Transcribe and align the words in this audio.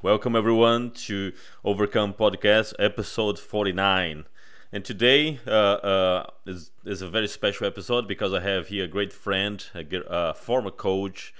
Welcome 0.00 0.36
everyone 0.36 0.92
to 1.06 1.32
Overcome 1.64 2.14
Podcast, 2.14 2.72
episode 2.78 3.36
49. 3.36 4.26
And 4.70 4.84
today 4.84 5.40
uh, 5.44 5.50
uh, 5.50 6.26
is, 6.46 6.70
is 6.84 7.02
a 7.02 7.08
very 7.08 7.26
special 7.26 7.66
episode 7.66 8.06
because 8.06 8.32
I 8.32 8.38
have 8.38 8.68
here 8.68 8.84
a 8.84 8.86
great 8.86 9.12
friend, 9.12 9.64
a, 9.74 9.84
a 10.08 10.34
former 10.34 10.70
coach, 10.70 11.34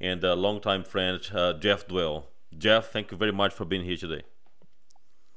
and 0.00 0.24
a 0.24 0.34
longtime 0.34 0.82
friend, 0.82 1.20
uh, 1.32 1.52
Jeff 1.52 1.86
Dwell. 1.86 2.26
Jeff, 2.58 2.90
thank 2.90 3.12
you 3.12 3.16
very 3.16 3.30
much 3.30 3.54
for 3.54 3.64
being 3.64 3.84
here 3.84 3.96
today. 3.96 4.24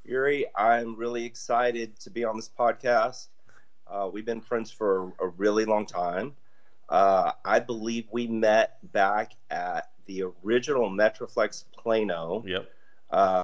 Yuri, 0.03 0.47
I'm 0.55 0.95
really 0.95 1.23
excited 1.23 1.99
to 1.99 2.09
be 2.09 2.23
on 2.23 2.35
this 2.35 2.49
podcast. 2.49 3.27
Uh, 3.85 4.09
we've 4.11 4.25
been 4.25 4.41
friends 4.41 4.71
for 4.71 5.13
a 5.19 5.27
really 5.27 5.65
long 5.65 5.85
time. 5.85 6.33
Uh, 6.89 7.31
I 7.45 7.59
believe 7.59 8.07
we 8.11 8.25
met 8.25 8.79
back 8.91 9.33
at 9.51 9.89
the 10.05 10.23
original 10.43 10.89
Metroflex 10.89 11.65
Plano. 11.77 12.43
Yep. 12.45 12.69
Uh, 13.09 13.43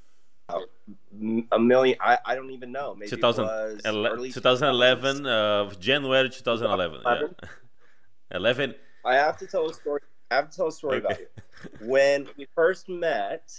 a 1.52 1.60
million, 1.60 1.98
I, 2.02 2.18
I 2.26 2.36
don't 2.36 2.52
even 2.52 2.72
know. 2.72 2.96
Maybe 2.96 3.10
2011, 3.10 4.32
2011 4.34 5.26
uh, 5.26 5.70
January 5.80 6.30
2011. 6.30 7.02
11? 7.06 7.36
Yeah. 7.42 7.50
11. 8.36 8.76
I 9.06 9.16
have 9.16 9.38
to 9.38 9.48
tell 9.48 9.70
a 9.70 9.74
story. 9.74 10.02
I 10.30 10.36
have 10.36 10.50
to 10.50 10.58
tell 10.58 10.68
a 10.68 10.72
story 10.72 10.98
okay. 10.98 11.06
about 11.06 11.20
you. 11.20 11.88
When 11.88 12.28
we 12.38 12.48
first 12.56 12.90
met, 12.90 13.52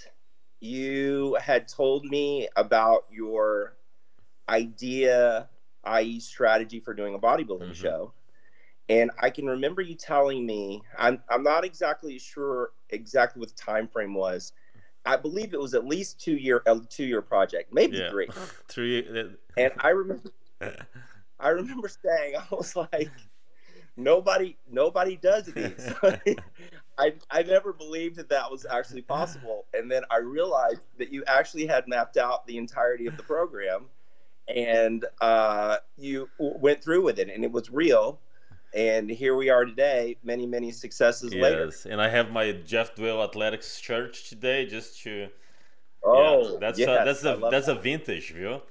you 0.60 1.36
had 1.40 1.68
told 1.68 2.04
me 2.04 2.48
about 2.56 3.04
your 3.10 3.74
idea, 4.48 5.48
i.e., 5.84 6.20
strategy 6.20 6.80
for 6.80 6.94
doing 6.94 7.14
a 7.14 7.18
bodybuilding 7.18 7.62
mm-hmm. 7.62 7.72
show. 7.72 8.12
And 8.92 9.10
I 9.18 9.30
can 9.30 9.46
remember 9.46 9.80
you 9.80 9.94
telling 9.94 10.44
me, 10.44 10.82
I'm, 10.98 11.22
I'm 11.30 11.42
not 11.42 11.64
exactly 11.64 12.18
sure 12.18 12.72
exactly 12.90 13.40
what 13.40 13.48
the 13.48 13.54
time 13.54 13.88
frame 13.88 14.12
was. 14.12 14.52
I 15.06 15.16
believe 15.16 15.54
it 15.54 15.60
was 15.60 15.72
at 15.72 15.86
least 15.86 16.20
two 16.20 16.36
year 16.36 16.62
a 16.66 16.78
two 16.78 17.04
year 17.04 17.22
project, 17.22 17.72
maybe 17.72 17.96
yeah. 17.96 18.10
three. 18.10 18.28
three. 18.68 19.34
And 19.56 19.72
I 19.78 19.88
remember, 19.88 20.30
I 21.40 21.48
remember 21.48 21.88
saying, 21.88 22.34
I 22.36 22.54
was 22.54 22.76
like, 22.76 23.10
nobody, 23.96 24.58
nobody 24.70 25.16
does 25.16 25.46
these. 25.46 25.94
I, 26.98 27.14
I 27.30 27.42
never 27.44 27.72
believed 27.72 28.16
that 28.16 28.28
that 28.28 28.50
was 28.50 28.66
actually 28.70 29.02
possible. 29.02 29.64
And 29.72 29.90
then 29.90 30.02
I 30.10 30.18
realized 30.18 30.82
that 30.98 31.10
you 31.10 31.24
actually 31.26 31.66
had 31.66 31.88
mapped 31.88 32.18
out 32.18 32.46
the 32.46 32.58
entirety 32.58 33.06
of 33.06 33.16
the 33.16 33.22
program 33.22 33.86
and 34.54 35.06
uh, 35.22 35.78
you 35.96 36.28
went 36.38 36.84
through 36.84 37.02
with 37.02 37.18
it 37.18 37.30
and 37.30 37.42
it 37.42 37.50
was 37.50 37.70
real. 37.70 38.20
And 38.74 39.10
here 39.10 39.36
we 39.36 39.50
are 39.50 39.64
today, 39.64 40.16
many, 40.24 40.46
many 40.46 40.70
successes 40.70 41.32
yes. 41.32 41.42
later. 41.42 41.70
and 41.90 42.00
I 42.00 42.08
have 42.08 42.30
my 42.30 42.52
Jeff 42.52 42.94
Dwell 42.94 43.22
Athletics 43.22 43.78
shirt 43.78 44.14
today 44.14 44.64
just 44.66 45.02
to. 45.02 45.28
Oh, 46.02 46.52
yeah, 46.52 46.58
that's 46.58 46.78
yes, 46.78 46.88
a, 46.88 47.04
that's 47.04 47.24
a 47.24 47.48
that's 47.50 47.66
that. 47.66 47.76
a 47.76 47.80
vintage 47.80 48.32
view. 48.32 48.62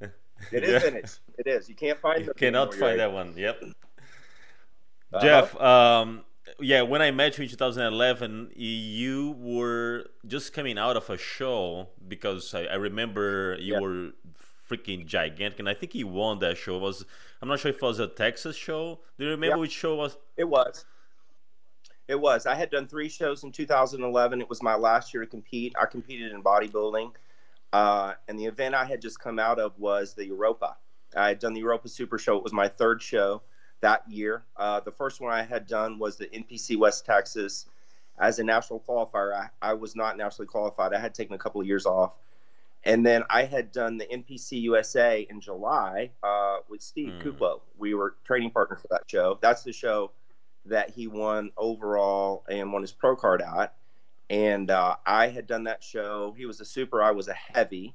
It 0.00 0.64
is 0.64 0.70
yeah. 0.70 0.78
vintage. 0.80 1.10
It 1.38 1.46
is. 1.46 1.68
You 1.68 1.74
can't 1.74 1.98
find. 1.98 2.24
You 2.24 2.32
cannot 2.34 2.74
find 2.74 2.98
that 2.98 3.12
one. 3.12 3.34
Yep. 3.36 3.62
Uh-huh. 5.12 5.20
Jeff, 5.20 5.60
um, 5.60 6.24
yeah, 6.60 6.82
when 6.82 7.02
I 7.02 7.10
met 7.10 7.38
you 7.38 7.44
in 7.44 7.50
2011, 7.50 8.52
you 8.54 9.36
were 9.38 10.06
just 10.26 10.52
coming 10.52 10.78
out 10.78 10.96
of 10.96 11.08
a 11.10 11.16
show 11.16 11.88
because 12.06 12.54
I, 12.54 12.64
I 12.64 12.74
remember 12.74 13.56
you 13.60 13.74
yeah. 13.74 13.80
were 13.80 14.10
freaking 14.70 15.06
gigantic, 15.06 15.58
and 15.58 15.68
I 15.68 15.74
think 15.74 15.92
he 15.92 16.04
won 16.04 16.38
that 16.40 16.56
show. 16.56 16.76
It 16.76 16.80
was 16.80 17.04
I'm 17.42 17.48
not 17.48 17.60
sure 17.60 17.70
if 17.70 17.76
it 17.76 17.82
was 17.82 17.98
a 17.98 18.06
Texas 18.06 18.56
show. 18.56 19.00
Do 19.18 19.24
you 19.24 19.30
remember 19.30 19.56
yeah. 19.56 19.60
which 19.60 19.72
show 19.72 19.96
was? 19.96 20.16
It 20.36 20.48
was. 20.48 20.84
It 22.08 22.20
was. 22.20 22.46
I 22.46 22.54
had 22.54 22.70
done 22.70 22.86
three 22.86 23.08
shows 23.08 23.44
in 23.44 23.52
2011. 23.52 24.40
It 24.40 24.48
was 24.48 24.62
my 24.62 24.74
last 24.74 25.14
year 25.14 25.24
to 25.24 25.30
compete. 25.30 25.74
I 25.80 25.86
competed 25.86 26.32
in 26.32 26.42
bodybuilding, 26.42 27.12
uh, 27.72 28.14
and 28.28 28.38
the 28.38 28.46
event 28.46 28.74
I 28.74 28.84
had 28.84 29.00
just 29.00 29.20
come 29.20 29.38
out 29.38 29.58
of 29.58 29.78
was 29.78 30.14
the 30.14 30.26
Europa. 30.26 30.76
I 31.16 31.28
had 31.28 31.38
done 31.38 31.54
the 31.54 31.60
Europa 31.60 31.88
Super 31.88 32.18
Show. 32.18 32.36
It 32.36 32.42
was 32.42 32.52
my 32.52 32.68
third 32.68 33.02
show 33.02 33.42
that 33.80 34.08
year. 34.08 34.44
Uh, 34.56 34.80
the 34.80 34.92
first 34.92 35.20
one 35.20 35.32
I 35.32 35.42
had 35.42 35.66
done 35.66 35.98
was 35.98 36.16
the 36.16 36.26
NPC 36.26 36.78
West 36.78 37.04
Texas 37.04 37.66
as 38.18 38.38
a 38.38 38.44
national 38.44 38.80
qualifier. 38.80 39.34
I, 39.34 39.70
I, 39.70 39.72
was 39.74 39.96
not 39.96 40.16
nationally 40.16 40.46
qualified. 40.46 40.92
I 40.92 41.00
had 41.00 41.14
taken 41.14 41.34
a 41.34 41.38
couple 41.38 41.60
of 41.60 41.66
years 41.66 41.86
off. 41.86 42.12
And 42.84 43.04
then 43.04 43.24
I 43.28 43.44
had 43.44 43.72
done 43.72 43.98
the 43.98 44.06
NPC 44.06 44.62
USA 44.62 45.26
in 45.28 45.40
July 45.40 46.10
uh, 46.22 46.58
with 46.68 46.80
Steve 46.80 47.12
mm. 47.12 47.22
Kuclo. 47.22 47.60
We 47.78 47.94
were 47.94 48.14
training 48.24 48.50
partners 48.52 48.80
for 48.80 48.88
that 48.90 49.02
show. 49.06 49.38
That's 49.42 49.62
the 49.62 49.72
show 49.72 50.12
that 50.66 50.90
he 50.90 51.06
won 51.06 51.50
overall 51.56 52.44
and 52.48 52.72
won 52.72 52.82
his 52.82 52.92
pro 52.92 53.16
card 53.16 53.42
at. 53.42 53.74
And 54.30 54.70
uh, 54.70 54.96
I 55.04 55.28
had 55.28 55.46
done 55.46 55.64
that 55.64 55.82
show. 55.82 56.34
He 56.36 56.46
was 56.46 56.60
a 56.60 56.64
super, 56.64 57.02
I 57.02 57.10
was 57.10 57.28
a 57.28 57.34
heavy. 57.34 57.94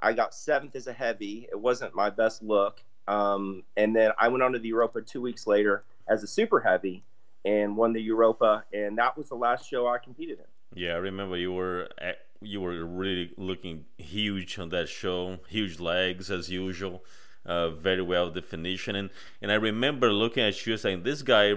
I 0.00 0.12
got 0.12 0.34
seventh 0.34 0.76
as 0.76 0.86
a 0.86 0.92
heavy. 0.92 1.48
It 1.50 1.58
wasn't 1.58 1.94
my 1.94 2.08
best 2.08 2.42
look. 2.42 2.82
Um, 3.08 3.64
and 3.76 3.94
then 3.94 4.12
I 4.18 4.28
went 4.28 4.42
on 4.42 4.52
to 4.52 4.58
the 4.58 4.68
Europa 4.68 5.02
two 5.02 5.20
weeks 5.20 5.46
later 5.46 5.84
as 6.08 6.22
a 6.22 6.26
super 6.26 6.60
heavy 6.60 7.02
and 7.44 7.76
won 7.76 7.92
the 7.92 8.00
Europa. 8.00 8.64
And 8.72 8.96
that 8.98 9.18
was 9.18 9.28
the 9.28 9.34
last 9.34 9.68
show 9.68 9.86
I 9.86 9.98
competed 9.98 10.38
in. 10.38 10.82
Yeah, 10.82 10.92
I 10.92 10.98
remember 10.98 11.36
you 11.36 11.52
were 11.52 11.88
at, 11.98 12.18
you 12.44 12.60
were 12.60 12.84
really 12.84 13.32
looking 13.36 13.84
huge 13.98 14.58
on 14.58 14.68
that 14.70 14.88
show, 14.88 15.38
huge 15.48 15.80
legs 15.80 16.30
as 16.30 16.50
usual, 16.50 17.04
uh, 17.46 17.70
very 17.70 18.02
well 18.02 18.30
definition, 18.30 18.96
and 18.96 19.10
and 19.40 19.50
I 19.50 19.56
remember 19.56 20.12
looking 20.12 20.44
at 20.44 20.66
you 20.66 20.76
saying 20.76 21.02
this 21.02 21.22
guy. 21.22 21.54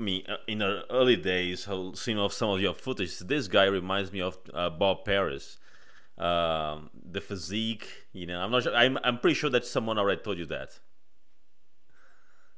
Me 0.00 0.24
uh, 0.28 0.36
in 0.46 0.58
the 0.58 0.84
early 0.90 1.16
days, 1.16 1.66
seeing 1.94 2.20
of 2.20 2.32
some 2.32 2.50
of 2.50 2.60
your 2.60 2.72
footage, 2.72 3.18
this 3.18 3.48
guy 3.48 3.64
reminds 3.64 4.12
me 4.12 4.20
of 4.20 4.38
uh, 4.54 4.70
Bob 4.70 5.04
Paris. 5.04 5.58
Um, 6.16 6.90
the 7.10 7.20
physique, 7.20 7.88
you 8.12 8.24
know, 8.26 8.40
I'm 8.40 8.52
not 8.52 8.62
sure. 8.62 8.76
I'm 8.76 8.96
I'm 9.02 9.18
pretty 9.18 9.34
sure 9.34 9.50
that 9.50 9.64
someone 9.66 9.98
already 9.98 10.22
told 10.22 10.38
you 10.38 10.46
that. 10.46 10.78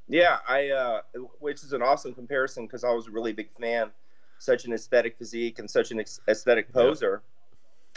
Yeah, 0.09 0.39
I 0.49 0.69
uh, 0.71 1.01
which 1.39 1.63
is 1.63 1.73
an 1.73 1.83
awesome 1.83 2.13
comparison 2.15 2.67
because 2.67 2.85
I 2.85 2.91
was 2.91 3.07
a 3.07 3.11
really 3.11 3.33
big 3.33 3.49
fan, 3.59 3.91
such 4.39 4.65
an 4.65 4.73
aesthetic 4.73 5.17
physique 5.17 5.61
and 5.61 5.71
such 5.71 5.93
an 5.93 6.05
aesthetic 6.29 6.73
poser. 6.73 7.23
Yeah. 7.23 7.40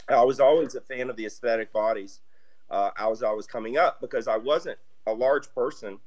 I 0.10 0.24
was 0.24 0.40
always 0.40 0.76
a 0.76 0.82
fan 0.82 1.10
of 1.10 1.16
the 1.16 1.26
aesthetic 1.26 1.72
bodies. 1.72 2.22
Uh, 2.70 2.90
as 2.98 3.22
I 3.22 3.32
was 3.32 3.46
coming 3.46 3.78
up 3.78 4.02
because 4.02 4.28
I 4.28 4.38
wasn't 4.38 4.80
a 5.06 5.14
large 5.14 5.54
person, 5.54 6.00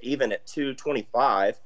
even 0.00 0.30
at 0.30 0.46
225 0.46 1.58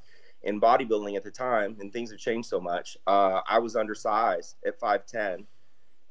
in 0.42 0.60
bodybuilding 0.60 1.16
at 1.16 1.24
the 1.24 1.30
time, 1.30 1.76
and 1.80 1.92
things 1.92 2.10
have 2.10 2.20
changed 2.20 2.48
so 2.48 2.60
much. 2.60 2.96
Uh, 3.06 3.40
I 3.46 3.58
was 3.58 3.76
undersized 3.76 4.56
at 4.66 4.80
5'10. 4.80 5.44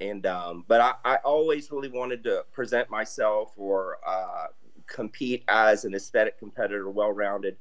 And, 0.01 0.25
um, 0.25 0.65
but 0.67 0.81
I, 0.81 0.93
I, 1.05 1.15
always 1.23 1.71
really 1.71 1.89
wanted 1.89 2.21
to 2.25 2.43
present 2.51 2.89
myself 2.89 3.53
or 3.55 3.97
uh, 4.05 4.47
compete 4.87 5.45
as 5.47 5.85
an 5.85 5.95
aesthetic 5.95 6.37
competitor, 6.37 6.89
well 6.89 7.13
rounded, 7.13 7.55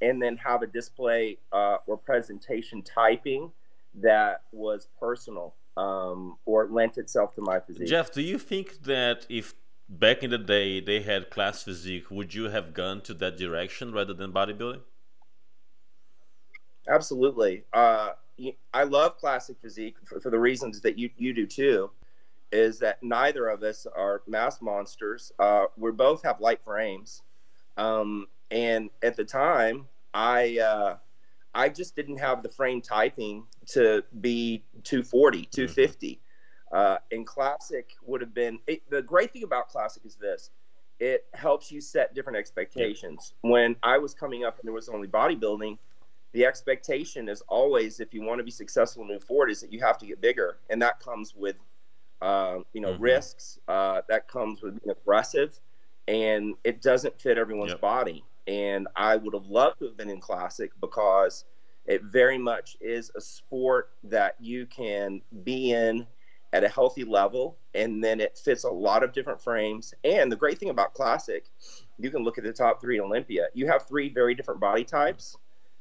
and 0.00 0.22
then 0.22 0.36
have 0.36 0.62
a 0.62 0.66
display 0.68 1.38
uh, 1.52 1.78
or 1.88 1.96
presentation 1.96 2.82
typing 2.82 3.50
that 3.94 4.42
was 4.52 4.88
personal 4.98 5.54
um, 5.76 6.36
or 6.44 6.68
lent 6.68 6.98
itself 6.98 7.34
to 7.34 7.40
my 7.40 7.60
physique. 7.60 7.88
Jeff, 7.88 8.12
do 8.12 8.22
you 8.22 8.38
think 8.38 8.82
that 8.82 9.26
if 9.28 9.54
back 9.88 10.22
in 10.22 10.30
the 10.30 10.38
day 10.38 10.80
they 10.80 11.00
had 11.00 11.30
class 11.30 11.62
physique, 11.62 12.10
would 12.10 12.34
you 12.34 12.44
have 12.44 12.74
gone 12.74 13.00
to 13.02 13.14
that 13.14 13.36
direction 13.36 13.92
rather 13.92 14.14
than 14.14 14.32
bodybuilding? 14.32 14.80
Absolutely. 16.88 17.64
Uh, 17.72 18.10
I 18.74 18.84
love 18.84 19.18
classic 19.18 19.56
physique 19.60 19.96
for, 20.04 20.20
for 20.20 20.30
the 20.30 20.38
reasons 20.38 20.80
that 20.80 20.98
you, 20.98 21.10
you 21.16 21.32
do 21.32 21.46
too 21.46 21.90
is 22.50 22.78
that 22.78 23.02
neither 23.02 23.48
of 23.48 23.62
us 23.62 23.86
are 23.86 24.22
mass 24.26 24.60
monsters. 24.60 25.32
Uh, 25.38 25.64
we 25.76 25.90
both 25.90 26.22
have 26.22 26.40
light 26.40 26.62
frames, 26.62 27.22
um, 27.78 28.26
and 28.50 28.90
at 29.02 29.16
the 29.16 29.24
time, 29.24 29.86
I 30.12 30.58
uh, 30.58 30.96
I 31.54 31.70
just 31.70 31.96
didn't 31.96 32.18
have 32.18 32.42
the 32.42 32.50
frame 32.50 32.82
typing 32.82 33.44
to 33.68 34.02
be 34.20 34.64
240, 34.84 35.46
250. 35.50 36.08
Mm-hmm. 36.08 36.18
Uh, 36.74 36.96
and 37.10 37.26
classic 37.26 37.90
would 38.02 38.22
have 38.22 38.32
been 38.32 38.58
it, 38.66 38.82
the 38.88 39.02
great 39.02 39.30
thing 39.30 39.42
about 39.42 39.68
classic 39.68 40.04
is 40.06 40.14
this: 40.14 40.50
it 41.00 41.26
helps 41.34 41.70
you 41.70 41.80
set 41.80 42.14
different 42.14 42.38
expectations. 42.38 43.34
When 43.42 43.76
I 43.82 43.98
was 43.98 44.14
coming 44.14 44.44
up 44.44 44.58
and 44.58 44.66
there 44.66 44.72
was 44.72 44.88
only 44.88 45.06
bodybuilding, 45.06 45.76
the 46.32 46.46
expectation 46.46 47.28
is 47.28 47.42
always 47.48 48.00
if 48.00 48.14
you 48.14 48.22
want 48.22 48.38
to 48.38 48.44
be 48.44 48.50
successful 48.50 49.02
and 49.02 49.10
move 49.10 49.22
forward 49.22 49.50
is 49.50 49.60
that 49.60 49.70
you 49.70 49.80
have 49.80 49.98
to 49.98 50.06
get 50.06 50.22
bigger, 50.22 50.56
and 50.70 50.80
that 50.80 50.98
comes 51.00 51.34
with 51.36 51.56
uh, 52.22 52.60
you 52.72 52.80
know, 52.80 52.92
mm-hmm. 52.92 53.02
risks. 53.02 53.58
Uh, 53.68 54.00
that 54.08 54.28
comes 54.28 54.62
with 54.62 54.80
being 54.82 54.96
aggressive, 54.96 55.58
and 56.06 56.54
it 56.64 56.80
doesn't 56.80 57.20
fit 57.20 57.36
everyone's 57.36 57.72
yep. 57.72 57.80
body. 57.80 58.24
And 58.46 58.88
I 58.96 59.16
would 59.16 59.34
have 59.34 59.46
loved 59.46 59.80
to 59.80 59.86
have 59.86 59.96
been 59.96 60.08
in 60.08 60.20
classic 60.20 60.70
because 60.80 61.44
it 61.86 62.02
very 62.04 62.38
much 62.38 62.76
is 62.80 63.10
a 63.16 63.20
sport 63.20 63.90
that 64.04 64.36
you 64.40 64.66
can 64.66 65.20
be 65.44 65.72
in 65.72 66.06
at 66.52 66.64
a 66.64 66.68
healthy 66.68 67.04
level, 67.04 67.56
and 67.74 68.04
then 68.04 68.20
it 68.20 68.38
fits 68.38 68.64
a 68.64 68.70
lot 68.70 69.02
of 69.02 69.12
different 69.12 69.40
frames. 69.40 69.94
And 70.04 70.30
the 70.30 70.36
great 70.36 70.58
thing 70.58 70.68
about 70.68 70.92
classic, 70.92 71.46
you 71.98 72.10
can 72.10 72.22
look 72.22 72.38
at 72.38 72.44
the 72.44 72.52
top 72.52 72.80
three 72.80 72.98
in 72.98 73.04
Olympia. 73.04 73.46
You 73.54 73.66
have 73.68 73.86
three 73.86 74.10
very 74.10 74.34
different 74.34 74.60
body 74.60 74.84
types 74.84 75.36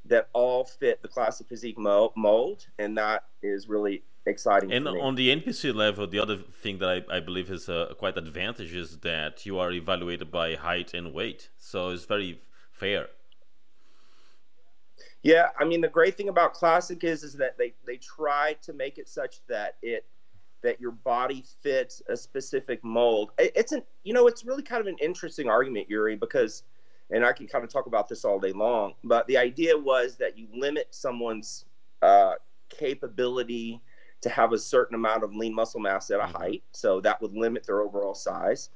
that 0.06 0.30
all 0.34 0.64
fit 0.64 1.02
the 1.02 1.08
classic 1.08 1.48
physique 1.48 1.78
mold, 1.78 2.68
and 2.80 2.98
that 2.98 3.26
is 3.44 3.68
really 3.68 4.04
exciting. 4.26 4.72
And 4.72 4.88
on 4.88 5.16
the 5.16 5.30
NPC 5.36 5.76
level, 5.76 6.08
the 6.08 6.20
other 6.20 6.38
thing 6.38 6.80
that 6.80 6.90
I, 7.10 7.18
I 7.18 7.20
believe 7.20 7.52
is 7.52 7.68
uh, 7.70 7.94
quite 7.98 8.18
advantage 8.18 8.74
is 8.74 8.98
that 9.00 9.46
you 9.46 9.60
are 9.60 9.72
evaluated 9.72 10.32
by 10.32 10.56
height 10.56 10.94
and 10.94 11.14
weight, 11.14 11.50
so 11.58 11.90
it's 11.90 12.06
very 12.06 12.42
fair. 12.72 13.08
Yeah, 15.24 15.50
I 15.60 15.66
mean 15.66 15.82
the 15.82 15.88
great 15.88 16.18
thing 16.18 16.30
about 16.30 16.54
classic 16.54 17.04
is 17.04 17.24
is 17.24 17.34
that 17.34 17.58
they 17.58 17.74
they 17.86 17.98
try 17.98 18.56
to 18.64 18.74
make 18.74 18.98
it 18.98 19.08
such 19.08 19.46
that 19.48 19.76
it 19.82 20.06
that 20.64 20.80
your 20.80 20.92
body 20.92 21.44
fits 21.62 22.02
a 22.10 22.18
specific 22.18 22.84
mold. 22.84 23.32
It's 23.38 23.72
an 23.72 23.84
you 24.04 24.14
know 24.14 24.28
it's 24.28 24.46
really 24.46 24.64
kind 24.64 24.82
of 24.82 24.88
an 24.88 24.98
interesting 25.00 25.50
argument, 25.50 25.90
Yuri, 25.90 26.16
because 26.16 26.64
and 27.12 27.26
I 27.26 27.34
can 27.34 27.48
kind 27.48 27.64
of 27.64 27.70
talk 27.70 27.88
about 27.88 28.08
this 28.08 28.26
all 28.26 28.40
day 28.40 28.54
long. 28.54 28.94
But 29.04 29.28
the 29.28 29.38
idea 29.38 29.78
was 29.78 30.16
that 30.18 30.38
you 30.38 30.48
limit 30.54 30.88
someone's 30.92 31.66
uh, 32.02 32.34
capability 32.70 33.82
to 34.22 34.30
have 34.30 34.54
a 34.54 34.58
certain 34.58 34.96
amount 34.96 35.24
of 35.24 35.36
lean 35.36 35.54
muscle 35.54 35.80
mass 35.80 36.10
at 36.10 36.20
a 36.20 36.24
mm-hmm. 36.24 36.38
height, 36.38 36.64
so 36.72 37.02
that 37.02 37.22
would 37.22 37.34
limit 37.34 37.66
their 37.66 37.82
overall 37.82 38.16
size. 38.16 38.70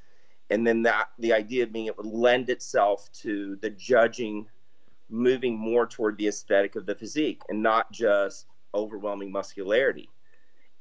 And 0.51 0.65
then 0.65 0.83
that 0.83 1.09
the 1.17 1.33
idea 1.33 1.65
being 1.65 1.87
it 1.87 1.97
would 1.97 2.05
lend 2.05 2.49
itself 2.49 3.11
to 3.21 3.55
the 3.61 3.69
judging 3.71 4.45
moving 5.09 5.57
more 5.57 5.85
toward 5.85 6.17
the 6.17 6.27
aesthetic 6.27 6.75
of 6.75 6.85
the 6.85 6.95
physique 6.95 7.41
and 7.49 7.61
not 7.61 7.91
just 7.91 8.47
overwhelming 8.73 9.31
muscularity. 9.31 10.09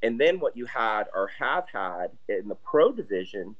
And 0.02 0.20
then 0.20 0.40
what 0.40 0.56
you 0.56 0.66
had 0.66 1.04
or 1.14 1.28
have 1.38 1.66
had 1.72 2.08
in 2.28 2.48
the 2.48 2.56
pro 2.56 2.92
division 2.92 3.56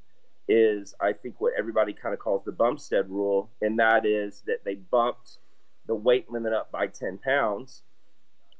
is, 0.48 0.94
I 1.00 1.12
think, 1.12 1.40
what 1.40 1.54
everybody 1.56 1.92
kind 1.92 2.12
of 2.12 2.18
calls 2.20 2.44
the 2.44 2.52
Bumstead 2.52 3.08
rule, 3.08 3.50
and 3.62 3.78
that 3.78 4.04
is 4.04 4.42
that 4.46 4.64
they 4.64 4.74
bumped 4.74 5.38
the 5.86 5.94
weight 5.94 6.30
limit 6.30 6.52
up 6.52 6.70
by 6.70 6.86
10 6.86 7.18
pounds 7.18 7.82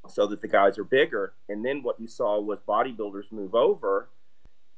so 0.07 0.27
that 0.27 0.41
the 0.41 0.47
guys 0.47 0.77
are 0.77 0.83
bigger. 0.83 1.33
And 1.49 1.63
then 1.63 1.83
what 1.83 1.99
you 1.99 2.07
saw 2.07 2.39
was 2.39 2.59
bodybuilders 2.67 3.31
move 3.31 3.53
over, 3.53 4.09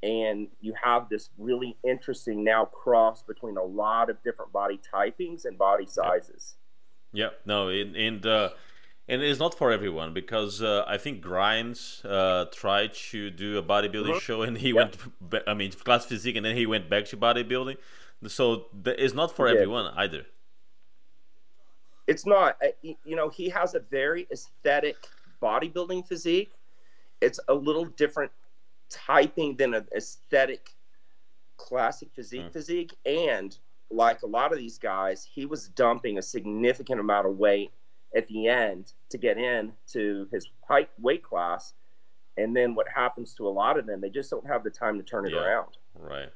and 0.03 0.47
you 0.59 0.73
have 0.81 1.09
this 1.09 1.29
really 1.37 1.77
interesting 1.87 2.43
now 2.43 2.65
cross 2.65 3.23
between 3.23 3.57
a 3.57 3.63
lot 3.63 4.09
of 4.09 4.21
different 4.23 4.51
body 4.51 4.79
typings 4.93 5.45
and 5.45 5.57
body 5.57 5.85
sizes. 5.85 6.57
Yeah, 7.13 7.29
no, 7.45 7.69
and 7.69 7.95
and, 7.95 8.25
uh, 8.25 8.49
and 9.07 9.21
it's 9.21 9.39
not 9.39 9.57
for 9.57 9.71
everyone 9.71 10.13
because 10.13 10.61
uh, 10.61 10.83
I 10.87 10.97
think 10.97 11.21
Grimes 11.21 12.01
uh, 12.03 12.45
tried 12.51 12.93
to 13.11 13.29
do 13.29 13.57
a 13.57 13.63
bodybuilding 13.63 14.09
mm-hmm. 14.09 14.19
show 14.19 14.41
and 14.41 14.57
he 14.57 14.69
yeah. 14.69 14.89
went, 15.31 15.47
I 15.47 15.53
mean, 15.53 15.71
class 15.71 16.05
physique, 16.05 16.35
and 16.35 16.45
then 16.45 16.55
he 16.55 16.65
went 16.65 16.89
back 16.89 17.05
to 17.05 17.17
bodybuilding. 17.17 17.77
So 18.27 18.65
it's 18.85 19.13
not 19.13 19.35
for 19.35 19.47
everyone 19.47 19.93
either. 19.95 20.25
It's 22.07 22.25
not. 22.25 22.57
Uh, 22.63 22.69
you 22.81 23.15
know, 23.15 23.29
he 23.29 23.49
has 23.49 23.75
a 23.75 23.79
very 23.79 24.27
aesthetic 24.31 24.97
bodybuilding 25.41 26.07
physique. 26.07 26.51
It's 27.21 27.39
a 27.47 27.53
little 27.53 27.85
different 27.85 28.31
typing 28.89 29.55
than 29.55 29.73
an 29.73 29.87
aesthetic 29.95 30.71
classic 31.57 32.09
physique 32.13 32.45
mm. 32.45 32.53
physique, 32.53 32.93
and 33.05 33.57
like 33.89 34.21
a 34.21 34.27
lot 34.27 34.51
of 34.51 34.57
these 34.57 34.77
guys, 34.77 35.27
he 35.29 35.45
was 35.45 35.69
dumping 35.69 36.17
a 36.17 36.21
significant 36.21 36.99
amount 36.99 37.27
of 37.27 37.37
weight 37.37 37.71
at 38.15 38.27
the 38.27 38.47
end 38.47 38.93
to 39.09 39.17
get 39.17 39.37
in 39.37 39.71
to 39.93 40.27
his 40.31 40.47
height 40.67 40.89
weight 40.99 41.23
class. 41.23 41.73
And 42.37 42.55
then 42.55 42.75
what 42.75 42.87
happens 42.93 43.33
to 43.35 43.47
a 43.47 43.49
lot 43.49 43.77
of 43.79 43.85
them, 43.85 44.01
they 44.01 44.09
just 44.09 44.29
don't 44.29 44.45
have 44.45 44.63
the 44.63 44.69
time 44.69 44.97
to 44.97 45.03
turn 45.03 45.25
it 45.25 45.33
yeah, 45.33 45.39
around. 45.39 45.77
Right. 45.95 46.29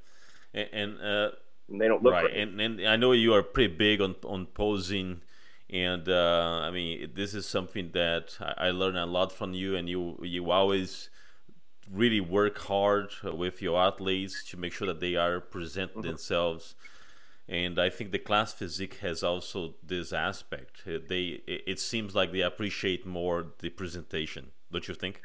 And, 0.53 0.69
and, 0.71 1.01
uh, 1.01 1.31
and, 1.69 1.79
they 1.79 1.87
don't 1.87 2.03
look 2.03 2.13
right. 2.13 2.35
And, 2.35 2.59
and 2.59 2.87
I 2.87 2.95
know 2.95 3.11
you 3.11 3.33
are 3.33 3.43
pretty 3.43 3.73
big 3.73 4.01
on, 4.01 4.15
on 4.23 4.45
posing. 4.47 5.21
And 5.69 6.09
uh, 6.09 6.61
I 6.63 6.71
mean, 6.71 7.11
this 7.15 7.33
is 7.33 7.45
something 7.45 7.91
that 7.93 8.35
I, 8.41 8.67
I 8.67 8.71
learned 8.71 8.97
a 8.97 9.05
lot 9.05 9.31
from 9.31 9.53
you, 9.53 9.77
and 9.77 9.87
you 9.87 10.19
you 10.21 10.51
always 10.51 11.09
really 11.89 12.19
work 12.19 12.57
hard 12.57 13.11
with 13.23 13.61
your 13.61 13.79
athletes 13.79 14.43
to 14.49 14.57
make 14.57 14.73
sure 14.73 14.87
that 14.87 14.99
they 14.99 15.15
are 15.15 15.39
presenting 15.39 16.01
mm-hmm. 16.01 16.09
themselves 16.09 16.75
and 17.47 17.79
I 17.79 17.89
think 17.89 18.11
the 18.11 18.19
class 18.19 18.53
physique 18.53 18.97
has 19.01 19.23
also 19.23 19.75
this 19.83 20.13
aspect. 20.13 20.83
Uh, 20.87 20.99
they 21.07 21.41
it 21.47 21.79
seems 21.79 22.15
like 22.15 22.31
they 22.31 22.41
appreciate 22.41 23.05
more 23.05 23.53
the 23.59 23.69
presentation, 23.69 24.51
don't 24.71 24.87
you 24.87 24.93
think? 24.93 25.21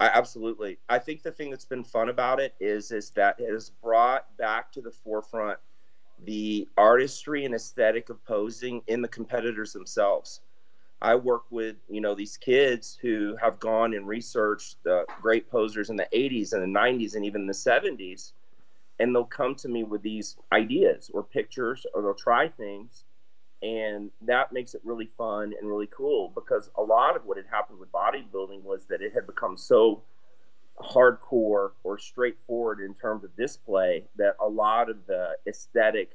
I, 0.00 0.06
absolutely. 0.06 0.78
I 0.88 1.00
think 1.00 1.22
the 1.22 1.32
thing 1.32 1.50
that's 1.50 1.64
been 1.64 1.82
fun 1.82 2.08
about 2.08 2.38
it 2.38 2.54
is 2.60 2.92
is 2.92 3.10
that 3.10 3.40
it 3.40 3.52
has 3.52 3.70
brought 3.70 4.36
back 4.36 4.70
to 4.72 4.80
the 4.80 4.90
forefront 4.90 5.58
the 6.24 6.68
artistry 6.76 7.44
and 7.44 7.54
aesthetic 7.54 8.10
of 8.10 8.24
posing 8.24 8.82
in 8.86 9.02
the 9.02 9.08
competitors 9.08 9.72
themselves. 9.72 10.40
I 11.00 11.14
work 11.14 11.44
with 11.50 11.76
you 11.88 12.00
know 12.00 12.14
these 12.14 12.36
kids 12.36 12.98
who 13.00 13.36
have 13.40 13.60
gone 13.60 13.94
and 13.94 14.06
researched 14.06 14.82
the 14.82 15.04
great 15.20 15.48
posers 15.50 15.90
in 15.90 15.96
the 15.96 16.08
80s 16.12 16.52
and 16.52 16.62
the 16.62 16.78
90s 16.78 17.14
and 17.14 17.24
even 17.24 17.46
the 17.46 17.52
70s 17.52 18.32
and 19.00 19.14
they'll 19.14 19.24
come 19.24 19.54
to 19.54 19.68
me 19.68 19.84
with 19.84 20.02
these 20.02 20.36
ideas 20.52 21.10
or 21.14 21.22
pictures 21.22 21.86
or 21.94 22.02
they'll 22.02 22.14
try 22.14 22.48
things 22.48 23.04
and 23.62 24.10
that 24.22 24.52
makes 24.52 24.74
it 24.74 24.80
really 24.84 25.10
fun 25.18 25.52
and 25.58 25.68
really 25.68 25.88
cool 25.90 26.30
because 26.34 26.70
a 26.76 26.82
lot 26.82 27.16
of 27.16 27.24
what 27.24 27.36
had 27.36 27.46
happened 27.50 27.78
with 27.78 27.90
bodybuilding 27.90 28.62
was 28.62 28.84
that 28.86 29.02
it 29.02 29.12
had 29.12 29.26
become 29.26 29.56
so 29.56 30.02
hardcore 30.80 31.72
or 31.82 31.98
straightforward 31.98 32.80
in 32.80 32.94
terms 32.94 33.24
of 33.24 33.36
display 33.36 34.04
that 34.16 34.36
a 34.40 34.48
lot 34.48 34.88
of 34.88 34.96
the 35.06 35.30
aesthetic 35.48 36.12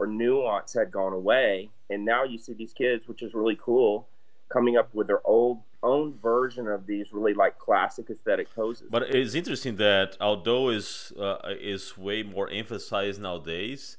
or 0.00 0.08
nuance 0.08 0.74
had 0.74 0.90
gone 0.90 1.12
away. 1.12 1.70
And 1.88 2.04
now 2.04 2.24
you 2.24 2.36
see 2.36 2.52
these 2.52 2.72
kids 2.72 3.06
which 3.06 3.22
is 3.22 3.32
really 3.32 3.58
cool 3.62 4.08
coming 4.48 4.76
up 4.76 4.92
with 4.92 5.06
their 5.06 5.24
old 5.24 5.60
own 5.82 6.18
version 6.22 6.68
of 6.68 6.86
these 6.86 7.12
really 7.12 7.34
like 7.34 7.58
classic 7.58 8.10
aesthetic 8.10 8.54
poses. 8.54 8.88
But 8.90 9.14
it's 9.14 9.34
interesting 9.34 9.76
that 9.76 10.16
although 10.20 10.70
is 10.70 11.12
uh, 11.18 11.38
is 11.60 11.96
way 11.98 12.22
more 12.22 12.48
emphasized 12.50 13.20
nowadays, 13.20 13.96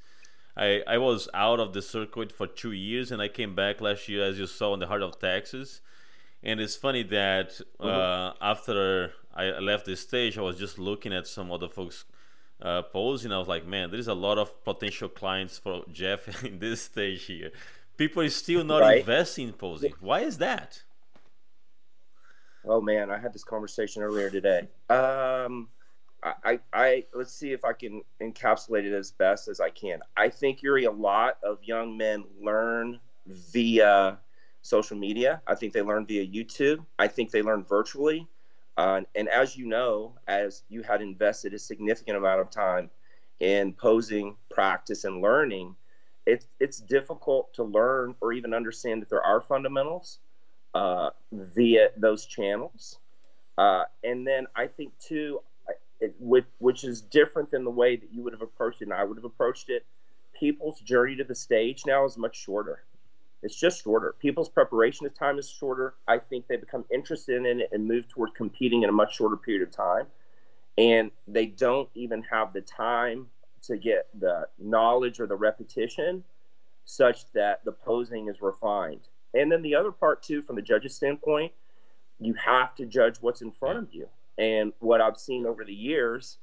I 0.56 0.82
I 0.88 0.98
was 0.98 1.28
out 1.34 1.60
of 1.60 1.74
the 1.74 1.82
circuit 1.82 2.32
for 2.32 2.48
two 2.48 2.72
years 2.72 3.12
and 3.12 3.22
I 3.22 3.28
came 3.28 3.56
back 3.56 3.82
last 3.82 4.08
year 4.08 4.24
as 4.24 4.40
you 4.40 4.48
saw 4.48 4.74
in 4.74 4.80
the 4.80 4.88
heart 4.88 5.02
of 5.02 5.20
Texas, 5.20 5.82
and 6.42 6.60
it's 6.60 6.76
funny 6.76 7.04
that 7.04 7.60
uh, 7.80 7.86
mm-hmm. 7.86 8.44
after 8.44 9.14
I 9.36 9.60
left 9.60 9.86
the 9.86 9.96
stage, 9.96 10.38
I 10.38 10.42
was 10.42 10.58
just 10.58 10.80
looking 10.80 11.14
at 11.14 11.28
some 11.28 11.52
other 11.52 11.70
folks. 11.70 12.06
Uh, 12.62 12.82
posing, 12.82 13.34
I 13.34 13.40
was 13.40 13.50
like, 13.50 13.66
man, 13.66 13.90
there 13.90 14.00
is 14.00 14.08
a 14.08 14.14
lot 14.14 14.38
of 14.38 14.64
potential 14.64 15.10
clients 15.10 15.58
for 15.58 15.84
Jeff 15.92 16.46
in 16.46 16.60
this 16.60 16.84
stage 16.84 17.26
here. 17.26 17.52
People 17.98 18.24
are 18.24 18.30
still 18.30 18.64
not 18.64 18.80
right? 18.80 19.00
investing 19.00 19.50
in 19.50 19.54
posing. 19.54 19.92
Why 20.00 20.22
is 20.22 20.38
that? 20.38 20.82
Oh 22.66 22.82
man, 22.82 23.12
I 23.12 23.18
had 23.18 23.34
this 23.34 23.44
conversation 23.44 24.04
earlier 24.04 24.30
today. 24.30 24.68
Um, 24.90 25.68
I, 26.24 26.60
I, 26.72 27.06
let's 27.14 27.34
see 27.34 27.52
if 27.52 27.66
I 27.66 27.74
can 27.74 28.02
encapsulate 28.22 28.86
it 28.86 28.94
as 28.94 29.12
best 29.12 29.50
as 29.50 29.60
I 29.60 29.70
can. 29.70 30.00
I 30.16 30.30
think 30.30 30.62
Yuri, 30.62 30.86
a 30.86 30.92
lot 30.92 31.38
of 31.44 31.62
young 31.64 31.98
men 31.98 32.24
learn 32.42 33.00
via 33.28 34.20
social 34.62 34.98
media. 34.98 35.42
I 35.46 35.56
think 35.56 35.74
they 35.74 35.82
learn 35.82 36.06
via 36.06 36.26
YouTube. 36.26 36.86
I 36.98 37.08
think 37.08 37.32
they 37.32 37.42
learn 37.42 37.64
virtually. 37.64 38.28
Uh, 38.78 39.02
and 39.16 39.28
as 39.28 39.58
you 39.58 39.66
know, 39.66 40.14
as 40.28 40.64
you 40.70 40.82
had 40.82 41.02
invested 41.02 41.54
a 41.54 41.60
significant 41.60 42.18
amount 42.18 42.40
of 42.40 42.50
time 42.50 42.90
in 43.40 43.74
posing, 43.74 44.38
practice, 44.50 45.04
and 45.04 45.22
learning, 45.22 45.76
it's 46.26 46.48
it's 46.62 46.80
difficult 46.80 47.54
to 47.54 47.64
learn 47.64 48.16
or 48.22 48.32
even 48.32 48.54
understand 48.54 49.02
that 49.02 49.10
there 49.10 49.24
are 49.24 49.42
fundamentals 49.42 50.20
uh, 50.74 51.10
via 51.32 51.90
those 51.98 52.26
channels. 52.26 53.00
Uh, 53.58 53.84
and 54.04 54.26
then 54.26 54.48
I 54.56 54.68
think 54.68 54.98
too, 55.00 55.42
it, 56.00 56.16
which, 56.20 56.46
which 56.60 56.84
is 56.84 57.02
different 57.02 57.52
than 57.52 57.64
the 57.64 57.72
way 57.72 57.96
that 57.96 58.12
you 58.12 58.24
would 58.24 58.34
have 58.34 58.42
approached 58.42 58.82
it 58.82 58.86
and 58.86 58.94
I 58.94 59.04
would 59.04 59.18
have 59.18 59.26
approached 59.26 59.70
it. 59.70 59.86
People's 60.38 60.80
journey 60.82 61.16
to 61.16 61.24
the 61.24 61.36
stage 61.36 61.84
now 61.86 62.06
is 62.06 62.18
much 62.18 62.36
shorter. 62.36 62.84
It's 63.44 63.56
just 63.60 63.84
shorter. 63.84 64.16
People's 64.20 64.50
preparation 64.50 65.06
of 65.06 65.14
time 65.14 65.38
is 65.38 65.50
shorter. 65.50 65.96
I 66.08 66.18
think 66.18 66.48
they 66.48 66.56
become 66.56 66.86
interested 66.92 67.46
in 67.46 67.60
it 67.60 67.70
and 67.72 67.86
move 67.86 68.08
toward 68.08 68.34
competing 68.36 68.84
in 68.84 68.90
a 68.90 68.94
much 68.94 69.18
shorter 69.18 69.36
period 69.38 69.68
of 69.68 69.72
time. 69.72 70.08
And 70.78 71.12
they 71.28 71.48
don't 71.48 71.90
even 71.94 72.24
have 72.24 72.54
the 72.54 72.62
time 72.62 73.28
to 73.64 73.78
get 73.78 74.08
the 74.20 74.48
knowledge 74.58 75.20
or 75.20 75.28
the 75.28 75.36
repetition 75.36 76.24
such 76.86 77.32
that 77.34 77.64
the 77.66 77.72
posing 77.72 78.28
is 78.28 78.42
refined. 78.42 79.08
And 79.34 79.52
then 79.52 79.62
the 79.62 79.76
other 79.76 79.92
part 79.92 80.24
too, 80.24 80.42
from 80.42 80.56
the 80.56 80.62
judge's 80.62 80.96
standpoint, 80.96 81.52
you 82.20 82.34
have 82.36 82.76
to 82.76 82.86
judge 82.86 83.18
what's 83.22 83.42
in 83.42 83.52
front 83.52 83.80
of 83.80 83.94
you. 83.94 84.08
And 84.38 84.74
what 84.80 85.02
I've 85.02 85.18
seen 85.18 85.46
over 85.46 85.64
the 85.64 85.74
years 85.74 86.38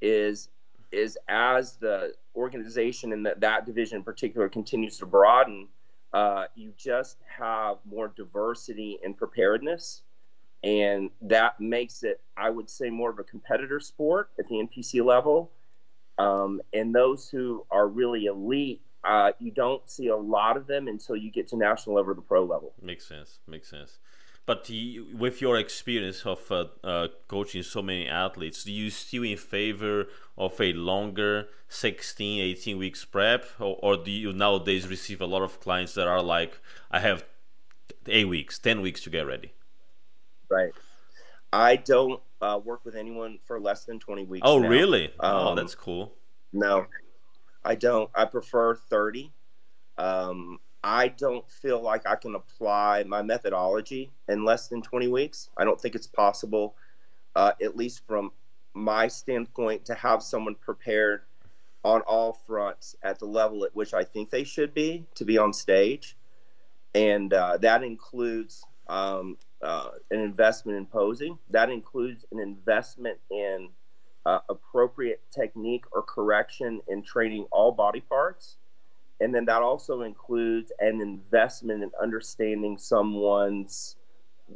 is 0.00 0.48
is 0.92 1.16
as 1.28 1.76
the 1.76 2.12
organization 2.34 3.12
and 3.12 3.24
that 3.24 3.40
that 3.40 3.64
division 3.64 3.98
in 3.98 4.02
particular 4.02 4.48
continues 4.48 4.98
to 4.98 5.06
broaden, 5.06 5.68
uh, 6.12 6.44
you 6.56 6.72
just 6.76 7.18
have 7.38 7.76
more 7.88 8.12
diversity 8.16 8.98
and 9.04 9.16
preparedness, 9.16 10.02
and 10.64 11.10
that 11.22 11.60
makes 11.60 12.02
it, 12.02 12.20
I 12.36 12.50
would 12.50 12.68
say, 12.68 12.90
more 12.90 13.10
of 13.10 13.20
a 13.20 13.24
competitor 13.24 13.78
sport 13.78 14.30
at 14.38 14.48
the 14.48 14.56
NPC 14.56 15.04
level. 15.04 15.52
Um, 16.18 16.60
and 16.74 16.94
those 16.94 17.30
who 17.30 17.64
are 17.70 17.88
really 17.88 18.26
elite 18.26 18.82
uh, 19.04 19.32
you 19.38 19.50
don't 19.50 19.88
see 19.88 20.08
a 20.08 20.16
lot 20.16 20.56
of 20.56 20.66
them 20.66 20.88
until 20.88 21.16
you 21.16 21.30
get 21.30 21.48
to 21.48 21.56
national 21.56 21.96
level 21.96 22.12
or 22.12 22.14
the 22.14 22.22
pro 22.22 22.44
level. 22.44 22.72
Makes 22.80 23.06
sense. 23.06 23.38
Makes 23.46 23.70
sense. 23.70 23.98
but 24.46 24.68
you, 24.68 25.06
with 25.16 25.40
your 25.40 25.56
experience 25.58 26.26
of 26.26 26.50
uh, 26.50 26.64
uh, 26.82 27.08
coaching 27.28 27.62
so 27.62 27.82
many 27.82 28.08
athletes, 28.08 28.64
do 28.64 28.72
you 28.72 28.90
still 28.90 29.22
in 29.22 29.36
favor 29.36 30.06
of 30.36 30.60
a 30.60 30.72
longer 30.72 31.48
16, 31.68 32.40
18 32.42 32.78
weeks 32.78 33.04
prep, 33.04 33.44
or, 33.58 33.78
or 33.80 33.96
do 33.96 34.10
you 34.10 34.32
nowadays 34.32 34.88
receive 34.88 35.20
a 35.20 35.26
lot 35.26 35.42
of 35.42 35.60
clients 35.60 35.94
that 35.94 36.08
are 36.08 36.22
like, 36.22 36.58
I 36.90 37.00
have 37.00 37.24
eight 38.06 38.28
weeks, 38.28 38.58
10 38.58 38.80
weeks 38.80 39.02
to 39.04 39.10
get 39.10 39.26
ready? 39.26 39.52
Right. 40.48 40.72
I 41.52 41.76
don't 41.76 42.20
uh, 42.40 42.58
work 42.62 42.84
with 42.84 42.96
anyone 42.96 43.38
for 43.44 43.60
less 43.60 43.84
than 43.84 43.98
20 43.98 44.24
weeks. 44.24 44.42
Oh, 44.44 44.58
now. 44.58 44.68
really? 44.68 45.06
Um, 45.20 45.36
oh, 45.36 45.54
that's 45.54 45.74
cool. 45.74 46.12
No, 46.52 46.86
I 47.64 47.74
don't. 47.74 48.10
I 48.14 48.24
prefer 48.24 48.74
30. 48.74 49.32
Um, 49.98 50.58
I 50.82 51.08
don't 51.08 51.48
feel 51.50 51.80
like 51.82 52.06
I 52.06 52.16
can 52.16 52.34
apply 52.34 53.04
my 53.04 53.22
methodology 53.22 54.10
in 54.28 54.44
less 54.44 54.68
than 54.68 54.80
20 54.80 55.08
weeks. 55.08 55.50
I 55.56 55.64
don't 55.64 55.78
think 55.80 55.94
it's 55.94 56.06
possible, 56.06 56.74
uh, 57.36 57.52
at 57.62 57.76
least 57.76 58.06
from 58.06 58.32
my 58.72 59.08
standpoint, 59.08 59.84
to 59.86 59.94
have 59.94 60.22
someone 60.22 60.54
prepared 60.54 61.22
on 61.84 62.00
all 62.02 62.32
fronts 62.32 62.96
at 63.02 63.18
the 63.18 63.26
level 63.26 63.64
at 63.64 63.74
which 63.74 63.92
I 63.94 64.04
think 64.04 64.30
they 64.30 64.44
should 64.44 64.72
be 64.72 65.06
to 65.14 65.24
be 65.24 65.36
on 65.38 65.52
stage. 65.52 66.16
And 66.94 67.32
uh, 67.32 67.58
that 67.58 67.82
includes 67.82 68.64
um, 68.88 69.36
uh, 69.62 69.90
an 70.10 70.20
investment 70.20 70.78
in 70.78 70.86
posing, 70.86 71.38
that 71.50 71.70
includes 71.70 72.24
an 72.32 72.40
investment 72.40 73.18
in 73.30 73.68
uh, 74.26 74.40
appropriate 74.48 75.20
technique 75.30 75.84
or 75.92 76.02
correction 76.02 76.80
in 76.88 77.02
training 77.02 77.46
all 77.50 77.72
body 77.72 78.00
parts 78.00 78.56
and 79.20 79.34
then 79.34 79.44
that 79.44 79.62
also 79.62 80.02
includes 80.02 80.72
an 80.80 81.00
investment 81.00 81.82
in 81.82 81.90
understanding 82.00 82.78
someone's 82.78 83.96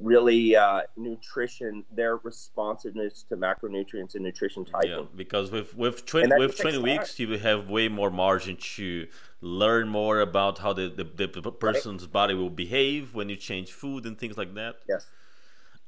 really 0.01 0.57
uh, 0.57 0.81
nutrition, 0.97 1.85
their 1.95 2.17
responsiveness 2.17 3.25
to 3.29 3.37
macronutrients 3.37 4.15
and 4.15 4.25
nutrition 4.25 4.65
typing. 4.65 4.91
Yeah, 4.91 5.03
because 5.15 5.51
with 5.51 5.77
with 5.77 6.07
twenty 6.07 6.35
with 6.37 6.59
twenty 6.59 6.79
weeks, 6.79 7.19
you 7.19 7.39
have 7.39 7.69
way 7.69 7.89
more 7.89 8.11
margin 8.11 8.57
to 8.57 9.07
learn 9.41 9.89
more 9.89 10.21
about 10.21 10.59
how 10.59 10.73
the 10.73 10.89
the, 10.89 11.05
the 11.05 11.53
person's 11.53 12.03
right. 12.03 12.13
body 12.13 12.35
will 12.35 12.51
behave 12.51 13.15
when 13.15 13.29
you 13.29 13.37
change 13.37 13.71
food 13.71 14.07
and 14.07 14.19
things 14.19 14.37
like 14.37 14.55
that. 14.55 14.77
Yes 14.89 15.07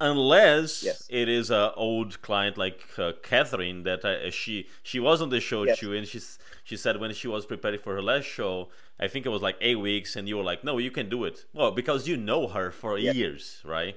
unless 0.00 0.82
yes. 0.82 1.06
it 1.08 1.28
is 1.28 1.50
an 1.50 1.70
old 1.76 2.20
client 2.22 2.58
like 2.58 2.82
uh, 2.98 3.12
Catherine 3.22 3.82
that 3.84 4.04
uh, 4.04 4.30
she 4.30 4.66
she 4.82 5.00
was 5.00 5.22
on 5.22 5.30
the 5.30 5.40
show 5.40 5.64
yes. 5.64 5.78
too, 5.78 5.94
and 5.94 6.06
she's 6.06 6.38
she 6.64 6.76
said 6.76 7.00
when 7.00 7.12
she 7.14 7.28
was 7.28 7.46
preparing 7.46 7.78
for 7.78 7.94
her 7.94 8.02
last 8.02 8.24
show, 8.24 8.68
I 8.98 9.08
think 9.08 9.26
it 9.26 9.30
was 9.30 9.42
like 9.42 9.56
eight 9.60 9.78
weeks, 9.78 10.16
and 10.16 10.28
you 10.28 10.36
were 10.36 10.42
like, 10.42 10.64
no, 10.64 10.78
you 10.78 10.90
can 10.90 11.08
do 11.08 11.24
it. 11.24 11.44
Well, 11.52 11.70
because 11.70 12.08
you 12.08 12.16
know 12.16 12.48
her 12.48 12.70
for 12.70 12.98
yes. 12.98 13.14
years, 13.14 13.62
right? 13.64 13.96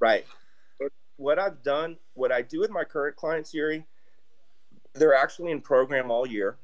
Right. 0.00 0.24
What 1.16 1.38
I've 1.38 1.62
done, 1.62 1.96
what 2.14 2.30
I 2.30 2.42
do 2.42 2.60
with 2.60 2.70
my 2.70 2.84
current 2.84 3.16
clients, 3.16 3.52
Yuri, 3.52 3.84
they're 4.94 5.14
actually 5.14 5.50
in 5.50 5.60
program 5.60 6.10
all 6.10 6.26
year. 6.26 6.56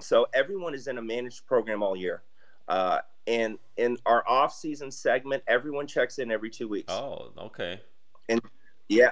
So 0.00 0.28
everyone 0.32 0.74
is 0.74 0.86
in 0.86 0.98
a 0.98 1.02
managed 1.02 1.46
program 1.46 1.82
all 1.82 1.96
year. 1.96 2.22
Uh, 2.68 2.98
and 3.26 3.58
in 3.76 3.98
our 4.06 4.26
off-season 4.28 4.90
segment, 4.90 5.42
everyone 5.48 5.86
checks 5.86 6.18
in 6.18 6.30
every 6.30 6.50
two 6.50 6.68
weeks. 6.68 6.92
Oh, 6.92 7.32
okay. 7.38 7.80
And 8.28 8.40
yeah, 8.88 9.10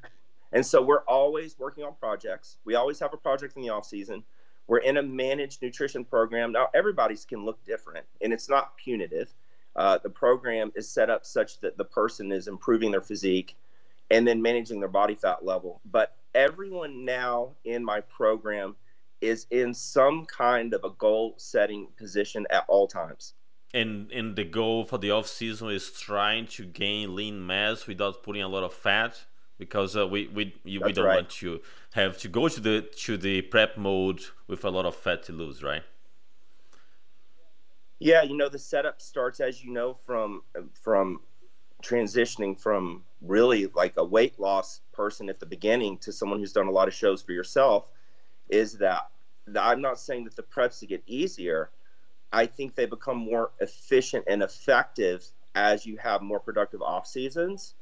and 0.53 0.65
so 0.65 0.81
we're 0.81 1.05
always 1.05 1.59
working 1.59 1.85
on 1.85 1.95
projects. 1.99 2.59
We 2.65 2.75
always 2.77 2.99
have 3.01 3.13
a 3.13 3.17
project 3.17 3.57
in 3.57 3.63
the 3.63 3.71
off-season. 3.71 4.23
We're 4.67 4.79
in 4.79 4.97
a 4.97 5.03
managed 5.03 5.63
nutrition 5.63 6.05
program 6.05 6.53
now. 6.53 6.69
Everybody's 6.75 7.25
can 7.25 7.45
look 7.45 7.63
different, 7.65 8.07
and 8.21 8.33
it's 8.33 8.49
not 8.49 8.77
punitive. 8.77 9.35
Uh, 9.77 9.99
the 10.03 10.11
program 10.11 10.73
is 10.77 10.89
set 10.89 11.11
up 11.11 11.27
such 11.27 11.61
that 11.61 11.77
the 11.77 11.85
person 11.85 12.31
is 12.31 12.47
improving 12.47 12.93
their 12.93 13.01
physique 13.01 13.57
and 14.11 14.27
then 14.27 14.41
managing 14.41 14.79
their 14.79 14.89
body 14.89 15.15
fat 15.17 15.45
level. 15.45 15.81
But 15.91 16.17
everyone 16.35 17.05
now 17.05 17.51
in 17.65 17.85
my 17.85 18.01
program 18.01 18.77
is 19.21 19.47
in 19.51 19.75
some 19.75 20.27
kind 20.27 20.75
of 20.75 20.85
a 20.85 20.91
goal 20.91 21.35
setting 21.39 21.89
position 21.97 22.47
at 22.51 22.65
all 22.69 22.87
times 22.87 23.35
and 23.75 24.11
and 24.13 24.37
the 24.37 24.45
goal 24.45 24.85
for 24.85 24.99
the 24.99 25.11
off 25.11 25.27
season 25.27 25.71
is 25.71 25.91
trying 25.91 26.47
to 26.47 26.65
gain 26.65 27.15
lean 27.15 27.45
mass 27.45 27.87
without 27.87 28.23
putting 28.23 28.43
a 28.43 28.49
lot 28.49 28.63
of 28.63 28.73
fat 28.73 29.25
because 29.59 29.97
uh, 29.97 30.07
we 30.07 30.29
we 30.29 30.55
we 30.65 30.93
don't 30.93 31.05
right. 31.05 31.17
want 31.17 31.31
to 31.31 31.61
have 31.93 32.17
to 32.19 32.29
go 32.29 32.49
to 32.49 32.61
the 32.61 32.89
to 32.97 33.17
the 33.17 33.43
prep 33.43 33.77
mode 33.77 34.23
with 34.47 34.65
a 34.65 34.71
lot 34.71 34.87
of 34.87 34.95
fat 34.95 35.23
to 35.25 35.33
lose, 35.33 35.63
right? 35.63 35.83
Yeah, 37.99 38.23
you 38.23 38.37
know 38.37 38.49
the 38.49 38.59
setup 38.59 39.01
starts 39.01 39.41
as 39.41 39.63
you 39.65 39.73
know 39.73 39.97
from 40.07 40.43
from 40.81 41.21
transitioning 41.83 42.59
from 42.59 43.03
really 43.21 43.67
like 43.75 43.95
a 43.97 44.05
weight 44.05 44.39
loss 44.39 44.81
person 44.93 45.29
at 45.29 45.39
the 45.41 45.47
beginning 45.47 45.99
to 45.99 46.13
someone 46.13 46.39
who's 46.39 46.53
done 46.53 46.67
a 46.67 46.71
lot 46.71 46.89
of 46.89 46.95
shows 46.95 47.23
for 47.23 47.33
yourself 47.33 47.89
is 48.49 48.79
that 48.79 49.03
I'm 49.61 49.83
not 49.83 49.99
saying 49.99 50.25
that 50.25 50.37
the 50.37 50.43
preps 50.43 50.79
to 50.81 50.87
get 50.87 51.03
easier 51.07 51.71
I 52.35 52.47
think 52.47 52.75
they 52.75 52.87
become 52.87 53.17
more 53.17 53.53
efficient 53.61 54.25
and 54.27 54.43
effective 54.43 55.25
as 55.55 55.87
you 55.87 55.97
have 55.99 56.21
more 56.21 56.41
productive 56.41 56.83
off 56.83 57.07
seasons 57.07 57.75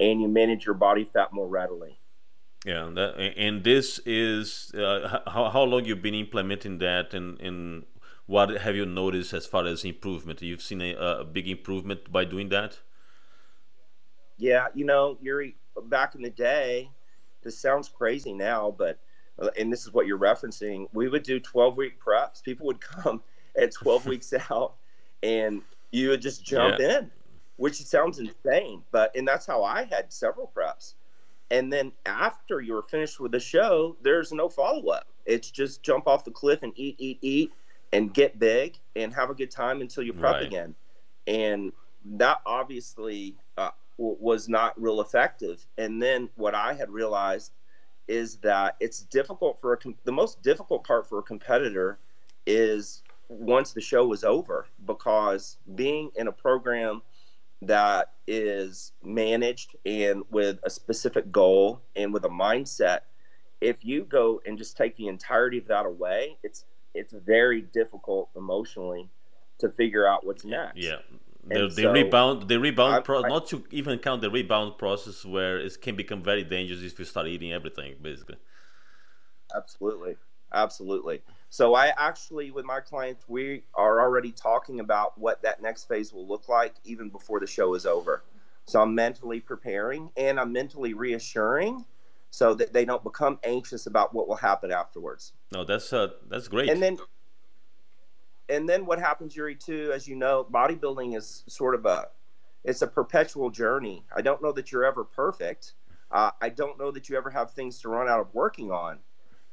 and 0.00 0.20
you 0.20 0.26
manage 0.26 0.66
your 0.66 0.74
body 0.74 1.04
fat 1.04 1.32
more 1.32 1.46
readily. 1.46 2.00
Yeah, 2.66 2.90
that, 2.94 3.16
and 3.36 3.62
this 3.62 4.00
is 4.04 4.72
uh, 4.74 5.20
how, 5.26 5.48
how 5.50 5.62
long 5.62 5.84
you've 5.84 6.02
been 6.02 6.14
implementing 6.14 6.76
that, 6.78 7.14
and, 7.14 7.40
and 7.40 7.84
what 8.26 8.50
have 8.50 8.76
you 8.76 8.84
noticed 8.84 9.32
as 9.32 9.46
far 9.46 9.64
as 9.66 9.82
improvement? 9.84 10.42
You've 10.42 10.60
seen 10.60 10.82
a, 10.82 10.94
a 10.94 11.24
big 11.24 11.48
improvement 11.48 12.12
by 12.12 12.26
doing 12.26 12.50
that. 12.50 12.80
Yeah, 14.36 14.66
you 14.74 14.84
know, 14.84 15.16
Yuri, 15.22 15.56
back 15.84 16.14
in 16.14 16.22
the 16.22 16.30
day, 16.30 16.90
this 17.42 17.58
sounds 17.58 17.88
crazy 17.88 18.34
now, 18.34 18.74
but 18.76 18.98
uh, 19.38 19.48
and 19.58 19.72
this 19.72 19.86
is 19.86 19.92
what 19.92 20.06
you're 20.06 20.18
referencing. 20.18 20.86
We 20.92 21.08
would 21.08 21.22
do 21.22 21.40
12 21.40 21.76
week 21.76 22.02
preps. 22.02 22.42
People 22.42 22.66
would 22.66 22.80
come 22.80 23.22
at 23.56 23.72
12 23.72 24.06
weeks 24.06 24.32
out 24.50 24.74
and 25.22 25.62
you 25.90 26.10
would 26.10 26.22
just 26.22 26.44
jump 26.44 26.78
yeah. 26.78 26.98
in, 26.98 27.10
which 27.56 27.82
sounds 27.82 28.18
insane. 28.18 28.82
But, 28.90 29.14
and 29.16 29.26
that's 29.26 29.46
how 29.46 29.64
I 29.64 29.84
had 29.84 30.12
several 30.12 30.50
preps. 30.54 30.94
And 31.50 31.72
then 31.72 31.92
after 32.06 32.60
you 32.60 32.74
were 32.74 32.82
finished 32.82 33.18
with 33.18 33.32
the 33.32 33.40
show, 33.40 33.96
there's 34.02 34.32
no 34.32 34.48
follow 34.48 34.88
up. 34.90 35.08
It's 35.26 35.50
just 35.50 35.82
jump 35.82 36.06
off 36.06 36.24
the 36.24 36.30
cliff 36.30 36.62
and 36.62 36.72
eat, 36.76 36.96
eat, 36.98 37.18
eat, 37.22 37.52
and 37.92 38.14
get 38.14 38.38
big 38.38 38.78
and 38.94 39.12
have 39.12 39.30
a 39.30 39.34
good 39.34 39.50
time 39.50 39.80
until 39.80 40.04
you 40.04 40.12
prep 40.12 40.34
right. 40.34 40.44
again. 40.44 40.74
And 41.26 41.72
that 42.04 42.38
obviously 42.46 43.34
uh, 43.58 43.70
w- 43.98 44.16
was 44.20 44.48
not 44.48 44.80
real 44.80 45.00
effective. 45.00 45.66
And 45.76 46.00
then 46.00 46.28
what 46.36 46.54
I 46.54 46.72
had 46.72 46.88
realized 46.90 47.52
is 48.06 48.36
that 48.38 48.76
it's 48.80 49.02
difficult 49.02 49.60
for 49.60 49.72
a 49.72 49.76
com- 49.76 49.96
the 50.04 50.12
most 50.12 50.42
difficult 50.42 50.84
part 50.84 51.08
for 51.08 51.18
a 51.18 51.22
competitor 51.22 51.98
is 52.46 53.02
once 53.30 53.72
the 53.72 53.80
show 53.80 54.04
was 54.04 54.24
over 54.24 54.66
because 54.86 55.56
being 55.76 56.10
in 56.16 56.26
a 56.26 56.32
program 56.32 57.00
that 57.62 58.12
is 58.26 58.92
managed 59.04 59.76
and 59.86 60.24
with 60.30 60.58
a 60.64 60.70
specific 60.70 61.30
goal 61.30 61.80
and 61.94 62.12
with 62.12 62.24
a 62.24 62.28
mindset 62.28 63.00
if 63.60 63.84
you 63.84 64.04
go 64.04 64.40
and 64.46 64.58
just 64.58 64.76
take 64.76 64.96
the 64.96 65.06
entirety 65.06 65.58
of 65.58 65.66
that 65.68 65.86
away 65.86 66.36
it's 66.42 66.64
it's 66.92 67.12
very 67.12 67.62
difficult 67.62 68.30
emotionally 68.34 69.08
to 69.60 69.68
figure 69.68 70.08
out 70.08 70.26
what's 70.26 70.44
next. 70.44 70.76
Yeah. 70.76 70.96
The, 71.46 71.68
the 71.68 71.82
so, 71.82 71.92
rebound 71.92 72.48
the 72.48 72.58
rebound 72.58 73.04
pro- 73.04 73.20
not 73.22 73.46
to 73.48 73.64
even 73.70 73.98
count 73.98 74.22
the 74.22 74.30
rebound 74.30 74.76
process 74.76 75.24
where 75.24 75.58
it 75.58 75.80
can 75.80 75.94
become 75.94 76.22
very 76.22 76.42
dangerous 76.42 76.82
if 76.82 76.98
you 76.98 77.04
start 77.04 77.28
eating 77.28 77.52
everything 77.52 77.94
basically. 78.02 78.36
Absolutely. 79.54 80.16
Absolutely 80.52 81.22
so 81.50 81.74
I 81.74 81.92
actually, 81.98 82.52
with 82.52 82.64
my 82.64 82.78
clients, 82.78 83.24
we 83.28 83.64
are 83.74 84.00
already 84.00 84.30
talking 84.30 84.78
about 84.78 85.18
what 85.18 85.42
that 85.42 85.60
next 85.60 85.88
phase 85.88 86.12
will 86.12 86.26
look 86.26 86.48
like 86.48 86.74
even 86.84 87.08
before 87.08 87.40
the 87.40 87.46
show 87.46 87.74
is 87.74 87.86
over. 87.86 88.22
So 88.66 88.80
I'm 88.80 88.94
mentally 88.94 89.40
preparing 89.40 90.10
and 90.16 90.38
I'm 90.38 90.52
mentally 90.52 90.94
reassuring 90.94 91.84
so 92.30 92.54
that 92.54 92.72
they 92.72 92.84
don't 92.84 93.02
become 93.02 93.40
anxious 93.42 93.86
about 93.86 94.14
what 94.14 94.28
will 94.28 94.36
happen 94.36 94.70
afterwards. 94.70 95.32
No, 95.52 95.64
that's 95.64 95.92
uh, 95.92 96.10
that's 96.28 96.46
great. 96.46 96.70
And 96.70 96.80
then 96.80 96.98
and 98.48 98.68
then 98.68 98.86
what 98.86 99.00
happens, 99.00 99.34
Yuri, 99.34 99.56
too, 99.56 99.90
as 99.92 100.06
you 100.06 100.14
know, 100.14 100.46
bodybuilding 100.52 101.16
is 101.16 101.42
sort 101.48 101.74
of 101.74 101.84
a 101.84 102.06
it's 102.62 102.82
a 102.82 102.86
perpetual 102.86 103.50
journey. 103.50 104.04
I 104.14 104.22
don't 104.22 104.40
know 104.40 104.52
that 104.52 104.70
you're 104.70 104.84
ever 104.84 105.02
perfect. 105.02 105.72
Uh, 106.12 106.30
I 106.40 106.48
don't 106.48 106.78
know 106.78 106.92
that 106.92 107.08
you 107.08 107.16
ever 107.16 107.30
have 107.30 107.50
things 107.50 107.80
to 107.80 107.88
run 107.88 108.08
out 108.08 108.20
of 108.20 108.32
working 108.34 108.70
on. 108.70 109.00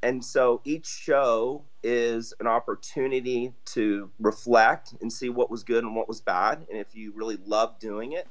And 0.04 0.24
so 0.24 0.62
each 0.64 0.86
show 0.86 1.64
is 1.84 2.34
an 2.40 2.48
opportunity 2.48 3.54
to 3.66 4.10
reflect 4.20 4.94
and 5.02 5.12
see 5.12 5.30
what 5.30 5.50
was 5.50 5.64
good 5.64 5.84
and 5.84 5.96
what 5.96 6.08
was 6.08 6.22
bad. 6.22 6.66
And 6.70 6.78
if 6.80 6.96
you 6.96 7.12
really 7.16 7.38
love 7.46 7.80
doing 7.80 8.14
it, 8.14 8.28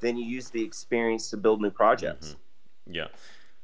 then 0.00 0.16
you 0.16 0.24
use 0.24 0.48
the 0.50 0.64
experience 0.64 1.28
to 1.30 1.36
build 1.36 1.60
new 1.60 1.70
projects. 1.70 2.28
Mm-hmm. 2.28 2.94
Yeah. 2.94 3.08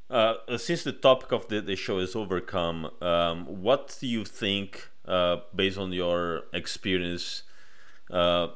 Uh, 0.09 0.57
since 0.57 0.83
the 0.83 0.93
topic 0.93 1.31
of 1.31 1.47
the, 1.47 1.59
the 1.59 1.75
show 1.75 1.97
is 1.97 2.15
overcome, 2.15 2.91
um, 3.01 3.45
what 3.61 3.97
do 3.99 4.07
you 4.07 4.23
think, 4.23 4.89
uh, 5.05 5.37
based 5.53 5.77
on 5.77 5.91
your 5.91 6.43
experience, 6.53 7.43
uh, 8.11 8.47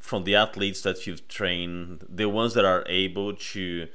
from 0.00 0.24
the 0.24 0.34
athletes 0.34 0.82
that 0.82 1.06
you've 1.06 1.26
trained, 1.28 2.04
the 2.08 2.28
ones 2.28 2.54
that 2.54 2.64
are 2.64 2.84
able 2.86 3.34
to 3.34 3.88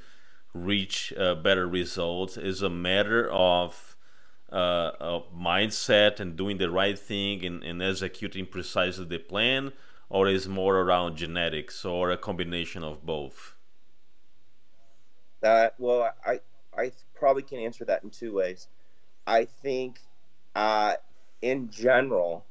reach 0.52 1.12
uh, 1.16 1.34
better 1.34 1.68
results 1.68 2.36
is 2.36 2.62
a 2.62 2.70
matter 2.70 3.30
of, 3.30 3.93
uh, 4.54 5.20
mindset 5.36 6.20
and 6.20 6.36
doing 6.36 6.58
the 6.58 6.70
right 6.70 6.98
thing 6.98 7.44
and, 7.44 7.62
and 7.64 7.82
executing 7.82 8.46
precisely 8.46 9.04
the 9.04 9.18
plan, 9.18 9.72
or 10.08 10.28
is 10.28 10.48
more 10.48 10.78
around 10.80 11.16
genetics 11.16 11.84
or 11.84 12.10
a 12.10 12.16
combination 12.16 12.84
of 12.84 13.04
both? 13.04 13.56
Uh, 15.42 15.68
well, 15.78 16.10
I 16.24 16.40
I 16.76 16.92
probably 17.14 17.42
can 17.42 17.58
answer 17.58 17.84
that 17.84 18.02
in 18.02 18.10
two 18.10 18.32
ways. 18.32 18.68
I 19.26 19.44
think, 19.44 20.00
uh, 20.54 20.94
in 21.42 21.70
general, 21.70 22.44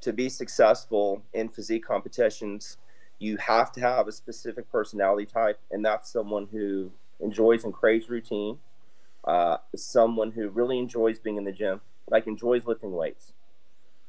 to 0.00 0.12
be 0.12 0.28
successful 0.28 1.22
in 1.32 1.48
physique 1.48 1.84
competitions, 1.84 2.78
you 3.18 3.36
have 3.38 3.72
to 3.72 3.80
have 3.80 4.08
a 4.08 4.12
specific 4.12 4.70
personality 4.70 5.26
type, 5.26 5.58
and 5.70 5.84
that's 5.84 6.10
someone 6.10 6.46
who 6.50 6.90
enjoys 7.20 7.64
and 7.64 7.72
craves 7.72 8.10
routine, 8.10 8.58
uh, 9.26 9.58
someone 9.74 10.30
who 10.30 10.48
really 10.48 10.78
enjoys 10.78 11.18
being 11.18 11.36
in 11.36 11.44
the 11.44 11.52
gym, 11.52 11.80
like 12.08 12.26
enjoys 12.26 12.66
lifting 12.66 12.92
weights, 12.92 13.32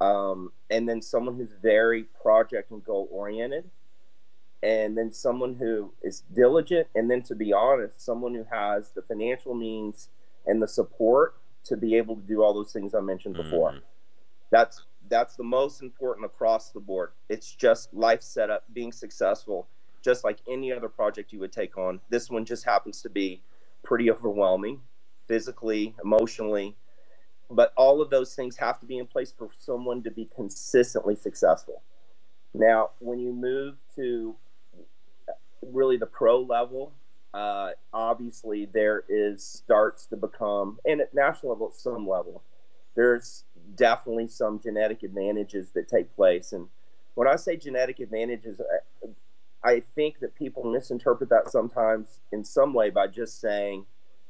um, 0.01 0.51
and 0.69 0.87
then 0.87 1.01
someone 1.01 1.35
who's 1.35 1.53
very 1.61 2.03
project 2.21 2.71
and 2.71 2.83
goal 2.83 3.07
oriented, 3.11 3.69
and 4.61 4.97
then 4.97 5.11
someone 5.13 5.55
who 5.55 5.93
is 6.01 6.23
diligent, 6.33 6.87
and 6.95 7.09
then 7.09 7.21
to 7.23 7.35
be 7.35 7.53
honest, 7.53 8.03
someone 8.03 8.33
who 8.33 8.45
has 8.51 8.91
the 8.91 9.01
financial 9.01 9.53
means 9.53 10.09
and 10.45 10.61
the 10.61 10.67
support 10.67 11.35
to 11.63 11.77
be 11.77 11.95
able 11.95 12.15
to 12.15 12.21
do 12.21 12.43
all 12.43 12.53
those 12.53 12.71
things 12.71 12.93
I 12.93 12.99
mentioned 12.99 13.35
before. 13.35 13.71
Mm-hmm. 13.71 13.79
That's 14.51 14.83
that's 15.07 15.35
the 15.35 15.43
most 15.43 15.81
important 15.81 16.25
across 16.25 16.71
the 16.71 16.79
board. 16.79 17.11
It's 17.29 17.51
just 17.51 17.93
life 17.93 18.21
setup, 18.21 18.63
being 18.73 18.91
successful, 18.91 19.67
just 20.03 20.23
like 20.23 20.39
any 20.49 20.71
other 20.71 20.89
project 20.89 21.31
you 21.31 21.39
would 21.39 21.51
take 21.51 21.77
on. 21.77 21.99
This 22.09 22.29
one 22.29 22.45
just 22.45 22.65
happens 22.65 23.01
to 23.03 23.09
be 23.09 23.41
pretty 23.83 24.09
overwhelming, 24.09 24.81
physically, 25.27 25.95
emotionally, 26.03 26.75
but 27.49 27.73
all 27.77 28.01
of 28.01 28.09
those 28.09 28.35
things 28.35 28.57
have 28.57 28.79
to 28.79 28.85
be 28.85 28.97
in 28.97 29.05
place 29.05 29.33
for 29.37 29.49
someone 29.57 30.01
to 30.03 30.11
be 30.11 30.29
consistently 30.35 31.15
successful. 31.15 31.81
Now, 32.53 32.91
when 32.99 33.19
you 33.19 33.33
move 33.33 33.75
to 33.95 34.35
really 35.61 35.97
the 35.97 36.05
pro 36.05 36.41
level, 36.41 36.93
uh, 37.33 37.71
obviously 37.93 38.65
there 38.73 39.03
is 39.09 39.43
starts 39.43 40.05
to 40.07 40.15
become, 40.15 40.79
and 40.85 41.01
at 41.01 41.13
national 41.13 41.51
level, 41.51 41.67
at 41.67 41.73
some 41.73 42.07
level, 42.07 42.41
there's 42.95 43.43
definitely 43.75 44.27
some 44.27 44.59
genetic 44.59 45.03
advantages 45.03 45.71
that 45.71 45.89
take 45.89 46.15
place. 46.15 46.53
And 46.53 46.67
when 47.15 47.27
I 47.27 47.35
say 47.35 47.57
genetic 47.57 47.99
advantages, 47.99 48.61
I 49.63 49.83
think 49.95 50.19
that 50.19 50.35
people 50.35 50.63
misinterpret 50.63 51.29
that 51.29 51.49
sometimes 51.49 52.19
in 52.31 52.43
some 52.43 52.73
way 52.73 52.89
by 52.89 53.07
just 53.07 53.41
saying, 53.41 53.85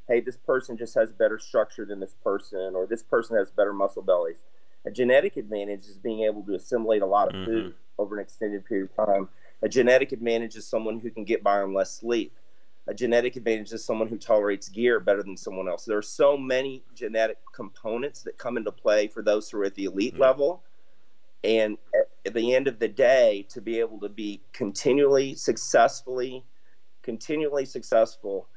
hey, 0.08 0.20
this 0.20 0.38
person 0.38 0.78
just 0.78 0.94
has 0.96 1.12
better 1.12 1.40
structure 1.40 1.86
than 1.86 2.00
this 2.00 2.16
person, 2.24 2.74
or 2.76 2.86
this 2.86 3.04
person 3.04 3.38
has 3.38 3.50
better 3.52 3.74
muscle 3.74 4.02
bellies. 4.02 4.38
A 4.86 4.92
genetic 4.92 5.38
advantage 5.38 5.86
is 5.86 5.98
being 5.98 6.24
able 6.24 6.44
to 6.44 6.54
assimilate 6.54 7.02
a 7.02 7.08
lot 7.08 7.28
of 7.28 7.34
mm-hmm. 7.34 7.46
food 7.46 7.74
over 7.98 8.16
an 8.16 8.22
extended 8.22 8.66
period 8.66 8.90
of 8.96 9.06
time. 9.06 9.30
A 9.64 9.70
genetic 9.70 10.12
advantage 10.12 10.56
is 10.56 10.68
someone 10.68 11.00
who 11.00 11.10
can 11.10 11.24
get 11.24 11.44
by 11.44 11.62
on 11.62 11.74
less 11.74 11.92
sleep 11.92 12.34
a 12.88 12.94
genetic 12.94 13.36
advantage 13.36 13.72
is 13.72 13.84
someone 13.84 14.08
who 14.08 14.18
tolerates 14.18 14.70
gear 14.70 15.00
better 15.00 15.24
than 15.24 15.36
someone 15.36 15.68
else. 15.68 15.86
There 15.86 15.98
are 15.98 16.04
so 16.04 16.38
many 16.38 16.84
genetic 16.94 17.38
components 17.54 18.22
that 18.24 18.38
come 18.38 18.58
into 18.58 18.72
play 18.72 19.08
for 19.08 19.24
those 19.24 19.50
who 19.50 19.60
are 19.60 19.66
at 19.66 19.76
the 19.76 19.86
elite 19.86 20.14
mm-hmm. 20.14 20.22
level. 20.22 20.64
And 21.44 21.78
at 22.26 22.34
the 22.34 22.56
end 22.56 22.68
of 22.68 22.80
the 22.80 22.88
day, 22.88 23.46
to 23.50 23.62
be 23.62 23.80
able 23.80 24.00
to 24.02 24.10
be 24.10 24.42
continually 24.54 25.36
successfully, 25.36 26.44
continually 27.02 27.66
successful 27.66 28.48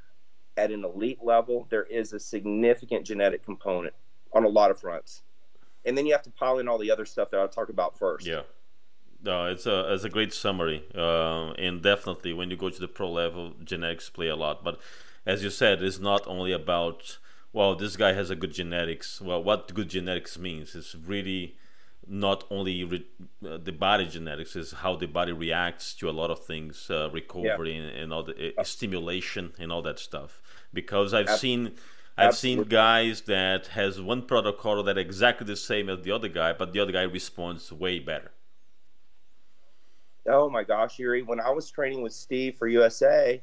at 0.59 0.71
an 0.71 0.85
elite 0.85 1.21
level, 1.23 1.67
there 1.71 1.85
is 1.85 2.13
a 2.13 2.21
significant 2.21 3.07
genetic 3.07 3.45
component 3.45 3.95
on 4.33 4.45
a 4.45 4.49
lot 4.49 4.71
of 4.71 4.79
fronts. 4.79 5.23
And 5.85 5.97
then 5.97 6.05
you 6.05 6.13
have 6.13 6.23
to 6.23 6.31
pile 6.31 6.59
in 6.59 6.69
all 6.69 6.79
the 6.79 6.91
other 6.91 7.07
stuff 7.07 7.31
that 7.31 7.41
I'll 7.41 7.49
talk 7.49 7.69
about 7.69 7.99
first. 7.99 8.27
Yeah. 8.27 8.43
No, 9.23 9.47
it's 9.47 9.67
a 9.67 9.93
it's 9.93 10.05
a 10.05 10.09
great 10.09 10.33
summary, 10.33 10.85
uh, 10.95 11.51
and 11.59 11.83
definitely 11.83 12.33
when 12.33 12.51
you 12.51 12.57
go 12.57 12.71
to 12.71 12.81
the 12.81 12.87
pro 12.87 13.11
level, 13.11 13.53
genetics 13.65 14.09
play 14.09 14.29
a 14.29 14.37
lot. 14.37 14.63
But 14.63 14.79
as 15.27 15.43
you 15.43 15.51
said, 15.51 15.83
it's 15.83 15.99
not 15.99 16.25
only 16.29 16.53
about 16.53 17.19
well, 17.53 17.75
this 17.75 17.97
guy 17.97 18.13
has 18.13 18.31
a 18.31 18.37
good 18.37 18.53
genetics. 18.53 19.21
Well, 19.21 19.43
what 19.43 19.75
good 19.75 19.89
genetics 19.89 20.39
means 20.39 20.77
is 20.77 20.95
really 21.05 21.57
not 22.09 22.45
only 22.51 22.85
re- 22.85 23.07
uh, 23.47 23.59
the 23.59 23.73
body 23.73 24.07
genetics, 24.07 24.57
is 24.57 24.73
how 24.73 24.97
the 24.97 25.07
body 25.07 25.33
reacts 25.33 25.95
to 25.95 26.09
a 26.09 26.13
lot 26.13 26.31
of 26.31 26.45
things, 26.45 26.89
uh, 26.91 27.11
recovery 27.13 27.77
yeah. 27.77 27.83
and, 27.83 27.97
and, 27.97 28.13
all 28.13 28.23
the 28.23 28.55
uh, 28.57 28.65
stimulation 28.65 29.53
and 29.59 29.71
all 29.71 29.83
that 29.83 29.99
stuff. 29.99 30.41
Because 30.73 31.15
I've 31.15 31.31
seen. 31.31 31.75
I've 32.17 32.31
Absolutely. 32.31 32.65
seen 32.65 32.69
guys 32.69 33.21
that 33.23 33.69
has 33.69 34.01
one 34.01 34.23
protocol 34.23 34.83
that 34.83 34.99
exactly 34.99 35.47
the 35.47 35.55
same 35.55 35.89
as 35.89 36.03
the 36.03 36.11
other 36.11 36.27
guy, 36.27 36.53
but 36.53 36.73
the 36.73 36.81
other 36.81 36.91
guy 36.91 37.03
responds 37.03 37.71
way 37.71 38.01
better. 38.01 38.33
Oh 40.27 40.51
my 40.51 40.65
gosh, 40.65 40.99
Yuri! 40.99 41.23
When 41.23 41.39
I 41.39 41.51
was 41.51 41.71
training 41.71 42.03
with 42.03 42.13
Steve 42.13 42.57
for 42.57 42.67
USA 42.67 43.41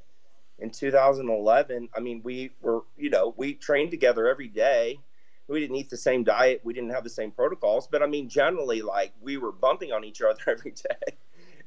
in 0.59 0.69
2011, 0.71 1.89
I 1.95 1.99
mean, 1.99 2.21
we 2.23 2.51
were, 2.61 2.81
you 2.97 3.09
know, 3.09 3.33
we 3.37 3.53
trained 3.53 3.91
together 3.91 4.27
every 4.27 4.49
day. 4.49 4.99
We 5.47 5.61
didn't 5.61 5.77
eat 5.77 5.89
the 5.89 5.97
same 5.97 6.23
diet. 6.23 6.61
We 6.63 6.73
didn't 6.73 6.89
have 6.89 7.03
the 7.03 7.09
same 7.09 7.31
protocols, 7.31 7.87
but 7.87 8.03
I 8.03 8.07
mean, 8.07 8.27
generally, 8.27 8.81
like 8.81 9.13
we 9.21 9.37
were 9.37 9.51
bumping 9.51 9.93
on 9.93 10.03
each 10.03 10.21
other 10.21 10.39
every 10.47 10.71
day. 10.71 11.15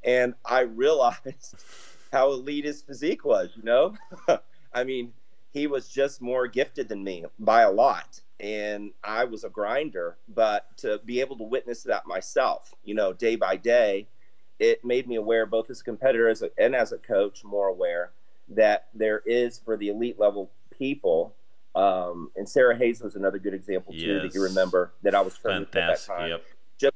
And 0.05 0.35
I 0.45 0.61
realized 0.61 1.57
how 2.13 2.31
elite 2.33 2.65
his 2.65 2.83
physique 2.83 3.25
was, 3.25 3.51
you 3.57 3.63
know? 3.63 3.95
I 4.73 4.85
mean, 4.85 5.13
he 5.53 5.67
was 5.67 5.89
just 5.89 6.21
more 6.21 6.47
gifted 6.47 6.89
than 6.89 7.03
me 7.03 7.25
by 7.39 7.63
a 7.63 7.71
lot. 7.71 8.21
And 8.41 8.93
I 9.03 9.25
was 9.25 9.45
a 9.45 9.49
grinder, 9.49 10.17
but 10.29 10.77
to 10.79 11.01
be 11.05 11.21
able 11.21 11.37
to 11.39 11.45
witness 11.45 11.83
that 11.85 12.07
myself, 12.07 12.73
you 12.85 12.95
know, 12.95 13.13
day 13.13 13.37
by 13.37 13.57
day, 13.57 14.07
it 14.59 14.85
made 14.85 15.09
me 15.09 15.17
aware, 15.17 15.47
both 15.47 15.71
as 15.71 15.81
a 15.81 15.85
competitor 15.85 16.29
as 16.29 16.43
a, 16.43 16.51
and 16.59 16.75
as 16.75 16.93
a 16.93 16.99
coach, 16.99 17.45
more 17.45 17.69
aware 17.69 18.11
that 18.49 18.89
there 18.95 19.23
is 19.27 19.59
for 19.59 19.77
the 19.77 19.89
elite 19.89 20.19
level 20.19 20.51
people. 20.71 21.35
Um, 21.75 22.31
and 22.37 22.49
Sarah 22.49 22.77
Hayes 22.77 23.01
was 23.01 23.17
another 23.17 23.39
good 23.39 23.55
example 23.55 23.93
too 23.93 23.99
yes. 23.99 24.23
that 24.23 24.35
you 24.35 24.43
remember 24.43 24.93
that 25.03 25.15
I 25.15 25.21
was 25.21 25.37
training 25.37 25.63
at 25.63 25.73
that 25.73 26.03
time. 26.03 26.31
Yep. 26.31 26.45
Just, 26.79 26.95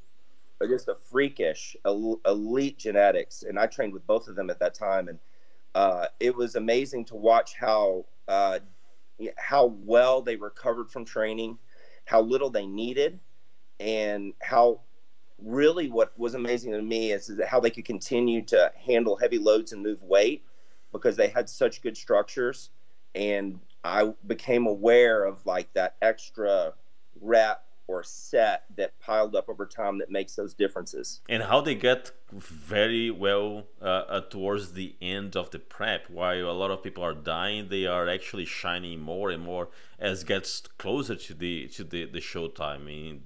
just 0.69 0.89
a 0.89 0.97
freakish 1.11 1.77
elite 1.85 2.79
genetics, 2.79 3.43
and 3.43 3.59
I 3.59 3.67
trained 3.67 3.93
with 3.93 4.07
both 4.07 4.29
of 4.29 4.37
them 4.37 4.51
at 4.51 4.59
that 4.61 4.75
time, 4.75 5.09
and 5.09 5.19
uh, 5.75 6.07
it 6.21 6.35
was 6.35 6.55
amazing 6.57 7.05
to 7.07 7.15
watch 7.17 7.55
how 7.59 8.05
uh, 8.29 8.59
how 9.37 9.67
well 9.85 10.23
they 10.23 10.37
recovered 10.37 10.91
from 10.91 11.05
training, 11.05 11.59
how 12.05 12.21
little 12.21 12.51
they 12.51 12.67
needed, 12.67 13.21
and 13.81 14.33
how 14.43 14.81
really 15.39 15.89
what 15.89 16.17
was 16.19 16.35
amazing 16.35 16.73
to 16.73 16.83
me 16.83 17.13
is, 17.13 17.29
is 17.29 17.41
how 17.47 17.61
they 17.61 17.71
could 17.71 17.85
continue 17.85 18.43
to 18.43 18.73
handle 18.77 19.17
heavy 19.17 19.39
loads 19.39 19.73
and 19.73 19.83
move 19.83 20.03
weight 20.03 20.45
because 20.93 21.17
they 21.17 21.29
had 21.29 21.49
such 21.49 21.83
good 21.83 21.97
structures. 21.97 22.71
And 23.15 23.61
i 23.85 24.13
became 24.27 24.67
aware 24.67 25.25
of 25.25 25.45
like 25.45 25.73
that 25.75 25.97
extra 26.03 26.73
rep 27.21 27.65
or 27.87 28.03
set 28.03 28.65
that 28.77 28.99
piled 29.01 29.35
up 29.35 29.49
over 29.49 29.67
time 29.67 29.99
that 29.99 30.11
makes 30.11 30.35
those 30.35 30.55
differences 30.55 31.21
and 31.29 31.43
how 31.43 31.61
they 31.61 31.75
get 31.75 32.11
very 32.33 33.11
well 33.11 33.65
uh, 33.81 33.85
uh, 33.85 34.21
towards 34.21 34.73
the 34.73 34.95
end 35.03 35.37
of 35.37 35.51
the 35.51 35.59
prep 35.59 36.09
while 36.09 36.51
a 36.51 36.53
lot 36.53 36.71
of 36.71 36.83
people 36.83 37.05
are 37.05 37.15
dying 37.15 37.69
they 37.69 37.87
are 37.87 38.09
actually 38.09 38.45
shining 38.45 39.01
more 39.01 39.31
and 39.31 39.43
more 39.43 39.69
as 39.99 40.25
gets 40.25 40.61
closer 40.79 41.15
to 41.15 41.35
the 41.35 41.69
to 41.69 41.85
the 41.85 42.05
the 42.07 42.21
show 42.21 42.49
time 42.49 42.83
i 42.83 42.85
mean 42.85 43.23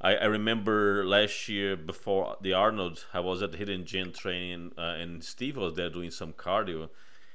I, 0.00 0.16
I 0.16 0.24
remember 0.24 1.04
last 1.04 1.48
year 1.48 1.76
before 1.76 2.36
the 2.40 2.54
Arnold, 2.54 3.04
I 3.12 3.20
was 3.20 3.42
at 3.42 3.54
Hidden 3.54 3.84
Gym 3.84 4.12
training, 4.12 4.72
uh, 4.78 4.96
and 4.98 5.22
Steve 5.22 5.58
was 5.58 5.74
there 5.74 5.90
doing 5.90 6.10
some 6.10 6.32
cardio, 6.32 6.88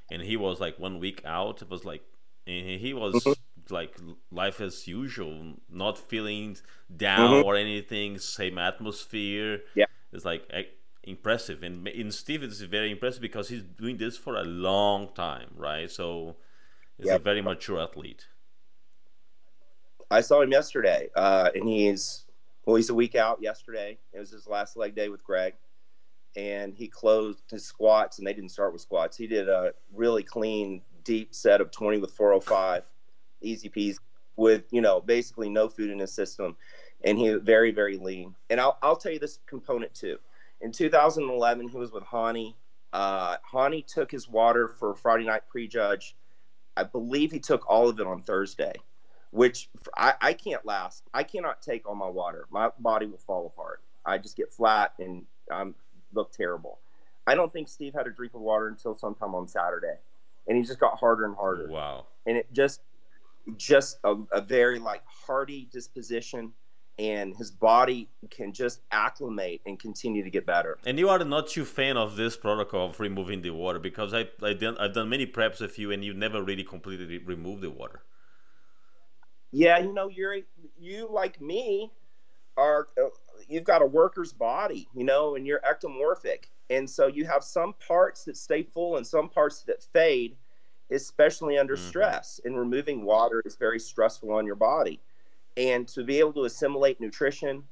and 0.10 0.23
he 0.23 0.36
was 0.36 0.60
like 0.60 0.79
one 0.79 0.99
week 0.99 1.21
out. 1.25 1.62
It 1.62 1.69
was 1.69 1.86
like 1.86 2.01
he 2.45 2.93
was 2.93 3.15
mm-hmm. 3.15 3.34
Like 3.71 3.97
life 4.32 4.62
as 4.62 4.88
usual, 4.88 5.54
not 5.69 5.97
feeling 5.97 6.58
down 6.95 7.32
mm-hmm. 7.32 7.45
or 7.45 7.56
anything. 7.56 8.17
Same 8.19 8.58
atmosphere. 8.58 9.62
Yeah, 9.75 9.86
it's 10.12 10.25
like 10.25 10.47
impressive, 11.04 11.63
and 11.63 11.88
in 11.88 12.12
Steve 12.12 12.43
it's 12.43 12.62
very 12.62 12.91
impressive 12.91 13.21
because 13.21 13.49
he's 13.49 13.63
doing 13.63 13.97
this 13.97 14.17
for 14.17 14.36
a 14.38 14.43
long 14.43 15.10
time, 15.13 15.49
right? 15.56 15.89
So 15.89 16.36
he's 16.97 17.08
yep. 17.08 17.21
a 17.21 17.23
very 17.23 17.41
mature 17.41 17.82
athlete. 17.82 18.28
I 20.12 20.21
saw 20.21 20.41
him 20.41 20.51
yesterday, 20.51 21.10
uh, 21.15 21.49
and 21.56 21.67
he's 21.67 22.25
well, 22.65 22.75
he's 22.75 22.89
a 22.89 22.93
week 22.93 23.15
out 23.15 23.41
yesterday. 23.41 23.97
It 24.13 24.19
was 24.19 24.32
his 24.32 24.47
last 24.47 24.75
leg 24.75 24.95
day 24.95 25.10
with 25.10 25.23
Greg. 25.23 25.54
And 26.36 26.73
he 26.75 26.88
closed 26.88 27.43
his 27.49 27.63
squats, 27.63 28.17
and 28.17 28.28
they 28.28 28.34
didn't 28.34 28.49
start 28.49 28.73
with 28.73 28.82
squats. 28.82 29.15
He 29.15 29.28
did 29.28 29.47
a 29.47 29.73
really 29.93 30.23
clean, 30.23 30.82
deep 31.04 31.34
set 31.34 31.62
of 31.62 31.71
20 31.71 31.99
with 31.99 32.12
405, 32.12 32.84
easy 33.41 33.69
peasy, 33.69 33.98
with, 34.36 34.65
you 34.71 34.82
know, 34.82 35.02
basically 35.02 35.50
no 35.50 35.69
food 35.69 35.89
in 35.89 36.00
his 36.00 36.12
system. 36.12 36.56
And 37.04 37.17
he 37.17 37.30
was 37.30 37.41
very, 37.43 37.71
very 37.71 37.98
lean. 37.98 38.36
And 38.50 38.60
I'll, 38.60 38.78
I'll 38.82 38.95
tell 38.95 39.12
you 39.12 39.19
this 39.19 39.39
component 39.45 39.93
too. 39.93 40.17
In 40.62 40.71
2011, 40.71 41.69
he 41.69 41.78
was 41.78 41.91
with 41.91 42.04
Hani. 42.04 42.56
Uh, 42.93 43.38
Hani 43.52 43.86
took 43.86 44.12
his 44.12 44.28
water 44.30 44.69
for 44.80 44.95
Friday 44.95 45.26
night 45.26 45.43
prejudge. 45.50 46.15
I 46.78 46.84
believe 46.84 47.32
he 47.32 47.39
took 47.39 47.69
all 47.69 47.89
of 47.89 48.00
it 48.00 48.08
on 48.08 48.21
Thursday, 48.21 48.74
which 49.32 49.69
I, 49.95 50.13
I 50.21 50.34
can't 50.34 50.65
last. 50.65 51.04
I 51.13 51.24
cannot 51.24 51.62
take 51.62 51.88
all 51.88 51.95
my 51.95 52.08
water. 52.08 52.48
My 52.50 52.69
body 52.80 53.06
will 53.06 53.17
fall 53.17 53.45
apart. 53.48 53.82
I 54.06 54.17
just 54.17 54.38
get 54.38 54.54
flat 54.54 54.93
and 55.00 55.26
I 55.52 55.65
look 56.13 56.32
terrible. 56.32 56.80
I 57.28 57.36
don't 57.36 57.52
think 57.52 57.67
Steve 57.67 57.93
had 57.93 58.08
a 58.08 58.12
drink 58.12 58.34
of 58.34 58.41
water 58.41 58.67
until 58.67 58.98
sometime 58.98 59.34
on 59.34 59.48
Saturday, 59.48 59.95
and 60.48 60.58
he 60.58 60.63
just 60.63 60.80
got 60.80 61.00
harder 61.00 61.26
and 61.26 61.36
harder. 61.36 61.67
Wow! 61.67 62.06
And 62.26 62.38
it 62.38 62.52
just, 62.54 62.82
just 63.58 63.99
a, 64.03 64.15
a 64.31 64.41
very 64.41 64.79
like 64.79 65.03
hardy 65.05 65.67
disposition 65.71 66.51
and 66.97 67.36
his 67.36 67.51
body 67.51 68.10
can 68.29 68.53
just 68.53 68.81
acclimate 68.91 69.62
and 69.65 69.77
continue 69.79 70.23
to 70.23 70.29
get 70.29 70.45
better. 70.45 70.77
And 70.86 70.97
you 70.97 71.10
are 71.10 71.23
not 71.25 71.47
too 71.49 71.65
fan 71.65 71.97
of 71.97 72.15
this 72.15 72.38
protocol 72.38 72.89
of 72.89 72.99
removing 72.99 73.41
the 73.41 73.49
water 73.51 73.79
because 73.79 74.13
I 74.13 74.29
I 74.41 74.53
done, 74.53 74.77
I've 74.77 74.93
done 74.93 75.10
many 75.10 75.27
preps 75.27 75.60
with 75.60 75.77
you 75.77 75.91
and 75.91 76.03
you 76.03 76.13
never 76.13 76.41
really 76.41 76.63
completely 76.63 77.17
remove 77.17 77.62
the 77.62 77.69
water. 77.69 78.03
Yeah, 79.51 79.79
you 79.79 79.93
know, 79.93 80.10
you're 80.10 80.38
you 80.77 81.08
like 81.10 81.39
me 81.41 81.91
are 82.58 82.88
uh, 83.01 83.10
you've 83.47 83.63
got 83.63 83.81
a 83.81 83.86
worker's 83.86 84.34
body, 84.34 84.88
you 84.95 85.03
know, 85.03 85.36
and 85.36 85.45
you're 85.45 85.62
ectomorphic, 85.62 86.45
and 86.69 86.89
so 86.89 87.08
you 87.08 87.25
have 87.25 87.43
some 87.43 87.73
parts 87.86 88.23
that 88.25 88.38
stay 88.38 88.63
full 88.63 88.97
and 88.97 89.05
some 89.05 89.29
parts 89.29 89.62
that 89.63 89.84
fade, 89.93 90.36
especially 90.91 91.58
under 91.58 91.76
mm-hmm. 91.76 91.88
stress. 91.88 92.39
And 92.45 92.58
removing 92.58 93.06
water 93.06 93.41
is 93.45 93.56
very 93.56 93.80
stressful 93.80 94.32
on 94.32 94.45
your 94.45 94.56
body 94.56 95.00
and 95.58 95.88
to 95.89 96.04
be 96.04 96.19
able 96.19 96.34
to 96.34 96.43
assimilate 96.43 97.00
nutrition, 97.00 97.63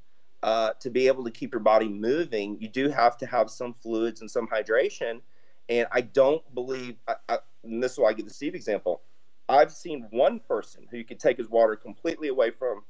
uh, 0.41 0.71
to 0.79 0.89
be 0.89 1.07
able 1.07 1.23
to 1.23 1.31
keep 1.31 1.51
your 1.51 1.59
body 1.59 1.87
moving, 1.87 2.57
you 2.59 2.67
do 2.67 2.89
have 2.89 3.17
to 3.17 3.25
have 3.25 3.49
some 3.49 3.73
fluids 3.73 4.21
and 4.21 4.29
some 4.29 4.47
hydration. 4.47 5.21
And 5.69 5.87
I 5.91 6.01
don't 6.01 6.43
believe, 6.53 6.95
I, 7.07 7.15
I, 7.29 7.37
and 7.63 7.81
this 7.81 7.93
is 7.93 7.99
why 7.99 8.09
I 8.09 8.13
give 8.13 8.27
the 8.27 8.33
Steve 8.33 8.55
example. 8.55 9.01
I've 9.49 9.71
seen 9.71 10.07
one 10.11 10.39
person 10.39 10.87
who 10.89 10.97
you 10.97 11.03
could 11.03 11.19
take 11.19 11.37
his 11.37 11.49
water 11.49 11.75
completely 11.75 12.29
away 12.29 12.51
from, 12.51 12.83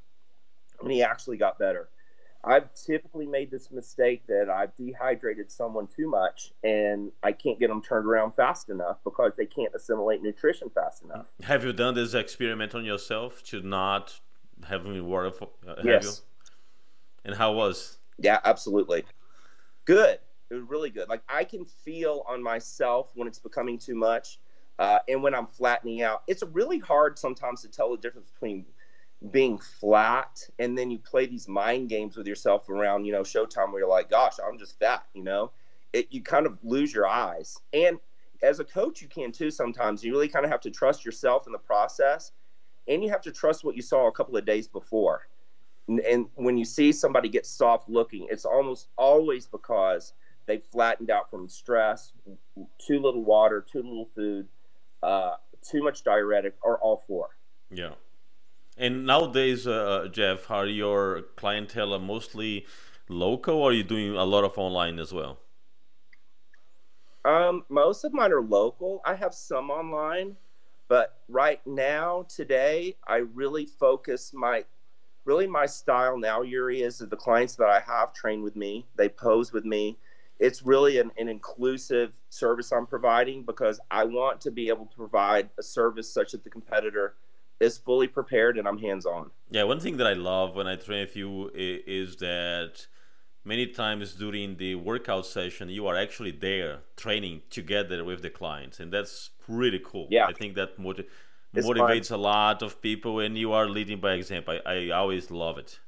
and 0.82 0.92
he 0.92 1.02
actually 1.02 1.38
got 1.38 1.58
better. 1.58 1.90
I've 2.46 2.74
typically 2.74 3.26
made 3.26 3.52
this 3.52 3.72
mistake 3.72 4.28
that 4.28 4.50
I've 4.50 4.76
dehydrated 4.76 5.50
someone 5.50 5.88
too 5.88 6.10
much 6.10 6.52
and 6.64 7.12
I 7.24 7.32
can't 7.32 7.58
get 7.58 7.70
them 7.70 7.82
turned 7.82 8.06
around 8.06 8.34
fast 8.34 8.70
enough 8.70 8.98
because 9.06 9.32
they 9.38 9.46
can't 9.46 9.74
assimilate 9.74 10.22
nutrition 10.22 10.70
fast 10.70 11.04
enough. 11.04 11.28
Have 11.44 11.64
you 11.64 11.72
done 11.72 11.96
this 11.96 12.14
experiment 12.14 12.76
on 12.76 12.84
yourself 12.84 13.44
to 13.46 13.62
not 13.62 14.20
have 14.66 14.86
having 14.86 15.06
water 15.06 15.32
for 15.32 15.50
uh, 15.68 15.76
yes. 15.84 16.04
You? 16.04 16.12
And 17.26 17.36
how 17.36 17.54
was? 17.54 17.98
Yeah, 18.18 18.40
absolutely. 18.44 19.06
Good. 19.86 20.20
It 20.50 20.56
was 20.56 20.64
really 20.64 20.90
good. 20.90 21.10
Like 21.10 21.24
I 21.30 21.44
can 21.44 21.66
feel 21.66 22.26
on 22.28 22.44
myself 22.44 23.12
when 23.16 23.28
it's 23.28 23.40
becoming 23.40 23.78
too 23.78 23.96
much, 23.96 24.40
uh, 24.80 25.00
and 25.08 25.24
when 25.24 25.34
I'm 25.34 25.48
flattening 25.48 26.02
out. 26.02 26.24
It's 26.28 26.44
really 26.52 26.80
hard 26.80 27.18
sometimes 27.18 27.62
to 27.62 27.70
tell 27.70 27.92
the 27.92 27.98
difference 27.98 28.30
between 28.32 28.66
being 29.32 29.58
flat 29.58 30.40
and 30.60 30.78
then 30.78 30.92
you 30.92 31.00
play 31.00 31.26
these 31.26 31.48
mind 31.48 31.90
games 31.90 32.18
with 32.18 32.28
yourself 32.28 32.70
around, 32.70 33.06
you 33.06 33.14
know, 33.14 33.22
Showtime 33.22 33.72
where 33.72 33.80
you're 33.80 33.90
like, 33.90 34.10
"Gosh, 34.10 34.36
I'm 34.46 34.58
just 34.58 34.78
fat," 34.80 35.06
you 35.14 35.24
know. 35.24 35.52
It 35.94 36.08
you 36.12 36.22
kind 36.22 36.46
of 36.46 36.58
lose 36.64 36.94
your 36.94 37.08
eyes, 37.08 37.58
and 37.72 38.00
as 38.42 38.60
a 38.60 38.66
coach, 38.66 39.02
you 39.02 39.08
can 39.08 39.32
too. 39.32 39.50
Sometimes 39.50 40.04
you 40.04 40.12
really 40.12 40.28
kind 40.28 40.46
of 40.46 40.52
have 40.52 40.62
to 40.62 40.70
trust 40.70 41.06
yourself 41.06 41.48
in 41.48 41.54
the 41.54 41.60
process 41.60 42.34
and 42.88 43.04
you 43.04 43.10
have 43.10 43.22
to 43.22 43.32
trust 43.32 43.64
what 43.64 43.76
you 43.76 43.82
saw 43.82 44.08
a 44.08 44.12
couple 44.12 44.36
of 44.36 44.46
days 44.46 44.68
before. 44.68 45.28
And, 45.88 46.00
and 46.02 46.26
when 46.36 46.58
you 46.58 46.66
see 46.66 46.92
somebody 46.92 47.30
get 47.30 47.46
soft 47.46 47.90
looking, 47.90 48.28
it's 48.30 48.46
almost 48.46 48.90
always 48.98 49.46
because 49.46 50.14
they 50.46 50.58
flattened 50.58 51.10
out 51.10 51.30
from 51.30 51.48
stress, 51.48 52.14
too 52.86 53.00
little 53.00 53.24
water, 53.24 53.66
too 53.70 53.80
little 53.80 54.10
food, 54.14 54.48
uh, 55.02 55.36
too 55.62 55.82
much 55.82 56.04
diuretic, 56.04 56.56
or 56.62 56.78
all 56.80 57.04
four. 57.08 57.30
Yeah. 57.72 57.92
And 58.78 59.06
nowadays, 59.06 59.68
uh, 59.68 60.08
Jeff, 60.12 60.50
are 60.50 60.66
your 60.66 61.24
clientele 61.36 61.98
mostly 62.00 62.66
local, 63.08 63.56
or 63.56 63.70
are 63.70 63.74
you 63.74 63.84
doing 63.84 64.16
a 64.16 64.24
lot 64.24 64.44
of 64.44 64.58
online 64.58 65.00
as 65.00 65.14
well? 65.14 65.40
Um, 67.26 67.64
most 67.70 68.04
of 68.04 68.14
mine 68.14 68.32
are 68.34 68.42
local. 68.42 69.02
I 69.06 69.16
have 69.16 69.34
some 69.34 69.70
online, 69.70 70.36
but 70.88 71.20
right 71.30 71.62
now, 71.66 72.26
today, 72.28 72.96
I 73.08 73.18
really 73.18 73.66
focus 73.66 74.34
my 74.34 74.66
really 75.26 75.48
my 75.48 75.66
style 75.66 76.18
now, 76.18 76.42
Yuri, 76.42 76.82
is 76.82 76.98
the 76.98 77.16
clients 77.16 77.56
that 77.56 77.70
I 77.70 77.80
have 77.80 78.14
train 78.14 78.44
with 78.44 78.58
me. 78.58 78.86
They 78.98 79.08
pose 79.08 79.54
with 79.54 79.64
me. 79.64 79.98
It's 80.40 80.64
really 80.64 81.00
an, 81.00 81.12
an 81.18 81.30
inclusive 81.30 82.12
service 82.30 82.74
I'm 82.74 82.86
providing 82.86 83.44
because 83.44 83.80
I 83.90 84.04
want 84.04 84.42
to 84.42 84.52
be 84.52 84.68
able 84.68 84.88
to 84.88 84.96
provide 84.98 85.50
a 85.58 85.64
service 85.64 86.12
such 86.12 86.34
that 86.34 86.44
the 86.44 86.50
competitor 86.50 87.14
is 87.60 87.78
fully 87.78 88.08
prepared 88.08 88.58
and 88.58 88.68
I'm 88.68 88.78
hands 88.78 89.06
on. 89.06 89.32
Yeah, 89.50 89.64
one 89.64 89.80
thing 89.80 89.98
that 89.98 90.08
I 90.08 90.14
love 90.14 90.56
when 90.56 90.68
I 90.68 90.76
train 90.76 91.02
with 91.02 91.16
you 91.16 91.52
is 91.54 92.18
that 92.18 92.86
many 93.46 93.68
times 93.68 94.14
during 94.14 94.56
the 94.58 94.76
workout 94.76 95.26
session 95.26 95.70
you 95.70 95.88
are 95.88 95.96
actually 95.96 96.32
there 96.32 96.80
training 96.96 97.42
together 97.50 98.04
with 98.04 98.22
the 98.22 98.30
clients 98.30 98.80
and 98.80 98.92
that's 98.92 99.32
really 99.48 99.82
cool. 99.84 100.08
Yeah. 100.10 100.26
I 100.26 100.34
think 100.34 100.56
that 100.56 100.80
motiv- 100.80 101.06
motivates 101.56 102.10
fun. 102.10 102.20
a 102.20 102.22
lot 102.22 102.62
of 102.62 102.82
people 102.82 103.20
and 103.20 103.38
you 103.38 103.52
are 103.54 103.68
leading 103.68 104.00
by 104.00 104.14
example. 104.14 104.60
I, 104.66 104.72
I 104.72 104.90
always 104.92 105.30
love 105.32 105.58
it. 105.58 105.80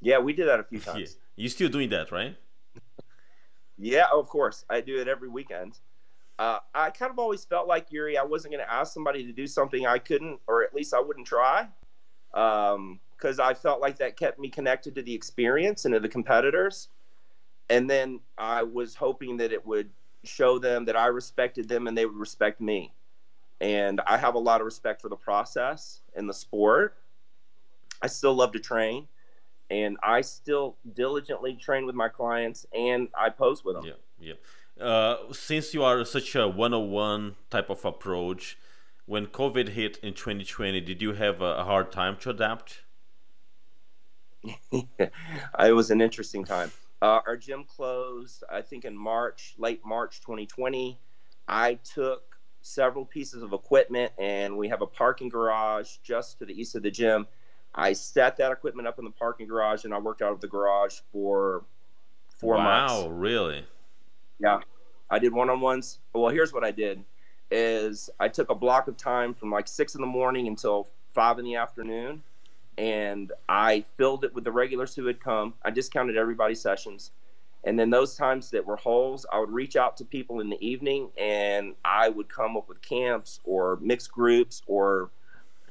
Yeah 0.00 0.18
we 0.18 0.32
did 0.32 0.48
that 0.48 0.60
a 0.60 0.64
few 0.64 0.80
times. 0.88 1.00
Yeah. 1.36 1.44
you 1.44 1.48
still 1.48 1.68
doing 1.68 1.90
that 1.90 2.10
right? 2.10 2.36
Yeah 3.78 4.06
of 4.12 4.28
course. 4.28 4.64
I 4.70 4.80
do 4.80 5.00
it 5.00 5.08
every 5.08 5.28
weekend 5.28 5.78
uh, 6.38 6.58
i 6.74 6.90
kind 6.90 7.10
of 7.10 7.18
always 7.18 7.44
felt 7.44 7.66
like 7.66 7.90
yuri 7.90 8.18
i 8.18 8.22
wasn't 8.22 8.52
going 8.52 8.64
to 8.64 8.72
ask 8.72 8.92
somebody 8.92 9.24
to 9.24 9.32
do 9.32 9.46
something 9.46 9.86
i 9.86 9.98
couldn't 9.98 10.38
or 10.46 10.62
at 10.62 10.74
least 10.74 10.94
i 10.94 11.00
wouldn't 11.00 11.26
try 11.26 11.66
um, 12.34 13.00
because 13.16 13.38
I 13.38 13.54
felt 13.54 13.80
like 13.80 13.98
that 13.98 14.16
kept 14.16 14.38
me 14.38 14.48
connected 14.48 14.94
to 14.94 15.02
the 15.02 15.14
experience 15.14 15.84
and 15.84 15.94
to 15.94 16.00
the 16.00 16.08
competitors. 16.08 16.88
And 17.70 17.88
then 17.88 18.20
I 18.38 18.62
was 18.62 18.94
hoping 18.94 19.38
that 19.38 19.52
it 19.52 19.66
would 19.66 19.90
show 20.22 20.58
them 20.58 20.84
that 20.84 20.96
I 20.96 21.06
respected 21.06 21.68
them 21.68 21.86
and 21.86 21.96
they 21.96 22.06
would 22.06 22.16
respect 22.16 22.60
me. 22.60 22.92
And 23.60 24.00
I 24.06 24.18
have 24.18 24.34
a 24.34 24.38
lot 24.38 24.60
of 24.60 24.66
respect 24.66 25.00
for 25.00 25.08
the 25.08 25.16
process 25.16 26.02
and 26.14 26.28
the 26.28 26.34
sport. 26.34 26.98
I 28.02 28.06
still 28.06 28.34
love 28.34 28.52
to 28.52 28.60
train 28.60 29.08
and 29.70 29.96
I 30.02 30.20
still 30.20 30.76
diligently 30.94 31.54
train 31.56 31.86
with 31.86 31.94
my 31.94 32.08
clients 32.08 32.66
and 32.74 33.08
I 33.16 33.30
pose 33.30 33.64
with 33.64 33.76
them. 33.76 33.86
Yeah, 33.86 33.92
yeah. 34.20 34.34
Uh, 34.80 35.32
since 35.32 35.72
you 35.72 35.82
are 35.82 36.04
such 36.04 36.34
a 36.34 36.46
one-on-one 36.46 37.36
type 37.50 37.70
of 37.70 37.84
approach, 37.84 38.58
when 39.06 39.26
COVID 39.26 39.68
hit 39.68 39.98
in 39.98 40.12
2020, 40.12 40.80
did 40.80 41.00
you 41.00 41.14
have 41.14 41.40
a 41.40 41.64
hard 41.64 41.90
time 41.92 42.16
to 42.18 42.30
adapt? 42.30 42.80
it 44.72 45.72
was 45.72 45.90
an 45.90 46.00
interesting 46.00 46.44
time. 46.44 46.70
Uh, 47.00 47.20
our 47.26 47.36
gym 47.36 47.64
closed, 47.64 48.44
I 48.50 48.62
think, 48.62 48.84
in 48.84 48.96
March, 48.96 49.54
late 49.58 49.80
March 49.84 50.20
2020. 50.20 50.98
I 51.48 51.74
took 51.74 52.36
several 52.62 53.04
pieces 53.04 53.42
of 53.42 53.52
equipment, 53.52 54.12
and 54.18 54.56
we 54.56 54.68
have 54.68 54.82
a 54.82 54.86
parking 54.86 55.28
garage 55.28 55.96
just 56.02 56.38
to 56.38 56.44
the 56.44 56.58
east 56.58 56.74
of 56.74 56.82
the 56.82 56.90
gym. 56.90 57.26
I 57.74 57.92
set 57.92 58.36
that 58.38 58.52
equipment 58.52 58.88
up 58.88 58.98
in 58.98 59.04
the 59.04 59.10
parking 59.10 59.46
garage, 59.46 59.84
and 59.84 59.94
I 59.94 59.98
worked 59.98 60.22
out 60.22 60.32
of 60.32 60.40
the 60.40 60.48
garage 60.48 60.98
for 61.12 61.64
four 62.28 62.56
wow, 62.56 62.64
months. 62.64 62.92
Wow, 62.92 63.08
really? 63.08 63.64
Yeah, 64.38 64.60
I 65.10 65.18
did 65.18 65.32
one-on-ones. 65.32 65.98
Well, 66.14 66.30
here's 66.30 66.52
what 66.52 66.64
I 66.64 66.70
did: 66.70 67.04
is 67.50 68.10
I 68.20 68.28
took 68.28 68.50
a 68.50 68.54
block 68.54 68.88
of 68.88 68.96
time 68.96 69.34
from 69.34 69.50
like 69.50 69.68
six 69.68 69.94
in 69.94 70.00
the 70.00 70.06
morning 70.06 70.48
until 70.48 70.88
five 71.14 71.38
in 71.38 71.44
the 71.44 71.56
afternoon 71.56 72.22
and 72.78 73.32
I 73.48 73.84
filled 73.96 74.24
it 74.24 74.34
with 74.34 74.44
the 74.44 74.52
regulars 74.52 74.94
who 74.94 75.06
had 75.06 75.20
come. 75.20 75.54
I 75.64 75.70
discounted 75.70 76.16
everybody's 76.16 76.60
sessions. 76.60 77.12
And 77.64 77.78
then 77.78 77.90
those 77.90 78.14
times 78.14 78.50
that 78.50 78.64
were 78.64 78.76
holes, 78.76 79.26
I 79.32 79.40
would 79.40 79.50
reach 79.50 79.76
out 79.76 79.96
to 79.96 80.04
people 80.04 80.40
in 80.40 80.50
the 80.50 80.64
evening 80.64 81.10
and 81.18 81.74
I 81.84 82.08
would 82.08 82.28
come 82.28 82.56
up 82.56 82.68
with 82.68 82.80
camps 82.82 83.40
or 83.44 83.78
mixed 83.80 84.12
groups 84.12 84.62
or 84.66 85.10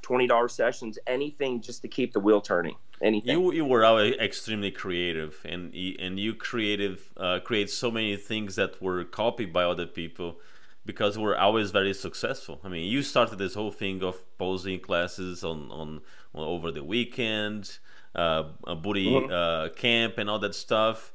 $20 0.06 0.52
sessions, 0.52 1.00
anything 1.08 1.62
just 1.62 1.82
to 1.82 1.88
keep 1.88 2.14
the 2.14 2.20
wheel 2.20 2.42
turning. 2.42 2.76
Anything. 3.02 3.32
You, 3.32 3.52
you 3.52 3.66
were 3.66 3.84
extremely 4.20 4.72
creative 4.72 5.42
and, 5.44 5.74
and 6.00 6.20
you 6.20 6.34
creative, 6.34 7.12
uh, 7.18 7.40
create 7.44 7.70
so 7.70 7.92
many 7.92 8.16
things 8.16 8.56
that 8.56 8.82
were 8.82 9.04
copied 9.04 9.52
by 9.52 9.64
other 9.64 9.86
people 9.86 10.38
because 10.86 11.18
we're 11.18 11.36
always 11.36 11.72
very 11.72 11.94
successful. 11.94 12.60
I 12.64 12.70
mean, 12.70 12.90
you 12.90 13.02
started 13.02 13.38
this 13.38 13.56
whole 13.56 13.72
thing 13.72 14.04
of 14.04 14.16
posing 14.38 14.80
classes 14.80 15.44
on, 15.44 15.72
on 15.72 16.02
over 16.34 16.72
the 16.72 16.84
weekend, 16.84 17.80
uh, 18.14 18.44
a 18.66 18.76
booty 18.76 19.08
mm-hmm. 19.08 19.32
uh, 19.32 19.70
camp, 19.76 20.18
and 20.18 20.30
all 20.30 20.40
that 20.40 20.56
stuff. 20.56 21.12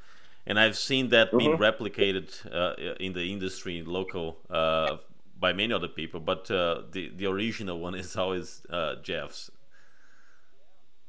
And 0.47 0.59
I've 0.59 0.77
seen 0.77 1.11
that 1.11 1.29
mm-hmm. 1.29 1.39
being 1.39 1.57
replicated 1.57 2.29
uh, 2.53 2.95
in 2.99 3.13
the 3.13 3.33
industry, 3.33 3.83
local, 3.83 4.39
uh, 4.51 4.97
by 5.41 5.53
many 5.53 5.73
other 5.73 5.89
people. 5.89 6.21
But 6.21 6.51
uh, 6.51 6.83
the 6.93 7.11
the 7.17 7.27
original 7.27 7.81
one 7.81 7.95
is 7.95 8.17
always 8.17 8.63
uh, 8.71 8.97
Jeff's. 9.03 9.51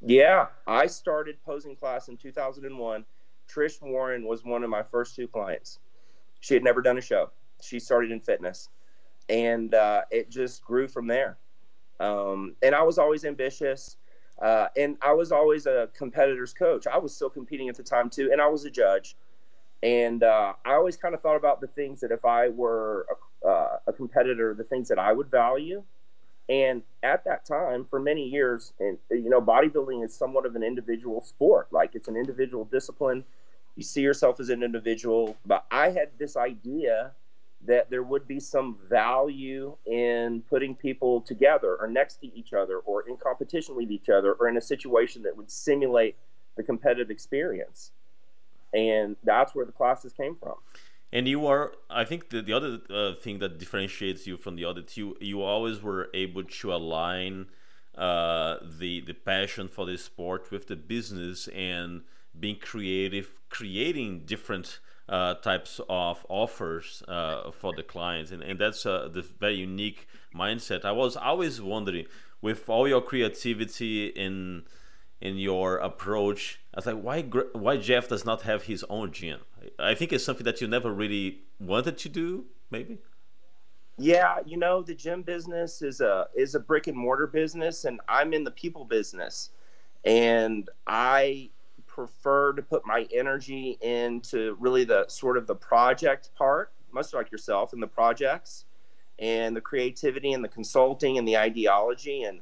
Yeah, 0.04 0.48
I 0.66 0.88
started 0.88 1.38
posing 1.46 1.76
class 1.76 2.08
in 2.08 2.18
2001, 2.18 3.06
Trish 3.52 3.82
Warren 3.82 4.26
was 4.26 4.44
one 4.44 4.64
of 4.64 4.70
my 4.70 4.84
first 4.84 5.16
two 5.16 5.28
clients. 5.28 5.80
She 6.40 6.54
had 6.54 6.64
never 6.64 6.82
done 6.82 6.98
a 6.98 7.02
show. 7.02 7.30
She 7.62 7.80
started 7.80 8.12
in 8.12 8.20
fitness, 8.20 8.70
and 9.30 9.74
uh, 9.74 10.02
it 10.10 10.30
just 10.30 10.64
grew 10.64 10.88
from 10.88 11.08
there. 11.08 11.38
Um, 12.00 12.56
and 12.64 12.74
I 12.74 12.82
was 12.82 12.98
always 12.98 13.26
ambitious, 13.26 13.98
uh, 14.42 14.68
and 14.76 14.98
I 15.02 15.14
was 15.14 15.32
always 15.32 15.68
a 15.68 15.90
competitor's 15.96 16.54
coach. 16.54 16.88
I 16.88 16.98
was 16.98 17.14
still 17.16 17.30
competing 17.30 17.70
at 17.70 17.76
the 17.76 17.84
time 17.84 18.10
too, 18.10 18.30
and 18.32 18.42
I 18.42 18.48
was 18.48 18.66
a 18.66 18.72
judge. 18.72 19.16
And 19.84 20.24
uh, 20.24 20.54
I 20.66 20.74
always 20.74 20.96
kind 20.96 21.14
of 21.14 21.22
thought 21.22 21.36
about 21.36 21.60
the 21.60 21.68
things 21.68 22.02
that 22.02 22.12
if 22.12 22.24
I 22.24 22.50
were 22.50 23.06
a, 23.10 23.16
uh, 23.48 23.78
a 23.88 23.94
competitor, 23.94 24.54
the 24.54 24.64
things 24.64 24.88
that 24.90 25.00
I 25.00 25.14
would 25.14 25.30
value. 25.30 25.84
And 26.50 26.82
at 27.04 27.24
that 27.26 27.46
time, 27.46 27.86
for 27.90 28.00
many 28.00 28.28
years, 28.28 28.74
and 28.80 28.98
you 29.10 29.30
know, 29.30 29.42
bodybuilding 29.42 30.04
is 30.04 30.14
somewhat 30.14 30.46
of 30.46 30.56
an 30.56 30.64
individual 30.64 31.22
sport. 31.22 31.68
Like 31.72 31.96
it's 31.96 32.08
an 32.08 32.18
individual 32.18 32.66
discipline. 32.66 33.24
You 33.76 33.84
see 33.84 34.02
yourself 34.02 34.40
as 34.40 34.50
an 34.50 34.64
individual. 34.64 35.38
But 35.46 35.66
I 35.72 35.92
had 35.92 36.10
this 36.18 36.36
idea 36.36 37.12
that 37.66 37.90
there 37.90 38.04
would 38.04 38.28
be 38.28 38.40
some 38.40 38.78
value 38.90 39.78
in 39.86 40.42
putting 40.50 40.76
people 40.76 41.22
together 41.22 41.78
or 41.80 41.88
next 41.88 42.16
to 42.16 42.36
each 42.36 42.54
other 42.54 42.80
or 42.80 43.08
in 43.08 43.16
competition 43.18 43.76
with 43.76 43.92
each 43.92 44.10
other 44.10 44.34
or 44.34 44.50
in 44.50 44.58
a 44.58 44.62
situation 44.62 45.22
that 45.22 45.38
would 45.38 45.50
simulate 45.50 46.16
the 46.58 46.64
competitive 46.64 47.12
experience 47.12 47.92
and 48.74 49.16
that's 49.24 49.54
where 49.54 49.66
the 49.66 49.72
classes 49.72 50.14
came 50.14 50.36
from. 50.36 50.56
And 51.14 51.28
you 51.28 51.46
are, 51.46 51.74
I 51.90 52.06
think, 52.06 52.30
the, 52.30 52.42
the 52.42 52.54
other 52.54 52.80
uh, 52.90 53.14
thing 53.16 53.40
that 53.40 53.60
differentiates 53.60 54.26
you 54.26 54.38
from 54.38 54.56
the 54.56 54.66
other 54.66 54.82
two, 54.82 55.18
you 55.20 55.42
always 55.42 55.82
were 55.82 56.10
able 56.14 56.44
to 56.44 56.74
align 56.74 57.48
uh, 57.98 58.58
the 58.80 59.02
the 59.02 59.14
passion 59.14 59.68
for 59.68 59.86
the 59.86 59.98
sport 59.98 60.50
with 60.52 60.68
the 60.68 60.78
business 60.78 61.50
and 61.50 62.04
being 62.40 62.56
creative, 62.56 63.34
creating 63.50 64.22
different 64.26 64.80
uh, 65.10 65.34
types 65.36 65.82
of 65.90 66.26
offers 66.30 67.04
uh, 67.10 67.52
for 67.52 67.74
the 67.76 67.84
clients, 67.84 68.32
and 68.32 68.42
and 68.42 68.58
that's 68.58 68.86
uh, 68.86 69.10
the 69.12 69.22
very 69.22 69.56
unique 69.56 70.08
mindset. 70.34 70.86
I 70.86 70.94
was 70.94 71.18
always 71.18 71.62
wondering, 71.62 72.06
with 72.42 72.70
all 72.70 72.88
your 72.88 73.02
creativity 73.02 74.08
in 74.08 74.64
in 75.22 75.38
your 75.38 75.78
approach. 75.78 76.60
I 76.74 76.80
was 76.80 76.86
like, 76.86 77.02
why 77.02 77.22
why 77.54 77.78
Jeff 77.78 78.08
does 78.08 78.26
not 78.26 78.42
have 78.42 78.64
his 78.64 78.84
own 78.90 79.12
gym? 79.12 79.40
I 79.80 79.94
think 79.94 80.12
it's 80.12 80.26
something 80.26 80.44
that 80.46 80.60
you 80.60 80.68
never 80.68 80.92
really 80.92 81.42
wanted 81.60 81.98
to 82.00 82.10
do, 82.10 82.46
maybe. 82.72 82.98
Yeah, 83.98 84.40
you 84.46 84.58
know, 84.58 84.82
the 84.82 84.96
gym 84.96 85.22
business 85.22 85.82
is 85.82 86.02
a 86.02 86.28
is 86.36 86.56
a 86.56 86.60
brick 86.60 86.88
and 86.88 86.98
mortar 86.98 87.28
business, 87.28 87.86
and 87.86 88.02
I'm 88.08 88.34
in 88.34 88.44
the 88.44 88.52
people 88.52 88.84
business, 88.84 89.52
and 90.04 90.70
I 90.88 91.52
prefer 91.86 92.54
to 92.54 92.62
put 92.62 92.86
my 92.86 93.08
energy 93.14 93.78
into 93.82 94.56
really 94.60 94.86
the 94.86 95.06
sort 95.08 95.38
of 95.38 95.46
the 95.46 95.56
project 95.56 96.32
part, 96.36 96.72
much 96.92 97.14
like 97.14 97.32
yourself, 97.32 97.74
in 97.74 97.80
the 97.80 97.88
projects, 97.88 98.66
and 99.20 99.56
the 99.56 99.62
creativity 99.62 100.34
and 100.34 100.44
the 100.44 100.50
consulting 100.50 101.18
and 101.18 101.28
the 101.28 101.38
ideology 101.38 102.24
and 102.24 102.40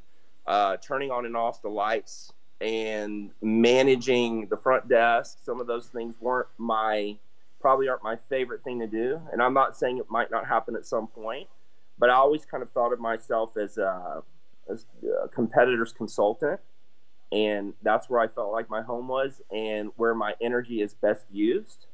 uh, 0.48 0.78
turning 0.78 1.12
on 1.12 1.26
and 1.26 1.36
off 1.36 1.62
the 1.62 1.70
lights 1.70 2.32
and 2.62 3.32
managing 3.41 4.48
the 4.48 4.58
front 4.58 4.89
desk. 4.89 5.39
Some 5.43 5.62
of 5.62 5.67
those 5.67 5.88
things 5.88 6.15
weren't 6.19 6.48
my 6.58 7.17
probably 7.60 7.89
aren't 7.89 8.04
my 8.04 8.17
favorite 8.30 8.63
thing 8.63 8.80
to 8.80 8.88
do, 8.88 9.19
and 9.34 9.41
I'm 9.41 9.54
not 9.54 9.78
saying 9.78 9.98
it 9.98 10.10
might 10.10 10.32
not 10.32 10.48
happen 10.48 10.76
at 10.76 10.86
some 10.86 11.08
point, 11.08 11.48
but 11.98 12.10
I 12.10 12.13
always 12.13 12.45
kind 12.45 12.63
of 12.63 12.72
thought 12.72 12.93
of 12.93 13.00
myself 13.00 13.58
as 13.58 13.78
a, 13.78 14.24
as 14.72 14.86
a 15.26 15.28
competitor's 15.28 15.91
consultant, 15.91 16.62
and 17.34 17.74
that's 17.84 18.10
where 18.10 18.22
I 18.22 18.28
felt 18.28 18.54
like 18.54 18.69
my 18.69 18.82
home 18.82 19.10
was 19.10 19.41
and 19.52 19.91
where 19.98 20.15
my 20.15 20.36
energy 20.41 20.82
is 20.82 20.93
best 20.93 21.26
used. 21.32 21.88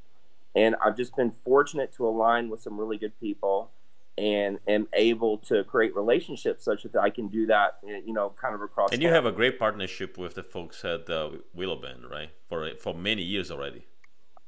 And 0.55 0.75
I've 0.85 0.95
just 0.95 1.15
been 1.15 1.31
fortunate 1.43 1.91
to 1.93 2.07
align 2.07 2.49
with 2.49 2.61
some 2.61 2.79
really 2.79 2.97
good 2.97 3.19
people 3.19 3.71
and 4.17 4.59
am 4.67 4.87
able 4.93 5.37
to 5.39 5.63
create 5.65 5.95
relationships 5.95 6.63
such 6.63 6.83
that 6.83 6.97
I 6.97 7.09
can 7.09 7.27
do 7.27 7.45
that, 7.47 7.79
you 7.83 8.13
know, 8.13 8.33
kind 8.39 8.55
of 8.55 8.61
across. 8.61 8.91
And 8.91 9.01
you 9.01 9.09
have 9.09 9.25
a 9.25 9.31
great 9.31 9.59
partnership 9.59 10.17
with 10.17 10.35
the 10.35 10.43
folks 10.43 10.85
at 10.85 11.09
uh, 11.09 11.31
Willow 11.53 11.75
Bend, 11.75 12.09
right? 12.09 12.29
For 12.47 12.71
for 12.79 12.93
many 12.93 13.23
years 13.23 13.51
already. 13.51 13.85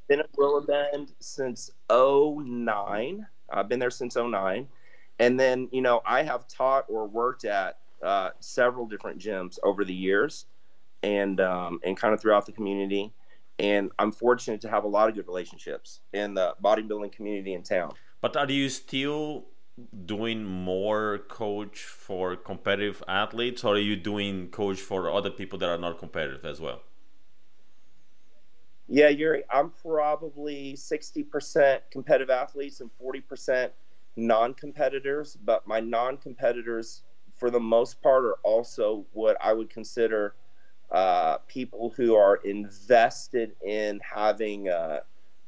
Been 0.08 0.22
at 0.22 0.30
Willow 0.38 0.62
Bend 0.62 1.12
since 1.20 1.72
09. 1.92 3.28
I've 3.50 3.68
been 3.68 3.80
there 3.80 3.90
since 3.90 4.16
09. 4.16 4.68
And 5.20 5.40
then, 5.40 5.68
you 5.72 5.82
know, 5.82 6.02
I 6.06 6.24
have 6.24 6.48
taught 6.48 6.86
or 6.88 7.08
worked 7.08 7.44
at 7.44 7.80
uh, 8.02 8.30
several 8.40 8.86
different 8.86 9.20
gyms 9.20 9.58
over 9.64 9.84
the 9.84 9.94
years 9.94 10.46
and 11.04 11.42
um, 11.42 11.80
and 11.84 11.98
kind 11.98 12.14
of 12.14 12.22
throughout 12.22 12.46
the 12.46 12.52
community. 12.52 13.12
And 13.60 13.92
I'm 13.98 14.12
fortunate 14.12 14.62
to 14.62 14.70
have 14.70 14.84
a 14.84 14.88
lot 14.88 15.10
of 15.10 15.16
good 15.16 15.28
relationships 15.28 16.02
in 16.14 16.36
the 16.36 16.56
bodybuilding 16.64 17.12
community 17.12 17.54
in 17.54 17.64
town. 17.64 17.94
But 18.22 18.38
are 18.38 18.50
you 18.50 18.70
still 18.70 19.46
doing 20.06 20.44
more 20.44 21.20
coach 21.30 21.84
for 21.84 22.36
competitive 22.36 23.04
athletes 23.08 23.64
or 23.64 23.76
are 23.76 23.80
you 23.80 23.96
doing 23.96 24.48
coach 24.50 24.80
for 24.80 25.10
other 25.10 25.30
people 25.30 25.60
that 25.60 25.70
are 25.70 25.78
not 25.78 26.00
competitive 26.00 26.46
as 26.46 26.60
well? 26.60 26.82
Yeah 28.88 29.10
yuri 29.10 29.44
i'm 29.52 29.72
probably 29.82 30.74
60% 30.74 31.80
competitive 31.92 32.30
athletes 32.30 32.82
and 32.82 32.90
40% 33.04 33.70
non-competitors 34.16 35.38
but 35.46 35.68
my 35.68 35.80
non-competitors 35.80 37.04
for 37.36 37.52
the 37.52 37.60
most 37.60 38.02
part 38.02 38.26
are 38.26 38.38
also 38.44 39.06
what 39.14 39.38
i 39.42 39.54
would 39.54 39.70
consider 39.70 40.36
uh, 40.90 41.38
people 41.50 41.94
who 41.98 42.16
are 42.16 42.38
invested 42.38 43.52
in 43.64 44.00
having 44.02 44.70
uh, 44.70 45.02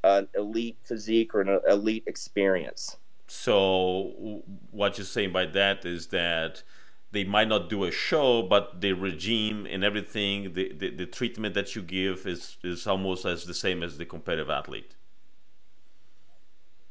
an 0.04 0.28
elite 0.36 0.78
physique 0.84 1.34
or 1.34 1.40
an 1.42 1.62
elite 1.68 2.04
experience 2.08 2.98
so 3.30 4.44
what 4.72 4.98
you're 4.98 5.06
saying 5.06 5.32
by 5.32 5.46
that 5.48 5.86
is 5.86 6.08
that 6.08 6.64
they 7.12 7.24
might 7.24 7.48
not 7.48 7.70
do 7.70 7.84
a 7.84 7.92
show, 7.92 8.44
but 8.44 8.82
the 8.82 8.94
regime 8.94 9.66
and 9.66 9.84
everything, 9.84 10.54
the, 10.54 10.74
the, 10.74 10.90
the 10.92 11.06
treatment 11.06 11.56
that 11.56 11.76
you 11.76 11.82
give 11.82 12.28
is, 12.28 12.58
is 12.64 12.86
almost 12.86 13.26
as 13.26 13.46
the 13.46 13.54
same 13.54 13.82
as 13.82 13.98
the 13.98 14.06
competitive 14.06 14.50
athlete. 14.50 14.96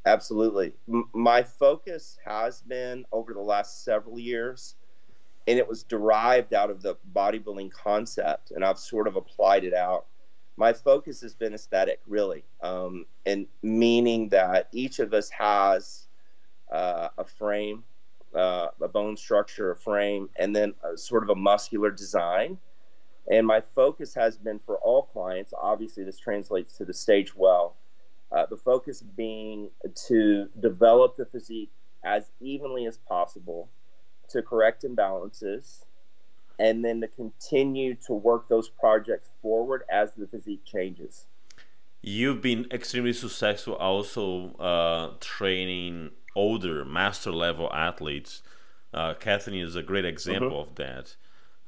Absolutely. 0.06 0.72
M- 0.88 1.08
my 1.12 1.42
focus 1.42 2.18
has 2.24 2.62
been 2.62 3.04
over 3.12 3.32
the 3.32 3.40
last 3.40 3.84
several 3.84 4.18
years, 4.18 4.74
and 5.46 5.58
it 5.58 5.68
was 5.68 5.84
derived 5.84 6.52
out 6.52 6.70
of 6.70 6.82
the 6.82 6.96
bodybuilding 7.14 7.70
concept, 7.70 8.50
and 8.50 8.64
I've 8.64 8.78
sort 8.78 9.06
of 9.06 9.16
applied 9.16 9.64
it 9.64 9.74
out. 9.74 10.06
My 10.56 10.72
focus 10.72 11.20
has 11.20 11.34
been 11.34 11.54
aesthetic, 11.54 12.00
really, 12.08 12.42
um, 12.62 13.06
and 13.24 13.46
meaning 13.62 14.28
that 14.30 14.68
each 14.72 14.98
of 14.98 15.14
us 15.14 15.30
has 15.30 16.07
uh, 16.70 17.08
a 17.18 17.24
frame, 17.24 17.84
uh, 18.34 18.68
a 18.80 18.88
bone 18.88 19.16
structure, 19.16 19.70
a 19.70 19.76
frame, 19.76 20.28
and 20.36 20.54
then 20.54 20.74
a, 20.82 20.96
sort 20.96 21.22
of 21.22 21.30
a 21.30 21.34
muscular 21.34 21.90
design. 21.90 22.58
And 23.30 23.46
my 23.46 23.62
focus 23.74 24.14
has 24.14 24.38
been 24.38 24.58
for 24.58 24.76
all 24.78 25.02
clients, 25.02 25.52
obviously, 25.60 26.04
this 26.04 26.18
translates 26.18 26.76
to 26.78 26.84
the 26.84 26.94
stage 26.94 27.34
well. 27.34 27.76
Uh, 28.30 28.46
the 28.46 28.56
focus 28.56 29.02
being 29.02 29.70
to 30.08 30.48
develop 30.60 31.16
the 31.16 31.26
physique 31.26 31.70
as 32.04 32.30
evenly 32.40 32.86
as 32.86 32.98
possible, 32.98 33.68
to 34.28 34.42
correct 34.42 34.84
imbalances, 34.84 35.84
and 36.58 36.84
then 36.84 37.00
to 37.00 37.08
continue 37.08 37.94
to 37.94 38.12
work 38.12 38.48
those 38.48 38.68
projects 38.68 39.30
forward 39.40 39.82
as 39.90 40.12
the 40.12 40.26
physique 40.26 40.64
changes. 40.64 41.26
You've 42.02 42.40
been 42.40 42.66
extremely 42.70 43.12
successful 43.12 43.74
also 43.74 44.54
uh, 44.56 45.14
training 45.20 46.10
older 46.38 46.84
master 46.84 47.32
level 47.32 47.68
athletes. 47.72 48.42
Uh, 48.94 49.14
Kathleen 49.14 49.60
is 49.60 49.74
a 49.74 49.82
great 49.82 50.04
example 50.04 50.50
mm-hmm. 50.50 50.70
of 50.70 50.74
that. 50.76 51.16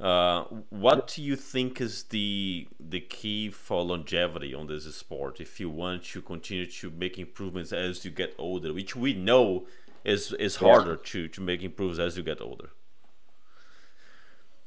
Uh, 0.01 0.45
what 0.71 1.09
do 1.09 1.23
you 1.23 1.37
think 1.37 1.81
is 1.81 2.05
the 2.05 2.67
the 2.79 3.01
key 3.01 3.51
for 3.51 3.83
longevity 3.83 4.55
on 4.55 4.67
this 4.67 4.85
sport? 4.95 5.41
If 5.41 5.61
you 5.61 5.69
want 5.69 6.05
to 6.13 6.23
continue 6.23 6.67
to 6.81 6.91
make 6.91 7.19
improvements 7.19 7.73
as 7.73 8.05
you 8.05 8.11
get 8.11 8.35
older, 8.39 8.73
which 8.73 8.95
we 8.97 9.13
know 9.13 9.67
is 10.05 10.33
is 10.33 10.57
harder 10.57 10.93
yeah. 10.93 11.11
to 11.13 11.29
to 11.29 11.41
make 11.43 11.63
improvements 11.63 12.01
as 12.01 12.17
you 12.17 12.23
get 12.23 12.41
older. 12.41 12.71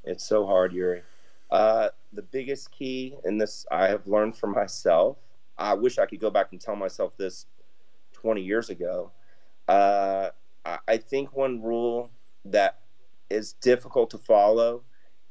It's 0.03 0.25
so 0.25 0.45
hard, 0.45 0.73
Yuri. 0.73 1.01
Uh, 1.49 1.89
the 2.11 2.21
biggest 2.21 2.71
key 2.71 3.15
in 3.23 3.37
this 3.37 3.65
I 3.71 3.87
have 3.87 4.05
learned 4.05 4.35
for 4.35 4.47
myself. 4.47 5.17
I 5.57 5.73
wish 5.73 5.97
I 5.97 6.05
could 6.05 6.19
go 6.19 6.29
back 6.29 6.47
and 6.51 6.59
tell 6.59 6.75
myself 6.75 7.13
this 7.17 7.45
20 8.13 8.41
years 8.41 8.69
ago 8.69 9.11
uh, 9.67 10.29
I 10.87 10.97
think 10.97 11.35
one 11.35 11.61
rule 11.61 12.09
that 12.45 12.79
is 13.29 13.53
difficult 13.53 14.09
to 14.11 14.17
follow 14.17 14.83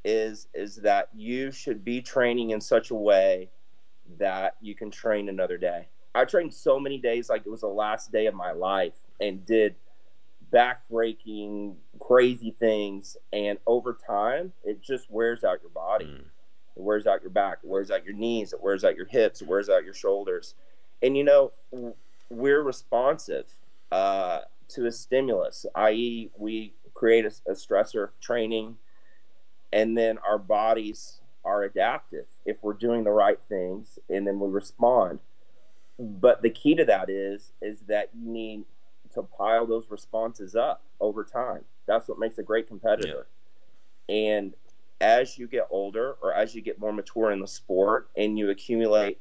is 0.05 0.49
is 0.53 0.77
that 0.77 1.09
you 1.15 1.53
should 1.53 1.85
be 1.85 2.03
training 2.03 2.51
in 2.51 2.61
such 2.61 2.91
a 2.91 2.95
way 2.95 3.51
that 4.19 4.57
you 4.61 4.75
can 4.75 4.91
train 4.91 5.29
another 5.29 5.57
day. 5.57 5.89
I 6.15 6.25
trained 6.25 6.53
so 6.53 6.79
many 6.79 6.99
days 6.99 7.31
like 7.31 7.43
it 7.47 7.51
was 7.51 7.61
the 7.61 7.69
last 7.69 8.13
day 8.13 8.27
of 8.27 8.35
my 8.35 8.53
life 8.53 8.99
and 9.21 9.47
did 9.47 9.77
backbreaking 10.53 11.77
crazy 12.01 12.55
things 12.59 13.17
and 13.33 13.59
over 13.67 13.97
time 14.07 14.53
it 14.65 14.83
just 14.83 15.11
wears 15.11 15.45
out 15.45 15.63
your 15.63 15.71
body. 15.71 16.05
Mm. 16.07 16.25
it 16.77 16.83
wears 16.83 17.07
out 17.07 17.23
your 17.23 17.31
back, 17.31 17.59
it 17.63 17.69
wears 17.69 17.91
out 17.91 18.05
your 18.05 18.15
knees, 18.15 18.53
it 18.53 18.61
wears 18.61 18.85
out 18.85 18.97
your 18.97 19.07
hips, 19.07 19.41
it 19.41 19.49
wears 19.49 19.71
out 19.71 19.85
your 19.85 19.95
shoulders. 19.95 20.55
And 21.01 21.17
you 21.17 21.25
know, 21.25 21.53
we're 22.29 22.63
responsive 22.63 23.47
uh, 23.93 24.41
to 24.69 24.87
a 24.87 24.91
stimulus, 24.91 25.67
i.e., 25.75 26.31
we 26.37 26.73
create 26.95 27.27
a, 27.27 27.33
a 27.47 27.53
stressor 27.53 28.09
training, 28.21 28.75
and 29.73 29.97
then 29.97 30.19
our 30.27 30.39
bodies 30.39 31.21
are 31.45 31.65
adaptive 31.65 32.25
if 32.47 32.57
we're 32.63 32.73
doing 32.73 33.05
the 33.05 33.11
right 33.11 33.39
things, 33.49 33.99
and 34.09 34.27
then 34.27 34.41
we 34.41 34.49
respond. 34.49 35.19
But 35.99 36.41
the 36.41 36.49
key 36.49 36.75
to 36.75 36.87
that 36.87 37.11
is 37.11 37.53
is 37.61 37.81
that 37.83 38.09
you 38.19 38.31
need 38.31 38.65
to 39.13 39.23
pile 39.23 39.67
those 39.67 39.91
responses 39.91 40.57
up 40.57 40.83
over 40.99 41.23
time. 41.23 41.63
That's 41.87 42.09
what 42.09 42.19
makes 42.19 42.39
a 42.39 42.43
great 42.43 42.67
competitor. 42.67 43.27
Yeah. 44.09 44.15
And 44.15 44.55
as 45.03 45.37
you 45.37 45.47
get 45.47 45.67
older 45.71 46.17
or 46.23 46.33
as 46.33 46.55
you 46.55 46.63
get 46.63 46.81
more 46.81 46.93
mature 46.93 47.31
in 47.31 47.41
the 47.41 47.47
sport 47.47 48.09
and 48.17 48.39
you 48.39 48.49
accumulate 48.49 49.19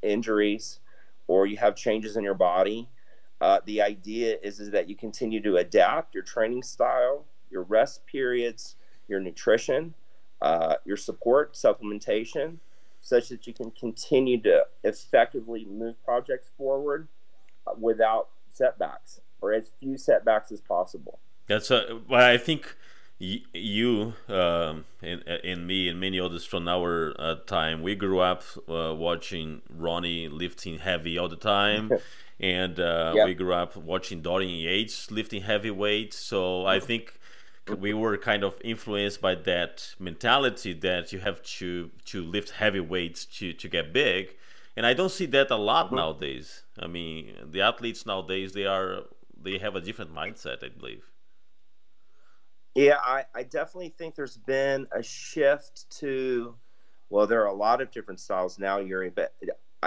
injuries 0.00 0.80
or 1.26 1.44
you 1.46 1.58
have 1.58 1.76
changes 1.76 2.16
in 2.16 2.24
your 2.24 2.34
body, 2.34 2.88
uh, 3.40 3.60
the 3.66 3.82
idea 3.82 4.36
is, 4.42 4.60
is 4.60 4.70
that 4.70 4.88
you 4.88 4.96
continue 4.96 5.42
to 5.42 5.56
adapt 5.56 6.14
your 6.14 6.22
training 6.22 6.62
style, 6.62 7.24
your 7.50 7.62
rest 7.62 8.06
periods, 8.06 8.76
your 9.08 9.20
nutrition, 9.20 9.94
uh, 10.42 10.76
your 10.84 10.96
support, 10.96 11.54
supplementation, 11.54 12.56
such 13.00 13.28
that 13.28 13.46
you 13.46 13.52
can 13.52 13.70
continue 13.72 14.40
to 14.40 14.64
effectively 14.82 15.66
move 15.66 15.94
projects 16.04 16.48
forward 16.56 17.08
uh, 17.66 17.72
without 17.78 18.28
setbacks 18.52 19.20
or 19.40 19.52
as 19.52 19.70
few 19.78 19.98
setbacks 19.98 20.50
as 20.52 20.60
possible. 20.60 21.18
That's 21.46 21.70
uh, 21.70 21.98
well, 22.08 22.24
I 22.24 22.38
think 22.38 22.76
you 23.18 24.14
um, 24.28 24.84
and, 25.02 25.22
and 25.22 25.66
me 25.66 25.88
and 25.88 26.00
many 26.00 26.18
others 26.18 26.44
from 26.44 26.66
our 26.66 27.14
uh, 27.18 27.36
time 27.46 27.82
we 27.82 27.94
grew 27.94 28.20
up 28.20 28.42
uh, 28.68 28.92
watching 28.94 29.62
ronnie 29.70 30.28
lifting 30.28 30.78
heavy 30.78 31.16
all 31.16 31.28
the 31.28 31.36
time 31.36 31.92
and 32.44 32.78
uh, 32.78 33.12
yep. 33.16 33.26
we 33.26 33.34
grew 33.34 33.54
up 33.54 33.74
watching 33.76 34.20
dorian 34.20 34.58
yates 34.68 35.10
lifting 35.10 35.42
heavy 35.42 35.70
weights. 35.70 36.16
So 36.18 36.66
i 36.66 36.78
think 36.78 37.18
we 37.84 37.94
were 37.94 38.16
kind 38.18 38.44
of 38.44 38.52
influenced 38.62 39.20
by 39.22 39.34
that 39.50 39.94
mentality 39.98 40.74
that 40.88 41.12
you 41.12 41.20
have 41.20 41.42
to 41.58 41.90
to 42.10 42.22
lift 42.22 42.50
heavy 42.62 42.80
weights 42.80 43.24
to 43.36 43.52
to 43.52 43.66
get 43.68 43.92
big. 43.92 44.36
And 44.76 44.84
i 44.90 44.92
don't 44.92 45.14
see 45.18 45.26
that 45.36 45.50
a 45.50 45.56
lot 45.56 45.86
mm-hmm. 45.86 45.96
nowadays. 45.96 46.64
I 46.78 46.86
mean 46.86 47.34
the 47.54 47.62
athletes 47.62 48.04
nowadays 48.04 48.52
they 48.52 48.66
are 48.66 48.90
they 49.46 49.56
have 49.58 49.74
a 49.76 49.80
different 49.80 50.12
mindset 50.14 50.58
i 50.62 50.68
believe. 50.68 51.04
Yeah, 52.74 52.98
I, 53.16 53.24
I 53.34 53.42
definitely 53.44 53.94
think 53.96 54.16
there's 54.16 54.36
been 54.36 54.88
a 54.90 55.02
shift 55.02 55.88
to, 56.00 56.56
well, 57.08 57.24
there 57.24 57.40
are 57.42 57.52
a 57.56 57.60
lot 57.66 57.80
of 57.80 57.92
different 57.92 58.18
styles 58.18 58.58
now, 58.58 58.78
Yuri, 58.80 59.10
but 59.10 59.32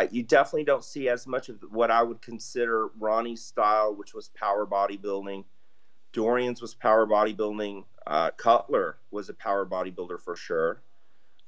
You 0.03 0.23
definitely 0.23 0.65
don't 0.65 0.83
see 0.83 1.09
as 1.09 1.27
much 1.27 1.49
of 1.49 1.63
what 1.71 1.91
I 1.91 2.03
would 2.03 2.21
consider 2.21 2.89
Ronnie's 2.99 3.43
style, 3.43 3.95
which 3.95 4.13
was 4.13 4.29
power 4.29 4.65
bodybuilding. 4.65 5.43
Dorian's 6.13 6.61
was 6.61 6.73
power 6.73 7.05
bodybuilding. 7.05 7.83
Uh, 8.05 8.31
Cutler 8.31 8.97
was 9.11 9.29
a 9.29 9.33
power 9.33 9.65
bodybuilder 9.65 10.21
for 10.21 10.35
sure. 10.35 10.81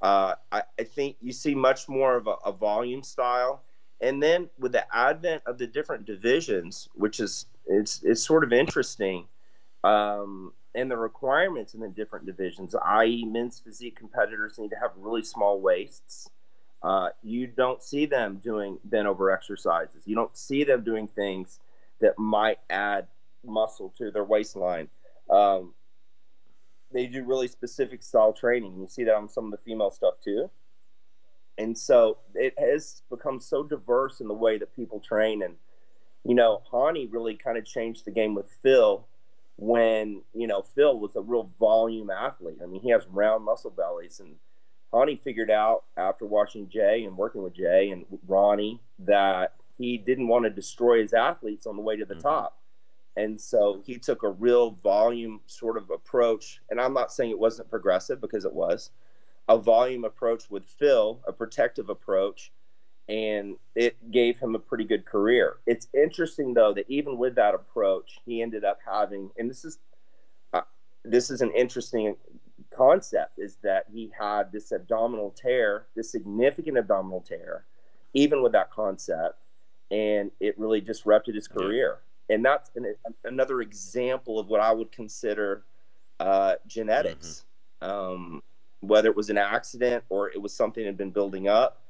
Uh, 0.02 0.36
I, 0.52 0.64
I, 0.80 0.84
think 0.84 1.18
you 1.22 1.34
see 1.34 1.54
much 1.54 1.90
more 1.90 2.16
of 2.16 2.28
a, 2.28 2.36
a, 2.46 2.52
volume 2.54 3.04
style. 3.04 3.64
And 4.00 4.24
then 4.24 4.50
with 4.58 4.72
the 4.72 4.86
advent 4.96 5.44
of 5.46 5.58
the 5.58 5.68
different 5.68 6.06
divisions, 6.06 6.88
which 6.94 7.20
is 7.20 7.48
it's 7.66 8.02
it's 8.04 8.24
sort 8.24 8.46
of 8.46 8.54
interesting. 8.54 9.28
Um, 9.84 10.54
and 10.76 10.90
the 10.90 10.98
requirements 10.98 11.74
in 11.74 11.82
the 11.82 11.90
different 11.90 12.26
divisions, 12.26 12.76
i.e., 12.76 13.26
men's 13.26 13.60
physique 13.60 13.98
competitors 13.98 14.58
need 14.58 14.70
to 14.70 14.80
have 14.80 14.92
really 14.96 15.24
small 15.24 15.60
waists. 15.60 16.30
Uh, 16.82 17.10
you 17.22 17.48
don't 17.48 17.84
see 17.84 18.06
them 18.06 18.40
doing 18.44 18.78
bent 18.86 19.08
over 19.08 19.32
exercises. 19.32 20.04
You 20.06 20.16
don't 20.16 20.36
see 20.36 20.64
them 20.64 20.84
doing 20.84 21.08
things 21.08 21.60
that 22.00 22.18
might 22.18 22.60
add 22.70 23.08
muscle 23.46 23.94
to 23.98 24.12
their 24.12 24.24
waistline. 24.24 24.88
Um, 25.30 25.74
they 26.92 27.08
do 27.08 27.24
really 27.24 27.48
specific 27.48 28.02
style 28.02 28.34
training. 28.34 28.80
You 28.80 28.88
see 28.88 29.04
that 29.04 29.16
on 29.16 29.30
some 29.30 29.46
of 29.46 29.52
the 29.52 29.58
female 29.58 29.92
stuff 29.92 30.16
too. 30.24 30.50
And 31.58 31.78
so 31.78 32.20
it 32.34 32.54
has 32.58 33.04
become 33.10 33.42
so 33.42 33.64
diverse 33.64 34.22
in 34.22 34.30
the 34.30 34.34
way 34.34 34.58
that 34.58 34.76
people 34.76 35.02
train. 35.02 35.44
And, 35.44 35.56
you 36.24 36.34
know, 36.34 36.62
Hany 36.72 37.08
really 37.08 37.36
kind 37.36 37.58
of 37.58 37.66
changed 37.66 38.06
the 38.06 38.12
game 38.12 38.34
with 38.34 38.50
Phil 38.64 39.06
when 39.60 40.22
you 40.34 40.48
know 40.48 40.62
Phil 40.62 40.98
was 40.98 41.16
a 41.16 41.22
real 41.22 41.52
volume 41.60 42.10
athlete. 42.10 42.60
I 42.64 42.66
mean, 42.66 42.82
he 42.82 42.90
has 42.92 43.06
round 43.08 43.44
muscle 43.44 43.72
bellies, 43.72 44.20
and 44.22 44.36
Hany 44.94 45.16
figured 45.18 45.52
out 45.52 45.84
after 45.98 46.26
watching 46.26 46.70
Jay 46.70 47.04
and 47.06 47.18
working 47.18 47.44
with 47.44 47.54
Jay 47.54 47.92
and 47.92 48.06
Ronnie 48.28 48.82
that 49.00 49.56
he 49.78 49.98
didn't 49.98 50.28
want 50.28 50.46
to 50.46 50.50
destroy 50.50 51.02
his 51.02 51.14
athletes 51.14 51.68
on 51.68 51.76
the 51.76 51.82
way 51.82 51.96
to 51.96 52.06
the 52.06 52.16
mm-hmm. 52.16 52.24
top. 52.24 52.58
And 53.16 53.40
so 53.40 53.82
he 53.86 53.98
took 53.98 54.24
a 54.24 54.30
real 54.30 54.72
volume 54.84 55.42
sort 55.46 55.78
of 55.78 55.90
approach. 55.90 56.62
And 56.70 56.80
I'm 56.80 56.94
not 56.94 57.12
saying 57.12 57.32
it 57.32 57.40
wasn't 57.40 57.70
progressive 57.70 58.22
because 58.22 58.46
it 58.46 58.54
was 58.54 58.92
a 59.48 59.58
volume 59.58 60.06
approach 60.06 60.50
with 60.50 60.64
Phil, 60.66 61.20
a 61.28 61.34
protective 61.34 61.90
approach 61.90 62.52
and 63.10 63.56
it 63.74 64.12
gave 64.12 64.38
him 64.38 64.54
a 64.54 64.60
pretty 64.60 64.84
good 64.84 65.04
career. 65.04 65.58
It's 65.66 65.88
interesting 65.94 66.54
though 66.54 66.74
that 66.76 66.86
even 66.88 67.18
with 67.18 67.36
that 67.36 67.56
approach, 67.56 68.20
he 68.24 68.42
ended 68.42 68.64
up 68.64 68.78
having, 68.86 69.32
and 69.38 69.50
this 69.50 69.66
is 69.66 69.80
uh, 70.54 70.62
this 71.04 71.32
is 71.32 71.42
an 71.42 71.52
interesting 71.52 72.16
concept, 72.76 73.38
is 73.38 73.58
that 73.64 73.86
he 73.92 74.12
had 74.18 74.52
this 74.52 74.72
abdominal 74.72 75.32
tear, 75.32 75.88
this 75.96 76.12
significant 76.12 76.78
abdominal 76.78 77.22
tear, 77.22 77.66
even 78.14 78.42
with 78.42 78.52
that 78.52 78.72
concept, 78.72 79.40
and 79.92 80.32
it 80.40 80.58
really 80.58 80.82
disrupted 80.82 81.36
his 81.36 81.48
career. 81.48 82.00
And 82.30 82.46
that's 82.46 82.70
an, 82.76 82.94
another 83.24 83.62
example 83.62 84.40
of 84.40 84.48
what 84.48 84.62
I 84.62 84.72
would 84.72 84.92
consider 84.92 85.64
uh, 86.20 86.56
genetics. 86.68 87.46
Mm-hmm. 87.82 87.90
Um, 87.90 88.44
whether 88.82 89.10
it 89.10 89.16
was 89.16 89.30
an 89.30 89.38
accident 89.38 90.04
or 90.10 90.30
it 90.30 90.42
was 90.42 90.54
something 90.54 90.84
that 90.84 90.90
had 90.90 90.98
been 90.98 91.12
building 91.12 91.48
up 91.48 91.82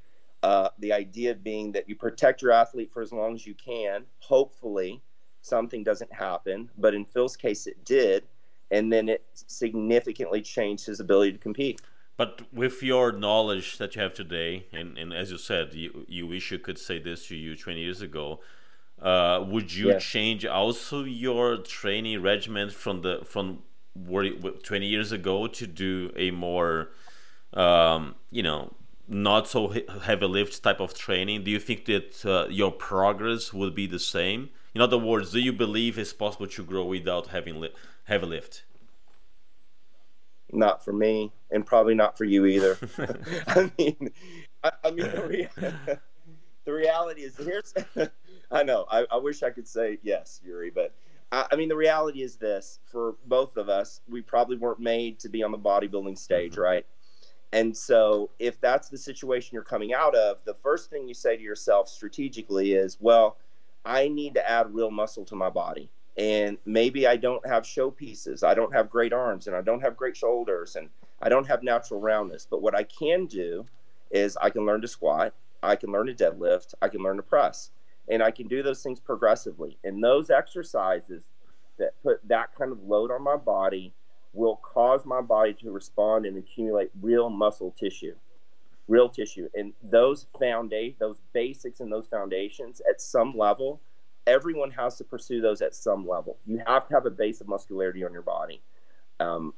uh, 0.44 0.70
the 0.80 0.94
idea 0.94 1.36
being 1.36 1.72
that 1.74 1.90
you 1.90 1.96
protect 1.96 2.42
your 2.42 2.52
athlete 2.52 2.92
for 2.92 3.02
as 3.02 3.12
long 3.12 3.36
as 3.36 3.46
you 3.46 3.54
can. 3.54 4.06
Hopefully, 4.20 5.02
something 5.42 5.84
doesn't 5.84 6.12
happen. 6.14 6.70
But 6.78 6.94
in 6.94 7.06
Phil's 7.06 7.36
case, 7.36 7.68
it 7.68 7.84
did. 7.84 8.24
And 8.72 8.92
then 8.92 9.10
it 9.10 9.24
significantly 9.34 10.42
changed 10.42 10.86
his 10.86 11.00
ability 11.00 11.34
to 11.34 11.38
compete. 11.38 11.82
But 12.18 12.42
with 12.54 12.84
your 12.84 13.12
knowledge 13.12 13.78
that 13.78 13.96
you 13.96 14.02
have 14.02 14.14
today, 14.14 14.66
and, 14.74 14.98
and 14.98 15.14
as 15.14 15.32
you 15.32 15.38
said, 15.38 15.74
you, 15.74 16.06
you 16.08 16.28
wish 16.28 16.52
you 16.52 16.60
could 16.60 16.78
say 16.78 17.00
this 17.00 17.28
to 17.28 17.36
you 17.36 17.56
20 17.56 17.80
years 17.80 18.02
ago, 18.02 18.42
uh, 19.02 19.44
would 19.48 19.74
you 19.74 19.88
yes. 19.88 20.04
change 20.04 20.46
also 20.46 21.06
your 21.06 21.58
training 21.58 22.22
regimen 22.22 22.70
from 22.70 23.02
the 23.02 23.22
from 23.24 23.60
20 24.06 24.86
years 24.86 25.14
ago 25.14 25.48
to 25.48 25.66
do 25.66 26.12
a 26.18 26.32
more 26.32 26.90
um, 27.54 28.16
you 28.30 28.44
know 28.44 28.74
not 29.10 29.48
so 29.48 29.74
heavy 30.04 30.26
lift 30.26 30.62
type 30.62 30.80
of 30.80 30.94
training, 30.94 31.44
do 31.44 31.52
you 31.52 31.60
think 31.60 31.86
that 31.86 32.26
uh, 32.26 32.48
your 32.50 32.72
progress 32.72 33.52
will 33.52 33.72
be 33.72 33.88
the 33.88 34.00
same? 34.00 34.50
In 34.76 34.82
other 34.82 35.00
words, 35.00 35.32
do 35.32 35.40
you 35.40 35.52
believe 35.52 35.98
it's 35.98 36.14
possible 36.14 36.46
to 36.46 36.64
grow 36.64 36.86
without 36.86 37.28
having 37.28 37.60
heavy 38.10 38.26
lift? 38.26 38.66
Not 40.52 40.84
for 40.84 40.92
me, 40.92 41.32
and 41.52 41.66
probably 41.66 41.94
not 41.94 42.18
for 42.18 42.26
you 42.26 42.46
either. 42.48 42.78
I 43.48 43.72
mean, 43.78 44.12
I, 44.64 44.72
I 44.84 44.92
mean, 44.92 45.06
the, 45.06 46.00
the, 46.66 46.74
reality 46.74 47.22
is 47.22 47.38
here's. 47.38 47.74
I 48.52 48.64
know. 48.64 48.86
I, 48.90 49.06
I, 49.12 49.18
wish 49.18 49.44
I 49.44 49.52
could 49.52 49.68
say 49.68 50.00
yes, 50.02 50.42
Yuri, 50.44 50.72
but 50.72 50.96
I, 51.32 51.46
I, 51.52 51.56
mean, 51.56 51.70
the 51.70 51.76
reality 51.76 52.24
is 52.24 52.36
this: 52.36 52.80
for 52.92 53.16
both 53.28 53.58
of 53.58 53.70
us, 53.70 54.02
we 54.10 54.22
probably 54.22 54.58
weren't 54.58 54.80
made 54.80 55.20
to 55.20 55.30
be 55.30 55.44
on 55.44 55.52
the 55.52 55.60
bodybuilding 55.60 56.18
stage, 56.18 56.54
mm-hmm. 56.54 56.62
right? 56.62 56.86
And 57.52 57.76
so, 57.78 58.32
if 58.40 58.60
that's 58.60 58.90
the 58.90 58.98
situation 58.98 59.52
you're 59.54 59.64
coming 59.64 59.94
out 59.94 60.16
of, 60.16 60.38
the 60.46 60.56
first 60.56 60.90
thing 60.90 61.08
you 61.08 61.14
say 61.14 61.38
to 61.38 61.44
yourself 61.44 61.90
strategically 61.90 62.74
is, 62.74 62.98
well, 63.00 63.38
I 63.86 64.08
need 64.08 64.34
to 64.36 64.50
add 64.50 64.74
real 64.74 64.92
muscle 64.92 65.26
to 65.26 65.36
my 65.36 65.50
body. 65.50 65.90
And 66.20 66.58
maybe 66.66 67.08
I 67.08 67.16
don't 67.16 67.46
have 67.48 67.66
show 67.66 67.90
pieces. 67.90 68.44
I 68.44 68.54
don't 68.54 68.74
have 68.74 68.90
great 68.90 69.14
arms 69.14 69.48
and 69.48 69.56
I 69.56 69.62
don't 69.62 69.80
have 69.80 69.96
great 69.96 70.18
shoulders 70.18 70.76
and 70.76 70.90
I 71.22 71.30
don't 71.30 71.48
have 71.48 71.64
natural 71.64 72.02
roundness. 72.02 72.46
But 72.50 72.62
what 72.62 72.76
I 72.76 72.84
can 72.84 73.26
do 73.26 73.66
is 74.12 74.38
I 74.42 74.50
can 74.50 74.66
learn 74.66 74.82
to 74.82 74.88
squat, 74.88 75.34
I 75.64 75.78
can 75.78 75.94
learn 75.94 76.08
to 76.08 76.14
deadlift, 76.14 76.74
I 76.82 76.90
can 76.90 77.02
learn 77.02 77.16
to 77.16 77.24
press. 77.24 77.72
And 78.10 78.22
I 78.22 78.32
can 78.32 78.50
do 78.50 78.62
those 78.62 78.84
things 78.84 79.00
progressively. 79.00 79.78
And 79.86 80.04
those 80.04 80.30
exercises 80.30 81.24
that 81.78 81.94
put 82.04 82.20
that 82.28 82.54
kind 82.54 82.74
of 82.74 82.84
load 82.84 83.12
on 83.12 83.24
my 83.24 83.38
body 83.38 83.94
will 84.34 84.58
cause 84.58 85.06
my 85.06 85.22
body 85.22 85.54
to 85.54 85.72
respond 85.72 86.26
and 86.26 86.38
accumulate 86.38 86.92
real 87.02 87.30
muscle 87.30 87.74
tissue 87.80 88.16
real 88.88 89.08
tissue 89.08 89.48
and 89.56 89.72
those 89.84 90.28
foundation 90.38 90.96
those 91.00 91.18
basics 91.32 91.80
and 91.80 91.92
those 91.92 92.08
foundations 92.08 92.82
at 92.90 93.00
some 93.00 93.38
level 93.38 93.80
everyone 94.30 94.72
has 94.72 94.98
to 94.98 95.04
pursue 95.04 95.42
those 95.42 95.62
at 95.62 95.76
some 95.76 96.08
level 96.08 96.38
you 96.46 96.62
have 96.66 96.88
to 96.88 96.94
have 96.94 97.06
a 97.06 97.12
base 97.12 97.42
of 97.42 97.48
muscularity 97.48 98.04
on 98.04 98.14
your 98.14 98.22
body 98.22 98.62
um, 99.20 99.54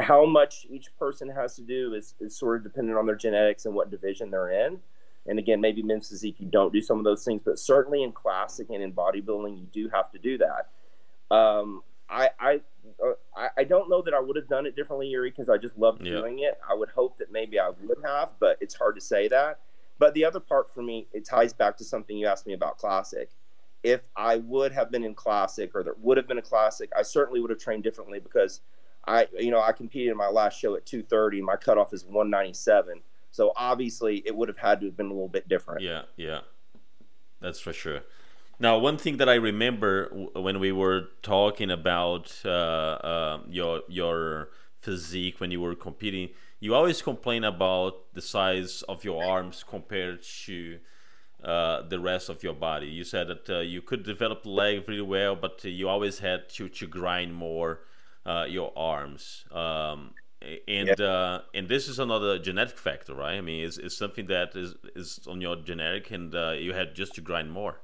how 0.00 0.24
much 0.24 0.66
each 0.70 0.88
person 0.98 1.28
has 1.28 1.54
to 1.56 1.62
do 1.62 1.94
is, 1.94 2.14
is 2.20 2.36
sort 2.36 2.56
of 2.56 2.62
dependent 2.62 2.98
on 2.98 3.06
their 3.06 3.14
genetics 3.16 3.66
and 3.66 3.74
what 3.74 3.90
division 3.90 4.30
they're 4.30 4.66
in. 4.66 4.78
And 5.26 5.38
again, 5.38 5.60
maybe 5.60 5.82
men's 5.82 6.08
physique, 6.08 6.36
you 6.38 6.46
don't 6.46 6.72
do 6.72 6.80
some 6.80 6.98
of 6.98 7.04
those 7.04 7.24
things, 7.24 7.42
but 7.44 7.58
certainly 7.58 8.02
in 8.02 8.12
classic 8.12 8.68
and 8.70 8.82
in 8.82 8.92
bodybuilding, 8.92 9.58
you 9.58 9.66
do 9.72 9.90
have 9.92 10.10
to 10.12 10.18
do 10.18 10.38
that. 10.38 11.34
Um, 11.34 11.82
I, 12.08 12.30
I, 12.38 12.60
uh, 13.04 13.48
I, 13.56 13.64
don't 13.64 13.90
know 13.90 14.00
that 14.02 14.14
I 14.14 14.20
would 14.20 14.36
have 14.36 14.48
done 14.48 14.64
it 14.64 14.76
differently, 14.76 15.08
Yuri, 15.08 15.30
because 15.30 15.48
I 15.48 15.58
just 15.58 15.76
loved 15.76 16.06
yeah. 16.06 16.12
doing 16.12 16.38
it. 16.38 16.56
I 16.68 16.72
would 16.72 16.88
hope 16.90 17.18
that 17.18 17.32
maybe 17.32 17.58
I 17.58 17.70
would 17.82 17.98
have, 18.04 18.30
but 18.38 18.58
it's 18.60 18.76
hard 18.76 18.94
to 18.94 19.00
say 19.00 19.26
that. 19.28 19.58
But 19.98 20.14
the 20.14 20.24
other 20.24 20.38
part 20.38 20.72
for 20.72 20.82
me, 20.82 21.08
it 21.12 21.24
ties 21.24 21.52
back 21.52 21.76
to 21.78 21.84
something 21.84 22.16
you 22.16 22.28
asked 22.28 22.46
me 22.46 22.52
about 22.52 22.78
classic. 22.78 23.30
If 23.86 24.00
I 24.16 24.38
would 24.38 24.72
have 24.72 24.90
been 24.90 25.04
in 25.04 25.14
classic, 25.14 25.70
or 25.72 25.84
there 25.84 25.94
would 26.00 26.16
have 26.16 26.26
been 26.26 26.38
a 26.38 26.42
classic, 26.42 26.90
I 26.98 27.02
certainly 27.02 27.40
would 27.40 27.50
have 27.50 27.60
trained 27.60 27.84
differently 27.84 28.18
because 28.18 28.62
I, 29.06 29.28
you 29.38 29.52
know, 29.52 29.62
I 29.62 29.70
competed 29.70 30.10
in 30.10 30.16
my 30.16 30.26
last 30.26 30.58
show 30.58 30.74
at 30.74 30.84
230. 30.84 31.40
My 31.40 31.54
cutoff 31.54 31.94
is 31.94 32.04
197. 32.04 33.00
So 33.30 33.52
obviously, 33.54 34.24
it 34.26 34.34
would 34.34 34.48
have 34.48 34.58
had 34.58 34.80
to 34.80 34.86
have 34.86 34.96
been 34.96 35.06
a 35.06 35.12
little 35.12 35.28
bit 35.28 35.48
different. 35.48 35.82
Yeah, 35.82 36.02
yeah, 36.16 36.40
that's 37.40 37.60
for 37.60 37.72
sure. 37.72 38.00
Now, 38.58 38.76
one 38.78 38.98
thing 38.98 39.18
that 39.18 39.28
I 39.28 39.34
remember 39.34 40.08
when 40.34 40.58
we 40.58 40.72
were 40.72 41.10
talking 41.22 41.70
about 41.70 42.40
uh, 42.44 42.48
uh, 42.48 43.40
your 43.48 43.82
your 43.86 44.48
physique 44.80 45.38
when 45.40 45.52
you 45.52 45.60
were 45.60 45.76
competing, 45.76 46.30
you 46.58 46.74
always 46.74 47.02
complain 47.02 47.44
about 47.44 48.14
the 48.14 48.22
size 48.22 48.82
of 48.88 49.04
your 49.04 49.22
arms 49.22 49.64
compared 49.68 50.24
to 50.46 50.78
uh, 51.46 51.82
the 51.82 52.00
rest 52.00 52.28
of 52.28 52.42
your 52.42 52.54
body. 52.54 52.88
You 52.88 53.04
said 53.04 53.28
that 53.28 53.48
uh, 53.48 53.60
you 53.60 53.80
could 53.80 54.02
develop 54.02 54.42
the 54.42 54.50
leg 54.50 54.84
really 54.88 55.00
well, 55.00 55.36
but 55.36 55.62
you 55.64 55.88
always 55.88 56.18
had 56.18 56.48
to 56.50 56.68
to 56.68 56.86
grind 56.88 57.34
more 57.34 57.80
uh, 58.26 58.46
your 58.48 58.72
arms. 58.76 59.44
Um, 59.52 60.14
and 60.66 60.94
yeah. 60.98 61.04
uh, 61.04 61.42
and 61.54 61.68
this 61.68 61.88
is 61.88 61.98
another 61.98 62.38
genetic 62.38 62.76
factor, 62.76 63.14
right? 63.14 63.36
I 63.36 63.40
mean, 63.40 63.64
it's, 63.64 63.78
it's 63.78 63.96
something 63.96 64.26
that 64.26 64.56
is 64.56 64.74
is 64.96 65.20
on 65.28 65.40
your 65.40 65.56
genetic, 65.56 66.10
and 66.10 66.34
uh, 66.34 66.50
you 66.50 66.74
had 66.74 66.94
just 66.96 67.14
to 67.14 67.20
grind 67.20 67.52
more. 67.52 67.80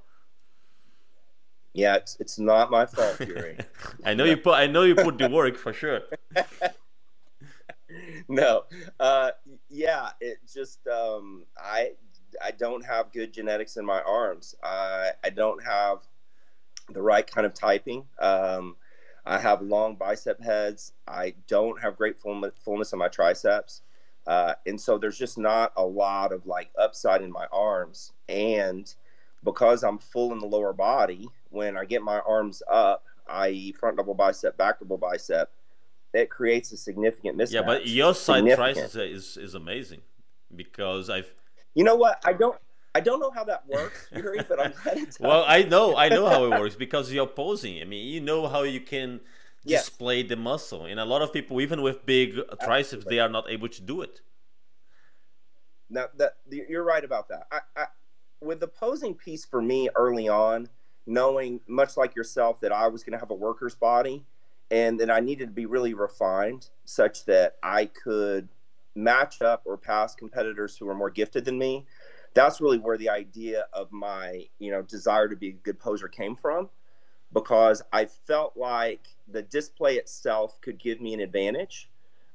Yeah, 1.73 1.95
it's 1.95 2.17
it's 2.21 2.39
not 2.39 2.71
my 2.71 2.85
fault, 2.85 3.21
Yuri. 3.21 3.59
I 4.05 4.15
know 4.15 4.25
you 4.25 4.37
put 4.37 4.55
I 4.55 4.67
know 4.67 4.83
you 4.83 4.95
put 4.95 5.19
the 5.19 5.29
work 5.29 5.57
for 5.57 5.73
sure. 5.73 6.01
no, 8.29 8.65
uh, 9.01 9.31
yeah, 9.71 10.11
it 10.21 10.39
just 10.53 10.87
um, 10.89 11.47
I 11.57 11.93
I 12.43 12.51
don't 12.53 12.85
have 12.85 13.13
good 13.13 13.33
genetics 13.33 13.77
in 13.77 13.85
my 13.85 14.01
arms. 14.03 14.55
I 14.63 15.11
I 15.25 15.31
don't 15.31 15.63
have 15.65 15.99
the 16.93 17.03
right 17.03 17.27
kind 17.27 17.47
of 17.47 17.55
typing. 17.55 18.05
Um, 18.19 18.77
I 19.25 19.39
have 19.39 19.63
long 19.63 19.95
bicep 19.95 20.41
heads. 20.43 20.93
I 21.07 21.35
don't 21.47 21.81
have 21.81 21.97
great 21.97 22.17
fullness 22.21 22.93
in 22.93 22.99
my 22.99 23.09
triceps. 23.09 23.83
Uh, 24.27 24.55
and 24.67 24.81
so 24.81 24.99
there's 24.99 25.19
just 25.19 25.39
not 25.39 25.73
a 25.77 25.85
lot 25.85 26.33
of 26.33 26.47
like 26.47 26.71
upside 26.79 27.23
in 27.23 27.31
my 27.31 27.47
arms. 27.53 28.13
And 28.29 28.93
because 29.45 29.83
I'm 29.83 29.99
full 29.99 30.33
in 30.33 30.39
the 30.39 30.47
lower 30.47 30.73
body, 30.73 31.29
when 31.51 31.77
I 31.77 31.85
get 31.85 32.03
my 32.03 32.21
arms 32.21 32.63
up, 32.71 33.05
i.e., 33.29 33.73
front 33.73 33.97
double 33.97 34.15
bicep, 34.15 34.57
back 34.57 34.81
double 34.81 34.99
bicep, 34.99 35.51
it 36.13 36.31
creates 36.31 36.73
a 36.73 36.77
significant 36.77 37.39
mismatch. 37.39 37.53
Yeah, 37.53 37.63
but 37.63 37.87
your 37.87 38.15
side 38.15 38.45
tricep 38.45 39.13
is, 39.13 39.37
is 39.37 39.55
amazing 39.55 40.03
because 40.55 41.11
I've. 41.11 41.33
You 41.75 41.85
know 41.85 41.97
what? 41.97 42.21
I 42.25 42.33
don't. 42.33 42.57
I 42.95 43.01
don't 43.01 43.21
know 43.21 43.31
how 43.31 43.45
that 43.45 43.67
works, 43.67 44.07
Yuri, 44.15 44.45
but 44.47 44.61
I'm 44.61 44.75
glad 44.83 45.17
Well, 45.21 45.45
I 45.49 45.63
know, 45.63 45.97
I 45.97 46.11
know 46.11 46.29
how 46.29 46.45
it 46.45 46.51
works 46.51 46.75
because 46.87 47.11
you're 47.11 47.27
posing. 47.27 47.81
I 47.81 47.85
mean, 47.85 48.07
you 48.07 48.21
know 48.21 48.47
how 48.47 48.65
you 48.65 48.81
can 48.81 49.21
yes. 49.65 49.87
display 49.87 50.23
the 50.23 50.37
muscle, 50.37 50.85
and 50.85 51.01
a 51.01 51.05
lot 51.05 51.23
of 51.23 51.33
people, 51.33 51.61
even 51.63 51.81
with 51.81 52.05
big 52.05 52.39
triceps, 52.63 53.07
they 53.07 53.19
are 53.19 53.31
not 53.31 53.49
able 53.49 53.69
to 53.69 53.81
do 53.81 54.03
it. 54.03 54.21
Now, 55.89 56.07
that 56.17 56.37
you're 56.51 56.85
right 56.85 57.05
about 57.05 57.29
that. 57.29 57.47
I, 57.51 57.61
I, 57.77 57.87
with 58.41 58.61
the 58.61 58.69
posing 58.69 59.15
piece 59.15 59.45
for 59.45 59.63
me 59.63 59.89
early 59.95 60.29
on, 60.29 60.69
knowing 61.07 61.61
much 61.67 61.97
like 61.97 62.15
yourself 62.15 62.61
that 62.61 62.73
I 62.73 62.89
was 62.89 63.03
going 63.03 63.13
to 63.13 63.19
have 63.19 63.31
a 63.31 63.35
worker's 63.35 63.75
body, 63.75 64.25
and 64.71 65.01
that 65.01 65.11
I 65.11 65.21
needed 65.21 65.47
to 65.47 65.53
be 65.53 65.67
really 65.67 65.95
refined, 65.95 66.69
such 66.85 67.25
that 67.27 67.57
I 67.63 67.87
could 67.87 68.49
match 68.95 69.43
up 69.43 69.63
or 69.65 69.77
pass 69.77 70.15
competitors 70.15 70.77
who 70.77 70.87
were 70.87 70.95
more 70.95 71.11
gifted 71.11 71.45
than 71.45 71.59
me 71.59 71.85
that's 72.35 72.61
really 72.61 72.79
where 72.79 72.97
the 72.97 73.09
idea 73.09 73.67
of 73.73 73.91
my 73.93 74.45
you 74.59 74.71
know 74.71 74.83
desire 74.83 75.29
to 75.29 75.37
be 75.37 75.49
a 75.49 75.53
good 75.53 75.79
poser 75.79 76.09
came 76.09 76.37
from 76.37 76.69
because 77.33 77.83
i 77.93 78.05
felt 78.05 78.57
like 78.57 79.09
the 79.29 79.43
display 79.43 79.97
itself 79.97 80.61
could 80.61 80.79
give 80.79 81.01
me 81.01 81.15
an 81.15 81.21
advantage 81.21 81.89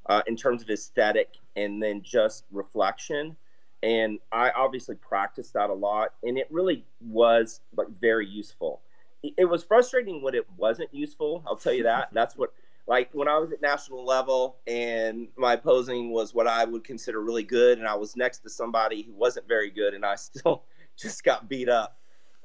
uh, 0.07 0.21
in 0.27 0.35
terms 0.35 0.61
of 0.61 0.69
aesthetic 0.69 1.35
and 1.55 1.81
then 1.81 2.01
just 2.01 2.45
reflection. 2.51 3.35
And 3.83 4.19
i 4.31 4.49
obviously 4.51 4.95
practiced 4.95 5.53
that 5.53 5.69
a 5.69 5.73
lot 5.73 6.13
and 6.23 6.37
it 6.37 6.47
really 6.49 6.83
was 6.99 7.61
like 7.75 7.87
very 8.01 8.27
useful. 8.27 8.81
It 9.21 9.45
was 9.45 9.63
frustrating 9.63 10.21
when 10.21 10.33
it 10.35 10.47
wasn't 10.57 10.93
useful 10.93 11.43
i'll 11.45 11.55
tell 11.55 11.73
you 11.73 11.83
that. 11.83 12.09
That's 12.13 12.35
what 12.35 12.53
like 12.87 13.09
when 13.13 13.27
I 13.27 13.37
was 13.37 13.51
at 13.51 13.61
national 13.61 14.05
level 14.05 14.57
and 14.65 15.27
my 15.35 15.57
posing 15.57 16.11
was 16.11 16.33
what 16.33 16.47
I 16.47 16.63
would 16.63 16.85
consider 16.85 17.21
really 17.21 17.43
good, 17.43 17.77
and 17.77 17.87
I 17.87 17.95
was 17.95 18.15
next 18.15 18.39
to 18.39 18.49
somebody 18.49 19.01
who 19.01 19.13
wasn't 19.13 19.47
very 19.47 19.69
good, 19.69 19.93
and 19.93 20.05
I 20.05 20.15
still 20.15 20.63
just 20.97 21.23
got 21.23 21.49
beat 21.49 21.69
up. 21.69 21.99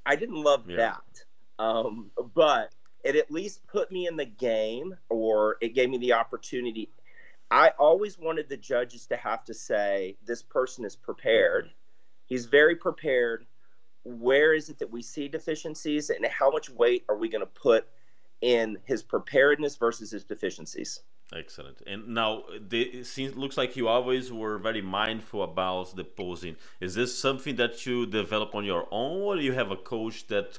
I 0.05 0.17
didn't 0.17 0.43
love 0.43 0.69
yeah. 0.69 0.77
that, 0.77 1.65
um, 1.65 2.11
but 2.35 2.71
it 3.05 3.15
at 3.15 3.31
least 3.31 3.65
put 3.69 3.93
me 3.93 4.09
in 4.09 4.17
the 4.17 4.25
game, 4.25 4.97
or 5.09 5.57
it 5.61 5.75
gave 5.75 5.89
me 5.89 5.99
the 5.99 6.15
opportunity. 6.15 6.91
I 7.51 7.71
always 7.79 8.19
wanted 8.19 8.49
the 8.49 8.57
judges 8.57 9.07
to 9.07 9.17
have 9.17 9.45
to 9.45 9.55
say, 9.55 10.17
"This 10.25 10.43
person 10.43 10.85
is 10.85 10.97
prepared. 10.97 11.71
He's 12.27 12.47
very 12.47 12.75
prepared. 12.75 13.47
Where 14.05 14.55
is 14.55 14.71
it 14.71 14.79
that 14.81 14.91
we 14.91 15.03
see 15.03 15.29
deficiencies, 15.29 16.11
and 16.11 16.27
how 16.27 16.51
much 16.51 16.69
weight 16.69 17.05
are 17.09 17.17
we 17.17 17.29
going 17.29 17.43
to 17.43 17.47
put?" 17.47 17.87
In 18.43 18.77
his 18.85 19.03
preparedness 19.03 19.77
versus 19.77 20.11
his 20.11 20.25
deficiencies. 20.25 21.01
Excellent. 21.35 21.81
And 21.87 22.09
now 22.09 22.43
it 22.71 23.07
seems 23.07 23.37
looks 23.37 23.57
like 23.57 23.75
you 23.75 23.89
always 23.89 24.31
were 24.31 24.59
very 24.59 24.83
mindful 24.83 25.43
about 25.43 25.97
the 25.97 26.05
posing. 26.05 26.57
Is 26.81 26.95
this 26.95 27.19
something 27.19 27.57
that 27.57 27.87
you 27.87 28.05
develop 28.05 28.55
on 28.55 28.65
your 28.65 28.87
own, 28.91 29.23
or 29.23 29.37
do 29.37 29.43
you 29.43 29.53
have 29.53 29.71
a 29.71 29.77
coach 29.77 30.27
that 30.27 30.59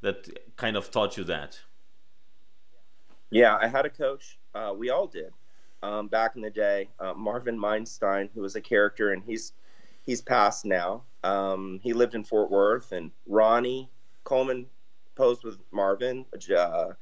that 0.00 0.56
kind 0.56 0.76
of 0.76 0.90
taught 0.90 1.18
you 1.18 1.24
that? 1.24 1.60
Yeah, 3.30 3.56
I 3.60 3.66
had 3.66 3.84
a 3.84 3.90
coach. 3.90 4.38
Uh, 4.54 4.72
we 4.74 4.88
all 4.88 5.06
did 5.06 5.32
um, 5.82 6.08
back 6.08 6.36
in 6.36 6.42
the 6.42 6.50
day. 6.50 6.88
Uh, 6.98 7.12
Marvin 7.12 7.58
Meinstein, 7.58 8.30
who 8.34 8.40
was 8.40 8.56
a 8.56 8.60
character, 8.60 9.12
and 9.12 9.22
he's 9.24 9.52
he's 10.06 10.22
passed 10.22 10.64
now. 10.64 11.02
Um, 11.22 11.80
he 11.82 11.92
lived 11.92 12.14
in 12.14 12.24
Fort 12.24 12.50
Worth, 12.50 12.92
and 12.92 13.10
Ronnie 13.26 13.90
Coleman 14.22 14.66
posed 15.16 15.44
with 15.44 15.58
Marvin. 15.70 16.24
Uh, 16.56 16.92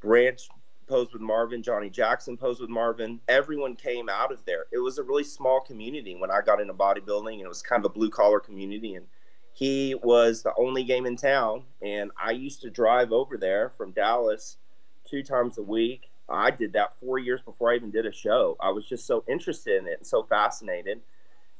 Branch 0.00 0.48
posed 0.86 1.12
with 1.12 1.22
Marvin, 1.22 1.62
Johnny 1.62 1.90
Jackson 1.90 2.36
posed 2.36 2.60
with 2.60 2.70
Marvin. 2.70 3.20
Everyone 3.28 3.76
came 3.76 4.08
out 4.08 4.32
of 4.32 4.44
there. 4.46 4.66
It 4.72 4.78
was 4.78 4.98
a 4.98 5.02
really 5.02 5.24
small 5.24 5.60
community 5.60 6.14
when 6.14 6.30
I 6.30 6.40
got 6.40 6.60
into 6.60 6.72
bodybuilding, 6.72 7.34
and 7.34 7.42
it 7.42 7.48
was 7.48 7.62
kind 7.62 7.84
of 7.84 7.90
a 7.90 7.94
blue 7.94 8.10
collar 8.10 8.40
community. 8.40 8.94
And 8.94 9.06
he 9.52 9.94
was 10.02 10.42
the 10.42 10.52
only 10.56 10.84
game 10.84 11.04
in 11.04 11.16
town, 11.16 11.64
and 11.82 12.10
I 12.20 12.30
used 12.30 12.62
to 12.62 12.70
drive 12.70 13.12
over 13.12 13.36
there 13.36 13.70
from 13.76 13.92
Dallas 13.92 14.56
two 15.04 15.22
times 15.22 15.58
a 15.58 15.62
week. 15.62 16.10
I 16.28 16.50
did 16.50 16.72
that 16.74 16.94
four 17.00 17.18
years 17.18 17.40
before 17.42 17.72
I 17.72 17.76
even 17.76 17.90
did 17.90 18.06
a 18.06 18.12
show. 18.12 18.56
I 18.60 18.70
was 18.70 18.86
just 18.86 19.06
so 19.06 19.24
interested 19.28 19.80
in 19.80 19.88
it 19.88 19.98
and 19.98 20.06
so 20.06 20.22
fascinated, 20.22 21.00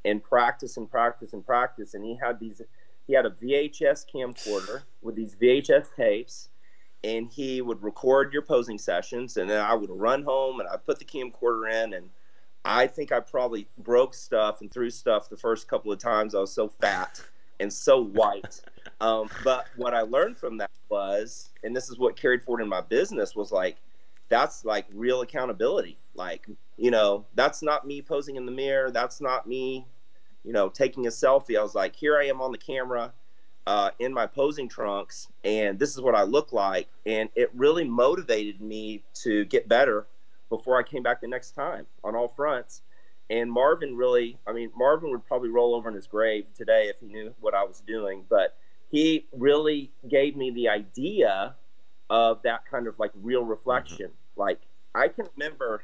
and 0.05 0.23
practice 0.23 0.77
and 0.77 0.91
practice 0.91 1.33
and 1.33 1.45
practice. 1.45 1.95
And 1.95 2.05
he 2.05 2.17
had 2.23 2.39
these, 2.39 2.63
he 3.07 3.15
had 3.15 3.27
a 3.27 3.31
VHS 3.31 4.07
camcorder 4.15 4.83
with 5.03 5.17
these 5.17 5.35
VHS 5.35 5.95
tapes 5.97 6.51
and 7.17 7.31
he 7.33 7.63
would 7.63 7.83
record 7.83 8.33
your 8.33 8.43
posing 8.43 8.79
sessions 8.79 9.37
and 9.37 9.49
then 9.49 9.65
I 9.65 9.75
would 9.75 9.91
run 9.91 10.23
home 10.23 10.61
and 10.61 10.69
I 10.69 10.77
put 10.77 10.99
the 10.99 11.05
camcorder 11.05 11.73
in 11.73 11.95
and 11.95 12.11
I 12.65 12.87
think 12.87 13.13
I 13.13 13.21
probably 13.21 13.67
broke 13.79 14.15
stuff 14.15 14.61
and 14.61 14.71
threw 14.71 14.91
stuff 14.91 15.31
the 15.31 15.37
first 15.37 15.69
couple 15.69 15.91
of 15.91 15.99
times. 15.99 16.35
I 16.35 16.41
was 16.41 16.53
so 16.53 16.69
fat 16.69 17.23
and 17.61 17.73
so 17.73 18.03
white. 18.03 18.61
Um, 19.01 19.29
but 19.45 19.67
what 19.77 19.95
I 19.95 20.01
learned 20.01 20.39
from 20.39 20.57
that 20.59 20.71
was, 20.89 21.51
and 21.63 21.77
this 21.77 21.89
is 21.89 21.99
what 21.99 22.17
carried 22.17 22.43
forward 22.43 22.63
in 22.63 22.69
my 22.69 22.81
business, 22.81 23.37
was 23.37 23.53
like, 23.53 23.77
that's 24.29 24.65
like 24.65 24.87
real 24.93 25.21
accountability. 25.21 25.99
Like, 26.15 26.49
you 26.77 26.91
know, 26.91 27.25
that's 27.35 27.63
not 27.63 27.87
me 27.87 28.03
posing 28.03 28.35
in 28.35 28.45
the 28.45 28.51
mirror. 28.51 28.91
That's 28.91 29.21
not 29.21 29.47
me, 29.47 29.87
you 30.43 30.53
know, 30.53 30.69
taking 30.69 31.07
a 31.07 31.11
selfie. 31.11 31.57
I 31.57 31.63
was 31.63 31.77
like, 31.77 31.95
here 31.95 32.19
I 32.19 32.25
am 32.25 32.41
on 32.41 32.51
the 32.51 32.59
camera 32.59 33.13
uh, 33.69 33.91
in 33.99 34.15
my 34.15 34.27
posing 34.27 34.67
trunks, 34.67 35.29
and 35.45 35.79
this 35.79 35.91
is 35.95 36.01
what 36.01 36.15
I 36.15 36.23
look 36.23 36.55
like. 36.55 36.89
And 37.05 37.29
it 37.37 37.51
really 37.55 37.85
motivated 37.85 38.63
me 38.63 39.03
to 39.23 39.45
get 39.45 39.69
better 39.69 40.07
before 40.49 40.79
I 40.79 40.83
came 40.83 41.03
back 41.03 41.21
the 41.21 41.29
next 41.29 41.51
time 41.51 41.87
on 42.03 42.17
all 42.17 42.29
fronts. 42.29 42.81
And 43.29 43.53
Marvin 43.53 43.95
really, 43.95 44.39
I 44.47 44.55
mean, 44.55 44.71
Marvin 44.75 45.11
would 45.11 45.27
probably 45.27 45.51
roll 45.51 45.75
over 45.75 45.87
in 45.91 45.95
his 45.95 46.07
grave 46.07 46.47
today 46.57 46.89
if 46.89 46.97
he 46.99 47.09
knew 47.09 47.35
what 47.41 47.53
I 47.53 47.63
was 47.63 47.83
doing, 47.87 48.25
but 48.31 48.57
he 48.89 49.27
really 49.37 49.93
gave 50.09 50.35
me 50.35 50.51
the 50.51 50.71
idea 50.71 51.55
of 52.09 52.41
that 52.45 52.65
kind 52.71 52.87
of 52.87 52.99
like 52.99 53.11
real 53.17 53.45
reflection. 53.45 54.07
Mm-hmm. 54.07 54.41
Like, 54.41 54.61
I 54.95 55.09
can 55.09 55.27
remember 55.37 55.83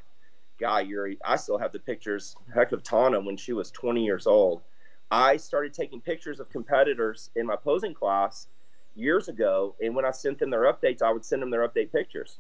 guy, 0.58 0.80
Yuri, 0.80 1.18
I 1.22 1.36
still 1.36 1.58
have 1.58 1.72
the 1.72 1.80
pictures. 1.80 2.34
Heck 2.54 2.72
of 2.72 2.82
Tana 2.82 3.20
when 3.20 3.36
she 3.36 3.52
was 3.52 3.70
20 3.72 4.02
years 4.02 4.26
old. 4.26 4.62
I 5.10 5.36
started 5.36 5.74
taking 5.74 6.00
pictures 6.00 6.40
of 6.40 6.50
competitors 6.50 7.30
in 7.36 7.46
my 7.46 7.56
posing 7.56 7.94
class 7.94 8.48
years 8.94 9.28
ago, 9.28 9.74
and 9.80 9.94
when 9.94 10.04
I 10.04 10.10
sent 10.10 10.38
them 10.38 10.50
their 10.50 10.72
updates, 10.72 11.02
I 11.02 11.12
would 11.12 11.24
send 11.24 11.42
them 11.42 11.50
their 11.50 11.66
update 11.66 11.92
pictures. 11.92 12.38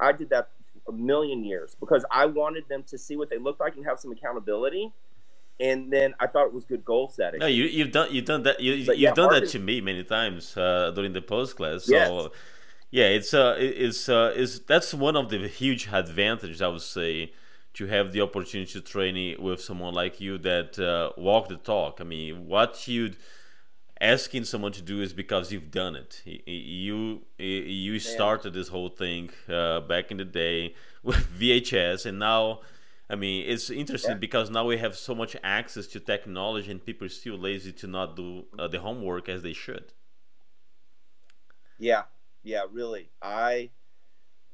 I 0.00 0.12
did 0.12 0.30
that 0.30 0.48
a 0.88 0.92
million 0.92 1.44
years 1.44 1.76
because 1.78 2.04
I 2.10 2.26
wanted 2.26 2.68
them 2.68 2.84
to 2.84 2.98
see 2.98 3.16
what 3.16 3.30
they 3.30 3.38
looked 3.38 3.60
like 3.60 3.76
and 3.76 3.84
have 3.86 3.98
some 3.98 4.12
accountability. 4.12 4.92
And 5.58 5.90
then 5.90 6.14
I 6.20 6.26
thought 6.26 6.46
it 6.46 6.52
was 6.52 6.64
good 6.64 6.84
goal 6.84 7.08
setting. 7.08 7.40
No, 7.40 7.46
you, 7.46 7.64
you've 7.64 7.90
done 7.90 8.08
you've 8.10 8.26
done 8.26 8.42
that 8.42 8.60
you, 8.60 8.74
you've 8.74 8.98
yeah, 8.98 9.14
done 9.14 9.32
that 9.32 9.48
to 9.48 9.58
me 9.58 9.80
many 9.80 10.04
times 10.04 10.54
uh, 10.56 10.92
during 10.94 11.14
the 11.14 11.22
post 11.22 11.56
class. 11.56 11.84
So 11.84 11.94
yes. 11.94 12.28
yeah, 12.90 13.04
it's 13.04 13.32
uh 13.32 13.56
it's 13.58 14.06
uh 14.08 14.34
is 14.36 14.60
that's 14.60 14.92
one 14.92 15.16
of 15.16 15.30
the 15.30 15.48
huge 15.48 15.88
advantages 15.90 16.60
I 16.60 16.68
would 16.68 16.82
say 16.82 17.32
to 17.76 17.86
have 17.86 18.12
the 18.12 18.22
opportunity 18.22 18.72
to 18.72 18.80
train 18.80 19.36
with 19.38 19.60
someone 19.60 19.92
like 19.92 20.18
you 20.18 20.38
that 20.38 20.78
uh, 20.78 21.12
walk 21.20 21.48
the 21.48 21.56
talk. 21.56 21.98
I 22.00 22.04
mean, 22.04 22.46
what 22.46 22.88
you'd 22.88 23.16
asking 24.00 24.44
someone 24.44 24.72
to 24.72 24.82
do 24.82 25.02
is 25.02 25.12
because 25.12 25.52
you've 25.52 25.70
done 25.70 25.94
it. 25.94 26.22
You 26.24 27.22
you 27.38 27.98
started 27.98 28.54
this 28.54 28.68
whole 28.68 28.88
thing 28.88 29.30
uh, 29.48 29.80
back 29.80 30.10
in 30.10 30.16
the 30.16 30.24
day 30.24 30.74
with 31.02 31.26
VHS, 31.38 32.06
and 32.06 32.18
now, 32.18 32.60
I 33.10 33.14
mean, 33.14 33.44
it's 33.46 33.68
interesting 33.68 34.12
yeah. 34.12 34.26
because 34.26 34.48
now 34.50 34.64
we 34.64 34.78
have 34.78 34.96
so 34.96 35.14
much 35.14 35.36
access 35.44 35.86
to 35.88 36.00
technology, 36.00 36.70
and 36.70 36.84
people 36.84 37.06
are 37.06 37.10
still 37.10 37.36
lazy 37.36 37.72
to 37.72 37.86
not 37.86 38.16
do 38.16 38.46
uh, 38.58 38.68
the 38.68 38.80
homework 38.80 39.28
as 39.28 39.42
they 39.42 39.52
should. 39.52 39.92
Yeah, 41.78 42.04
yeah, 42.42 42.62
really. 42.72 43.10
I 43.20 43.68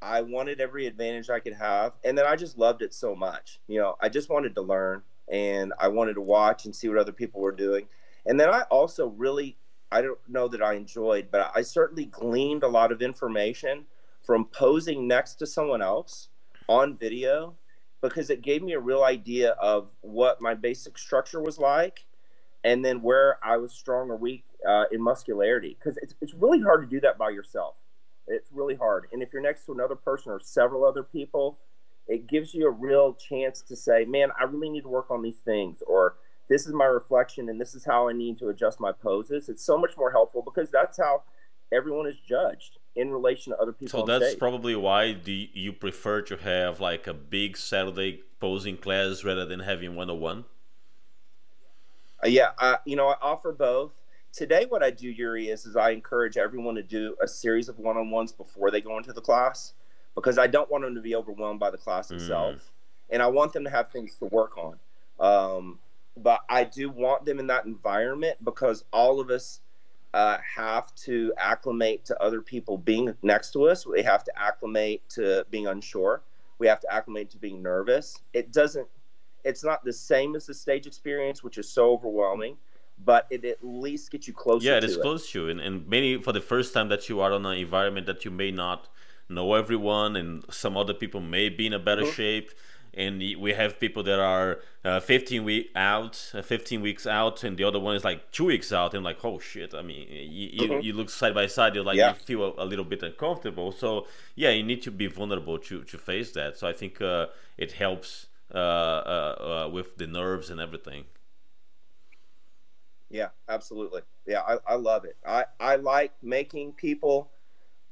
I 0.03 0.23
wanted 0.23 0.61
every 0.61 0.87
advantage 0.87 1.31
I 1.31 1.41
could 1.41 1.55
have, 1.55 1.93
and 2.05 2.19
then 2.19 2.27
I 2.27 2.37
just 2.37 2.59
loved 2.59 2.83
it 2.83 2.93
so 2.93 3.15
much. 3.15 3.61
You 3.69 3.81
know, 3.81 3.97
I 4.01 4.09
just 4.09 4.29
wanted 4.29 4.55
to 4.57 4.63
learn, 4.63 5.03
and 5.31 5.73
I 5.79 5.89
wanted 5.89 6.15
to 6.15 6.21
watch 6.21 6.65
and 6.65 6.75
see 6.75 6.89
what 6.89 6.99
other 6.99 7.13
people 7.13 7.41
were 7.41 7.53
doing 7.53 7.87
and 8.27 8.39
then 8.39 8.49
I 8.49 8.63
also 8.63 9.09
really, 9.09 9.57
I 9.91 10.03
don't 10.03 10.19
know 10.29 10.49
that 10.49 10.63
I 10.63 10.75
enjoyed, 10.75 11.29
but 11.31 11.51
I 11.55 11.63
certainly 11.63 12.07
gleaned 12.07 12.63
a 12.63 12.69
lot 12.69 12.93
of 12.93 13.03
information 13.03 13.85
from 14.25 14.47
posing 14.47 15.09
next 15.09 15.35
to 15.37 15.47
someone 15.47 15.83
else 15.83 16.29
on 16.69 16.97
video 16.97 17.55
because 18.01 18.31
it 18.31 18.43
gave 18.43 18.63
me 18.63 18.73
a 18.73 18.81
real 18.81 19.05
idea 19.05 19.51
of 19.53 19.89
what 20.01 20.41
my 20.41 20.55
basic 20.55 20.99
structure 20.99 21.41
was 21.41 21.59
like 21.59 22.05
and 22.65 22.85
then 22.85 23.03
where 23.03 23.39
I 23.43 23.57
was 23.57 23.73
strong 23.73 24.11
or 24.11 24.17
weak 24.17 24.45
uh, 24.69 24.85
in 24.93 25.03
muscularity. 25.03 25.77
Because 25.79 25.99
it's, 26.01 26.15
it's 26.21 26.35
really 26.35 26.61
hard 26.61 26.83
to 26.83 26.87
do 26.87 27.01
that 27.01 27.19
by 27.19 27.31
yourself. 27.31 27.75
It's 28.27 28.51
really 28.53 28.75
hard. 28.75 29.07
And 29.13 29.23
if 29.23 29.33
you're 29.33 29.43
next 29.43 29.67
to 29.67 29.73
another 29.73 29.97
person 29.97 30.33
or 30.33 30.41
several 30.41 30.85
other 30.85 31.03
people, 31.03 31.59
it 32.09 32.27
gives 32.27 32.55
you 32.55 32.67
a 32.67 32.71
real 32.71 33.15
chance 33.15 33.63
to 33.63 33.77
say, 33.77 34.05
man, 34.05 34.31
I 34.39 34.45
really 34.45 34.69
need 34.69 34.83
to 34.83 34.89
work 34.89 35.11
on 35.11 35.23
these 35.23 35.39
things. 35.39 35.83
Or 35.87 36.17
this 36.49 36.67
is 36.67 36.73
my 36.73 36.85
reflection 36.85 37.49
and 37.49 37.61
this 37.61 37.75
is 37.75 37.85
how 37.85 38.09
I 38.09 38.13
need 38.13 38.39
to 38.39 38.49
adjust 38.49 38.81
my 38.81 38.93
poses. 38.93 39.49
It's 39.49 39.65
so 39.65 39.79
much 39.79 39.97
more 39.97 40.11
helpful 40.11 40.43
because 40.43 40.71
that's 40.71 40.99
how 40.99 41.23
everyone 41.73 42.07
is 42.07 42.17
judged 42.29 42.79
in 42.97 43.11
relation 43.11 43.53
to 43.53 43.59
other 43.59 43.73
people. 43.73 44.01
So 44.01 44.07
that's 44.07 44.31
stage. 44.31 44.39
probably 44.39 44.77
why 44.77 45.13
do 45.13 45.33
you 45.33 45.73
prefer 45.73 46.23
to 46.23 46.37
have 46.37 46.81
like 46.81 47.07
a 47.07 47.15
big 47.15 47.57
Saturday 47.57 48.23
posing 48.41 48.77
class 48.77 49.25
rather 49.25 49.47
than 49.47 49.61
having 49.61 49.97
one 49.97 50.11
on 50.11 50.21
one? 50.21 50.45
Yeah, 52.25 52.51
I, 52.59 52.79
you 52.85 52.95
know, 52.95 53.09
I 53.09 53.17
offer 53.21 53.53
both. 53.53 53.93
Today, 54.33 54.65
what 54.67 54.83
I 54.83 54.91
do, 54.91 55.09
Yuri, 55.09 55.49
is, 55.49 55.67
is 55.67 55.77
I 55.77 55.91
encourage 55.91 56.39
everyone 56.39 56.75
to 56.77 56.83
do 56.83 57.15
a 57.23 57.29
series 57.29 57.69
of 57.69 57.79
one 57.79 57.99
on 57.99 58.11
ones 58.11 58.33
before 58.33 58.71
they 58.71 58.81
go 58.81 58.97
into 58.97 59.13
the 59.13 59.21
class 59.21 59.75
because 60.15 60.39
I 60.39 60.47
don't 60.47 60.71
want 60.71 60.85
them 60.85 60.95
to 60.95 61.03
be 61.03 61.15
overwhelmed 61.15 61.61
by 61.61 61.71
the 61.71 61.77
class 61.77 62.09
mm. 62.09 62.15
itself. 62.15 62.71
And 63.11 63.23
I 63.23 63.27
want 63.27 63.53
them 63.53 63.65
to 63.65 63.71
have 63.71 63.91
things 63.91 64.17
to 64.21 64.27
work 64.27 64.57
on. 64.57 64.79
Um, 65.21 65.79
but 66.17 66.41
I 66.49 66.65
do 66.65 66.91
want 66.91 67.27
them 67.27 67.39
in 67.39 67.47
that 67.49 67.67
environment 67.67 68.39
because 68.43 68.85
all 68.91 69.21
of 69.21 69.29
us 69.29 69.61
uh, 70.15 70.39
have 70.57 70.95
to 70.95 71.33
acclimate 71.37 72.05
to 72.07 72.23
other 72.23 72.41
people 72.41 72.79
being 72.79 73.15
next 73.23 73.53
to 73.53 73.69
us. 73.69 73.87
We 73.87 74.03
have 74.03 74.25
to 74.25 74.33
acclimate 74.39 75.03
to 75.11 75.47
being 75.51 75.67
unsure. 75.67 76.23
We 76.59 76.67
have 76.67 76.81
to 76.81 76.93
acclimate 76.93 77.31
to 77.31 77.39
being 77.39 77.63
nervous. 77.63 78.19
It 78.33 78.53
doesn't. 78.53 78.87
It's 79.45 79.65
not 79.65 79.85
the 79.85 79.93
same 79.93 80.37
as 80.37 80.47
the 80.47 80.55
stage 80.55 80.87
experience, 80.87 81.43
which 81.43 81.59
is 81.59 81.69
so 81.69 81.93
overwhelming, 81.93 82.57
but 83.05 83.27
it 83.31 83.45
at 83.45 83.59
least 83.63 84.11
gets 84.11 84.27
you 84.27 84.35
closer. 84.35 84.67
Yeah, 84.67 84.77
it 84.77 84.85
is 84.85 84.97
it. 84.97 85.03
close 85.03 85.31
to 85.33 85.43
you, 85.43 85.49
and, 85.51 85.61
and 85.61 85.89
maybe 85.89 86.23
for 86.23 86.33
the 86.33 86.41
first 86.41 86.75
time 86.75 86.89
that 86.89 87.09
you 87.09 87.21
are 87.21 87.33
on 87.33 87.45
an 87.47 87.59
environment 87.59 88.07
that 88.07 88.25
you 88.25 88.31
may 88.31 88.51
not 88.51 88.89
know 89.29 89.55
everyone, 89.55 90.17
and 90.17 90.45
some 90.51 90.77
other 90.77 90.95
people 90.95 91.21
may 91.21 91.49
be 91.49 91.67
in 91.67 91.73
a 91.73 91.79
better 91.79 92.03
mm-hmm. 92.03 92.13
shape 92.13 92.51
and 92.95 93.19
we 93.39 93.53
have 93.55 93.81
people 93.81 94.03
that 94.03 94.21
are 94.21 94.61
uh, 94.85 95.01
15 95.01 95.45
week 95.45 95.71
out, 95.75 96.31
uh, 96.35 96.43
15 96.43 96.83
weeks 96.83 97.07
out, 97.07 97.43
and 97.43 97.57
the 97.57 97.65
other 97.65 97.81
one 97.81 97.97
is 97.97 98.05
like 98.05 98.31
two 98.33 98.45
weeks 98.45 98.73
out, 98.73 98.95
and 98.95 99.03
like, 99.03 99.25
oh 99.25 99.39
shit! 99.39 99.75
I 99.75 99.83
mean, 99.83 100.07
you, 100.11 100.69
mm-hmm. 100.69 100.81
you, 100.81 100.93
look 100.93 101.09
side 101.09 101.35
by 101.35 101.47
side, 101.47 101.75
you're 101.75 101.85
like 101.85 101.97
yeah. 101.97 102.11
you 102.11 102.15
feel 102.15 102.43
a, 102.45 102.65
a, 102.65 102.67
little 102.67 102.85
bit 102.85 103.03
uncomfortable. 103.03 103.73
So 103.73 104.07
yeah, 104.35 104.51
you 104.51 104.63
need 104.63 104.83
to 104.83 104.91
be 104.91 105.07
vulnerable 105.07 105.59
to 105.59 105.85
to 105.85 105.99
face 105.99 106.33
that. 106.33 106.59
So 106.59 106.69
I 106.69 106.75
think 106.75 107.01
uh, 107.01 107.27
it 107.57 107.73
helps 107.73 108.27
uh, 108.55 108.59
uh, 108.59 109.65
uh, 109.67 109.71
with 109.71 109.97
the 109.97 110.07
nerves 110.07 110.51
and 110.51 110.61
everything. 110.61 111.05
Yeah, 113.13 113.29
absolutely. 113.49 114.01
Yeah, 114.27 114.41
I, 114.41 114.57
I 114.67 114.75
love 114.75 115.05
it. 115.05 115.17
I, 115.25 115.45
I 115.61 115.77
like 115.77 116.13
making 116.23 116.73
people 116.73 117.31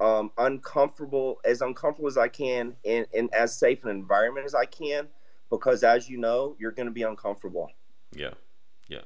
um, 0.01 0.33
uncomfortable, 0.39 1.41
as 1.45 1.61
uncomfortable 1.61 2.09
as 2.09 2.16
I 2.16 2.29
can, 2.29 2.75
in, 2.85 3.07
in 3.12 3.29
as 3.35 3.57
safe 3.57 3.85
an 3.85 3.91
environment 3.91 4.47
as 4.47 4.55
I 4.55 4.64
can, 4.64 5.09
because 5.51 5.85
as 5.85 6.09
you 6.09 6.16
know, 6.16 6.57
you're 6.59 6.73
going 6.73 6.87
to 6.87 6.93
be 6.93 7.03
uncomfortable. 7.03 7.71
Yeah, 8.12 8.31
yeah. 8.89 9.03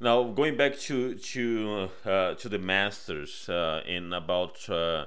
Now 0.00 0.24
going 0.24 0.56
back 0.56 0.76
to 0.80 1.14
to 1.14 1.88
uh, 2.04 2.34
to 2.34 2.48
the 2.48 2.58
masters 2.58 3.48
uh, 3.48 3.82
in 3.86 4.12
about 4.12 4.68
uh, 4.68 5.06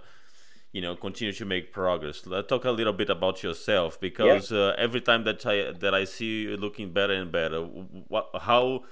you 0.72 0.82
know 0.82 0.96
continue 0.96 1.34
to 1.34 1.46
make 1.46 1.74
progress. 1.74 2.26
Let's 2.26 2.48
talk 2.48 2.66
a 2.66 2.72
little 2.72 2.94
bit 2.94 3.10
about 3.10 3.44
yourself 3.44 4.00
because 4.00 4.52
yeah. 4.52 4.58
Uh, 4.58 4.76
every 4.78 5.02
time 5.02 5.24
that 5.26 5.46
I 5.46 5.72
that 5.80 5.94
I 5.94 6.06
see 6.06 6.44
you 6.44 6.58
looking 6.58 6.92
better 6.92 7.14
and 7.14 7.32
better, 7.32 7.62
what 7.62 8.30
how 8.42 8.84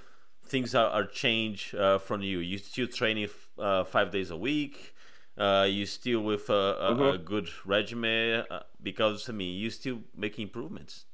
things 0.50 0.76
are, 0.76 0.90
are 0.90 1.06
changed 1.06 1.76
uh, 1.76 2.00
from 2.00 2.22
you. 2.22 2.40
You 2.40 2.58
still 2.58 2.88
training 2.88 3.30
uh, 3.58 3.84
five 3.84 4.12
days 4.12 4.32
a 4.32 4.38
week 4.38 4.94
uh, 5.40 5.66
you 5.70 5.86
still 5.86 6.20
with 6.20 6.50
a, 6.50 6.54
a, 6.54 6.92
mm-hmm. 6.92 7.02
a 7.02 7.18
good 7.18 7.50
regimen 7.66 8.44
uh, 8.52 8.60
because 8.84 9.30
I 9.30 9.32
mean 9.32 9.58
you 9.58 9.70
still 9.70 10.00
making 10.16 10.44
improvements. 10.44 11.06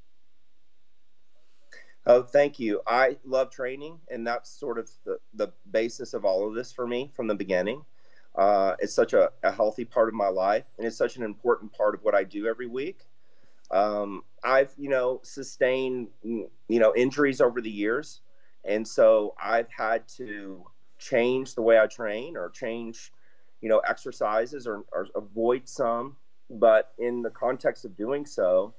Oh, 2.07 2.21
thank 2.21 2.59
you. 2.59 2.81
I 2.85 3.17
love 3.23 3.49
training, 3.49 3.99
and 4.11 4.25
that's 4.27 4.49
sort 4.49 4.77
of 4.77 4.89
the, 5.05 5.19
the 5.33 5.51
basis 5.71 6.13
of 6.13 6.23
all 6.23 6.47
of 6.47 6.53
this 6.53 6.71
for 6.71 6.85
me 6.85 7.11
from 7.15 7.27
the 7.27 7.33
beginning. 7.33 7.83
Uh, 8.35 8.75
it's 8.79 8.93
such 8.93 9.13
a, 9.13 9.31
a, 9.43 9.51
healthy 9.51 9.85
part 9.85 10.07
of 10.07 10.13
my 10.13 10.27
life, 10.27 10.65
and 10.77 10.85
it's 10.85 10.97
such 10.97 11.15
an 11.17 11.23
important 11.23 11.71
part 11.71 11.95
of 11.95 12.03
what 12.03 12.13
I 12.13 12.23
do 12.23 12.47
every 12.47 12.67
week. 12.67 12.99
Um, 13.71 14.23
I've, 14.43 14.73
you 14.77 14.89
know, 14.89 15.19
sustained, 15.23 16.09
you 16.21 16.49
know, 16.67 16.93
injuries 16.95 17.41
over 17.41 17.59
the 17.59 17.71
years, 17.71 18.21
and 18.67 18.87
so 18.87 19.35
I've 19.41 19.69
had 19.69 20.07
to 20.17 20.65
change 20.97 21.55
the 21.55 21.61
way 21.61 21.79
I 21.79 21.87
train 21.87 22.35
or 22.37 22.49
change 22.49 23.11
you 23.65 23.69
know, 23.69 23.79
exercises 23.79 24.67
or, 24.67 24.85
or 24.91 25.07
avoid 25.15 25.67
some. 25.67 26.15
But 26.51 26.93
in 26.99 27.23
the 27.23 27.31
context 27.31 27.83
of 27.83 27.97
doing 27.97 28.23
so, 28.23 28.75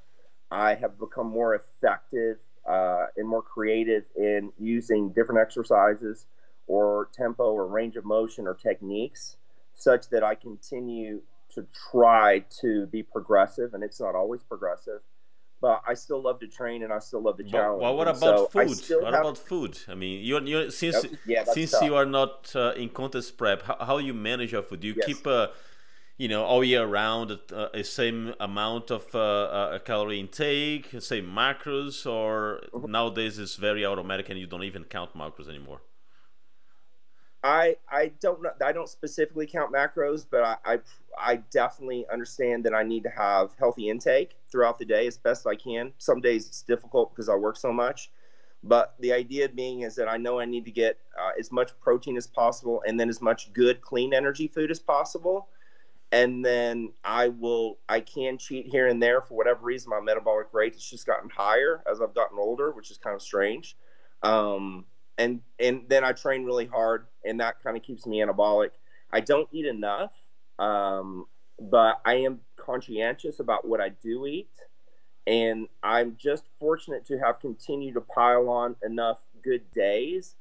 I 0.52 0.74
have 0.74 0.96
become 0.98 1.26
more 1.26 1.56
effective 1.56 2.36
uh, 2.68 3.06
and 3.16 3.28
more 3.28 3.42
creative 3.42 4.04
in 4.16 4.52
using 4.60 5.10
different 5.10 5.40
exercises 5.40 6.26
or 6.68 7.08
tempo 7.12 7.50
or 7.50 7.66
range 7.66 7.96
of 7.96 8.04
motion 8.04 8.46
or 8.46 8.54
techniques 8.54 9.36
such 9.74 10.08
that 10.10 10.22
I 10.22 10.36
continue 10.36 11.20
to 11.54 11.66
try 11.90 12.44
to 12.60 12.86
be 12.86 13.02
progressive. 13.02 13.74
And 13.74 13.82
it's 13.82 14.00
not 14.00 14.14
always 14.14 14.44
progressive, 14.44 15.00
but 15.60 15.82
I 15.86 15.94
still 15.94 16.22
love 16.22 16.40
to 16.40 16.46
train 16.46 16.82
and 16.82 16.92
I 16.92 16.98
still 16.98 17.22
love 17.22 17.38
to 17.38 17.44
challenge. 17.44 17.82
Well, 17.82 17.96
what 17.96 18.08
about 18.08 18.38
so 18.38 18.46
food? 18.46 19.02
What 19.02 19.14
have... 19.14 19.22
about 19.22 19.38
food? 19.38 19.78
I 19.88 19.94
mean, 19.94 20.24
you're, 20.24 20.42
you're 20.42 20.70
since 20.70 21.04
yeah, 21.26 21.44
since 21.44 21.70
tough. 21.72 21.82
you 21.82 21.94
are 21.94 22.06
not 22.06 22.52
uh, 22.54 22.72
in 22.76 22.88
contest 22.90 23.36
prep, 23.36 23.62
how, 23.62 23.76
how 23.80 23.98
you 23.98 24.14
manage 24.14 24.52
your 24.52 24.62
food? 24.62 24.80
Do 24.80 24.88
you 24.88 24.94
yes. 24.96 25.06
keep 25.06 25.26
a 25.26 25.50
you 26.18 26.28
know 26.28 26.44
all 26.44 26.64
year 26.64 26.86
round 26.86 27.38
uh, 27.52 27.68
a 27.74 27.84
same 27.84 28.34
amount 28.40 28.90
of 28.90 29.14
uh, 29.14 29.18
uh 29.18 29.78
calorie 29.80 30.20
intake, 30.20 30.94
same 31.00 31.26
macros, 31.26 32.06
or 32.10 32.62
mm-hmm. 32.72 32.90
nowadays 32.90 33.38
it's 33.38 33.56
very 33.56 33.84
automatic 33.84 34.28
and 34.28 34.38
you 34.38 34.46
don't 34.46 34.64
even 34.64 34.84
count 34.84 35.14
macros 35.14 35.48
anymore? 35.48 35.80
I 37.46 37.76
I 37.88 38.10
don't 38.20 38.42
know. 38.42 38.50
I 38.64 38.72
don't 38.72 38.88
specifically 38.88 39.46
count 39.46 39.72
macros, 39.72 40.26
but 40.28 40.42
I, 40.42 40.56
I, 40.64 40.78
I 41.16 41.36
definitely 41.52 42.04
understand 42.12 42.64
that 42.64 42.74
I 42.74 42.82
need 42.82 43.04
to 43.04 43.10
have 43.10 43.52
healthy 43.56 43.88
intake 43.88 44.36
throughout 44.50 44.80
the 44.80 44.84
day 44.84 45.06
as 45.06 45.16
best 45.16 45.46
I 45.46 45.54
can. 45.54 45.92
Some 45.98 46.20
days 46.20 46.48
it's 46.48 46.62
difficult 46.62 47.14
because 47.14 47.28
I 47.28 47.36
work 47.36 47.56
so 47.56 47.72
much, 47.72 48.10
but 48.64 48.96
the 48.98 49.12
idea 49.12 49.48
being 49.48 49.82
is 49.82 49.94
that 49.94 50.08
I 50.08 50.16
know 50.16 50.40
I 50.40 50.44
need 50.44 50.64
to 50.64 50.72
get 50.72 50.98
uh, 51.16 51.30
as 51.38 51.52
much 51.52 51.70
protein 51.80 52.16
as 52.16 52.26
possible 52.26 52.82
and 52.84 52.98
then 52.98 53.08
as 53.08 53.22
much 53.22 53.52
good 53.52 53.80
clean 53.80 54.12
energy 54.12 54.48
food 54.48 54.72
as 54.72 54.80
possible, 54.80 55.46
and 56.10 56.44
then 56.44 56.92
I 57.04 57.28
will 57.28 57.78
I 57.88 58.00
can 58.00 58.38
cheat 58.38 58.66
here 58.66 58.88
and 58.88 59.00
there 59.00 59.20
for 59.20 59.36
whatever 59.36 59.60
reason. 59.64 59.90
My 59.90 60.00
metabolic 60.00 60.48
rate 60.52 60.74
has 60.74 60.82
just 60.84 61.06
gotten 61.06 61.30
higher 61.30 61.80
as 61.88 62.00
I've 62.00 62.14
gotten 62.14 62.38
older, 62.40 62.72
which 62.72 62.90
is 62.90 62.98
kind 62.98 63.14
of 63.14 63.22
strange. 63.22 63.76
Um, 64.24 64.86
and 65.18 65.40
and 65.58 65.82
then 65.88 66.04
I 66.04 66.12
train 66.12 66.44
really 66.44 66.66
hard, 66.66 67.06
and 67.24 67.40
that 67.40 67.62
kind 67.62 67.76
of 67.76 67.82
keeps 67.82 68.06
me 68.06 68.18
anabolic. 68.18 68.70
I 69.12 69.20
don't 69.20 69.48
eat 69.52 69.66
enough, 69.66 70.12
um, 70.58 71.26
but 71.58 72.00
I 72.04 72.16
am 72.16 72.40
conscientious 72.56 73.40
about 73.40 73.66
what 73.66 73.80
I 73.80 73.90
do 73.90 74.26
eat, 74.26 74.50
and 75.26 75.68
I'm 75.82 76.16
just 76.18 76.44
fortunate 76.58 77.06
to 77.06 77.18
have 77.18 77.40
continued 77.40 77.94
to 77.94 78.00
pile 78.00 78.48
on 78.48 78.76
enough 78.84 79.18
good 79.42 79.70
days 79.72 80.34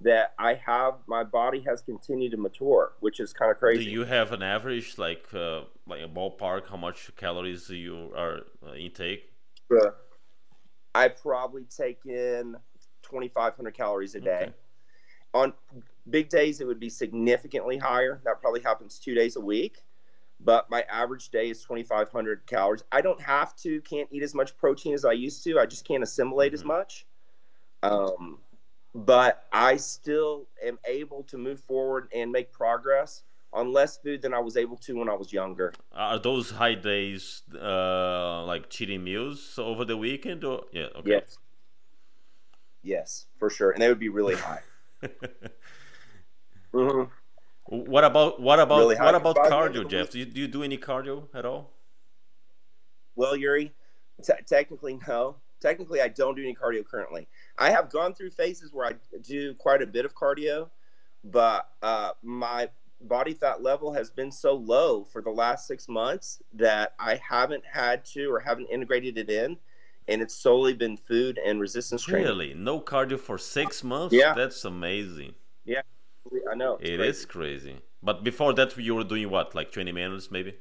that 0.00 0.34
I 0.38 0.54
have 0.54 0.94
my 1.06 1.24
body 1.24 1.62
has 1.66 1.82
continued 1.82 2.32
to 2.32 2.36
mature, 2.36 2.92
which 3.00 3.20
is 3.20 3.32
kind 3.32 3.50
of 3.50 3.58
crazy. 3.58 3.84
Do 3.84 3.90
you 3.90 4.04
have 4.04 4.32
an 4.32 4.42
average, 4.42 4.98
like 4.98 5.26
uh, 5.34 5.62
like 5.86 6.02
a 6.02 6.08
ballpark, 6.08 6.68
how 6.68 6.76
much 6.76 7.10
calories 7.16 7.68
you 7.68 8.12
are 8.16 8.40
uh, 8.66 8.74
intake? 8.74 9.30
I 10.94 11.08
probably 11.08 11.64
take 11.64 12.04
in 12.04 12.56
2,500 13.12 13.74
calories 13.74 14.14
a 14.14 14.20
day. 14.20 14.42
Okay. 14.42 14.52
On 15.34 15.52
big 16.08 16.28
days, 16.28 16.60
it 16.60 16.66
would 16.66 16.80
be 16.80 16.88
significantly 16.88 17.76
higher. 17.76 18.20
That 18.24 18.40
probably 18.40 18.60
happens 18.60 18.98
two 18.98 19.14
days 19.14 19.36
a 19.36 19.40
week. 19.40 19.82
But 20.40 20.68
my 20.70 20.82
average 20.90 21.28
day 21.28 21.50
is 21.50 21.62
2,500 21.62 22.46
calories. 22.46 22.82
I 22.90 23.00
don't 23.00 23.20
have 23.20 23.54
to, 23.56 23.80
can't 23.82 24.08
eat 24.10 24.22
as 24.22 24.34
much 24.34 24.56
protein 24.56 24.94
as 24.94 25.04
I 25.04 25.12
used 25.12 25.44
to. 25.44 25.58
I 25.58 25.66
just 25.66 25.86
can't 25.86 26.02
assimilate 26.02 26.52
mm-hmm. 26.52 26.60
as 26.60 26.64
much. 26.64 27.06
Um, 27.84 28.38
but 28.94 29.44
I 29.52 29.76
still 29.76 30.48
am 30.64 30.78
able 30.86 31.22
to 31.24 31.38
move 31.38 31.60
forward 31.60 32.08
and 32.14 32.32
make 32.32 32.52
progress 32.52 33.22
on 33.52 33.72
less 33.72 33.98
food 33.98 34.22
than 34.22 34.32
I 34.32 34.38
was 34.38 34.56
able 34.56 34.76
to 34.78 34.94
when 34.94 35.08
I 35.08 35.14
was 35.14 35.32
younger. 35.32 35.72
Are 35.92 36.18
those 36.18 36.50
high 36.50 36.74
days 36.74 37.42
uh, 37.54 38.44
like 38.44 38.70
cheating 38.70 39.04
meals 39.04 39.58
over 39.58 39.84
the 39.84 39.96
weekend? 39.96 40.44
Or 40.44 40.64
yeah, 40.72 40.86
okay. 40.96 41.10
Yes, 41.10 41.38
yes, 42.82 43.26
for 43.38 43.50
sure, 43.50 43.70
and 43.70 43.82
they 43.82 43.88
would 43.88 43.98
be 43.98 44.08
really 44.08 44.36
high. 44.36 44.60
mm-hmm. 46.72 47.02
What 47.66 48.04
about 48.04 48.40
what 48.40 48.58
about 48.60 48.78
really 48.78 48.96
what 48.96 49.14
about 49.14 49.36
cardio, 49.36 49.88
Jeff? 49.88 50.10
Do 50.10 50.18
you, 50.18 50.24
do 50.26 50.40
you 50.40 50.48
do 50.48 50.62
any 50.62 50.76
cardio 50.76 51.28
at 51.34 51.44
all? 51.44 51.70
Well, 53.14 53.36
Yuri, 53.36 53.72
t- 54.22 54.32
technically 54.46 54.98
no. 55.06 55.36
Technically, 55.60 56.00
I 56.00 56.08
don't 56.08 56.34
do 56.34 56.42
any 56.42 56.54
cardio 56.54 56.84
currently. 56.84 57.28
I 57.56 57.70
have 57.70 57.88
gone 57.88 58.14
through 58.14 58.30
phases 58.30 58.72
where 58.72 58.86
I 58.86 58.94
do 59.22 59.54
quite 59.54 59.80
a 59.80 59.86
bit 59.86 60.04
of 60.04 60.12
cardio, 60.12 60.68
but 61.22 61.68
uh, 61.82 62.10
my 62.22 62.68
body 63.00 63.32
fat 63.34 63.62
level 63.62 63.92
has 63.92 64.10
been 64.10 64.32
so 64.32 64.54
low 64.54 65.04
for 65.04 65.22
the 65.22 65.30
last 65.30 65.66
six 65.66 65.88
months 65.88 66.42
that 66.52 66.94
I 66.98 67.20
haven't 67.26 67.64
had 67.64 68.04
to 68.06 68.26
or 68.26 68.40
haven't 68.40 68.70
integrated 68.70 69.18
it 69.18 69.30
in, 69.30 69.56
and 70.08 70.22
it's 70.22 70.34
solely 70.34 70.74
been 70.74 70.96
food 70.96 71.38
and 71.44 71.60
resistance 71.60 72.02
training. 72.02 72.26
Really, 72.26 72.54
no 72.54 72.80
cardio 72.80 73.18
for 73.18 73.38
six 73.38 73.84
months? 73.84 74.14
Yeah, 74.14 74.34
that's 74.34 74.64
amazing. 74.64 75.34
Yeah, 75.64 75.82
I 76.50 76.54
know. 76.54 76.78
It's 76.80 76.90
it 76.90 76.96
crazy. 76.96 77.10
is 77.10 77.26
crazy. 77.26 77.76
But 78.02 78.24
before 78.24 78.52
that, 78.54 78.76
you 78.76 78.94
were 78.94 79.04
doing 79.04 79.30
what, 79.30 79.54
like 79.54 79.70
twenty 79.72 79.92
minutes, 79.92 80.30
maybe? 80.30 80.54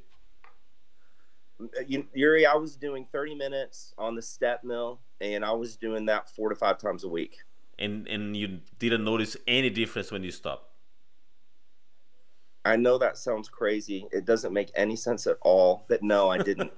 Yuri, 2.14 2.46
I 2.46 2.56
was 2.56 2.76
doing 2.76 3.06
30 3.12 3.36
minutes 3.36 3.94
on 3.98 4.16
the 4.16 4.22
step 4.22 4.64
mill, 4.64 5.00
and 5.20 5.46
I 5.46 5.52
was 5.52 5.76
doing 5.76 6.06
that 6.08 6.30
four 6.30 6.50
to 6.50 6.56
five 6.56 6.80
times 6.80 7.04
a 7.04 7.10
week. 7.10 7.38
And 7.80 8.08
and 8.08 8.36
you 8.36 8.60
didn't 8.80 9.04
notice 9.04 9.38
any 9.48 9.70
difference 9.70 10.12
when 10.12 10.24
you 10.24 10.32
stopped. 10.32 10.71
I 12.64 12.76
know 12.76 12.98
that 12.98 13.18
sounds 13.18 13.50
crazy. 13.50 14.08
It 14.12 14.26
doesn't 14.26 14.54
make 14.54 14.72
any 14.76 14.96
sense 14.96 15.26
at 15.28 15.38
all. 15.42 15.86
But 15.88 16.04
no, 16.04 16.30
I 16.30 16.38
didn't. 16.38 16.72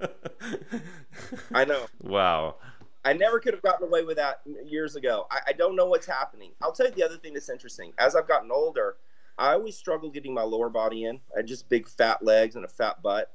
I 1.54 1.64
know. 1.64 1.86
Wow. 2.02 2.56
I 3.04 3.12
never 3.12 3.38
could 3.38 3.52
have 3.52 3.62
gotten 3.62 3.86
away 3.86 4.02
with 4.02 4.16
that 4.16 4.40
years 4.64 4.96
ago. 4.96 5.26
I, 5.30 5.40
I 5.48 5.52
don't 5.52 5.76
know 5.76 5.86
what's 5.86 6.06
happening. 6.06 6.52
I'll 6.62 6.72
tell 6.72 6.86
you 6.86 6.92
the 6.92 7.04
other 7.04 7.18
thing 7.18 7.34
that's 7.34 7.50
interesting. 7.50 7.92
As 7.98 8.16
I've 8.16 8.26
gotten 8.26 8.50
older, 8.50 8.96
I 9.36 9.52
always 9.52 9.76
struggle 9.76 10.10
getting 10.10 10.32
my 10.32 10.42
lower 10.42 10.70
body 10.70 11.04
in. 11.04 11.20
I 11.36 11.42
just 11.42 11.68
big 11.68 11.86
fat 11.86 12.22
legs 12.22 12.56
and 12.56 12.64
a 12.64 12.68
fat 12.68 13.02
butt. 13.02 13.32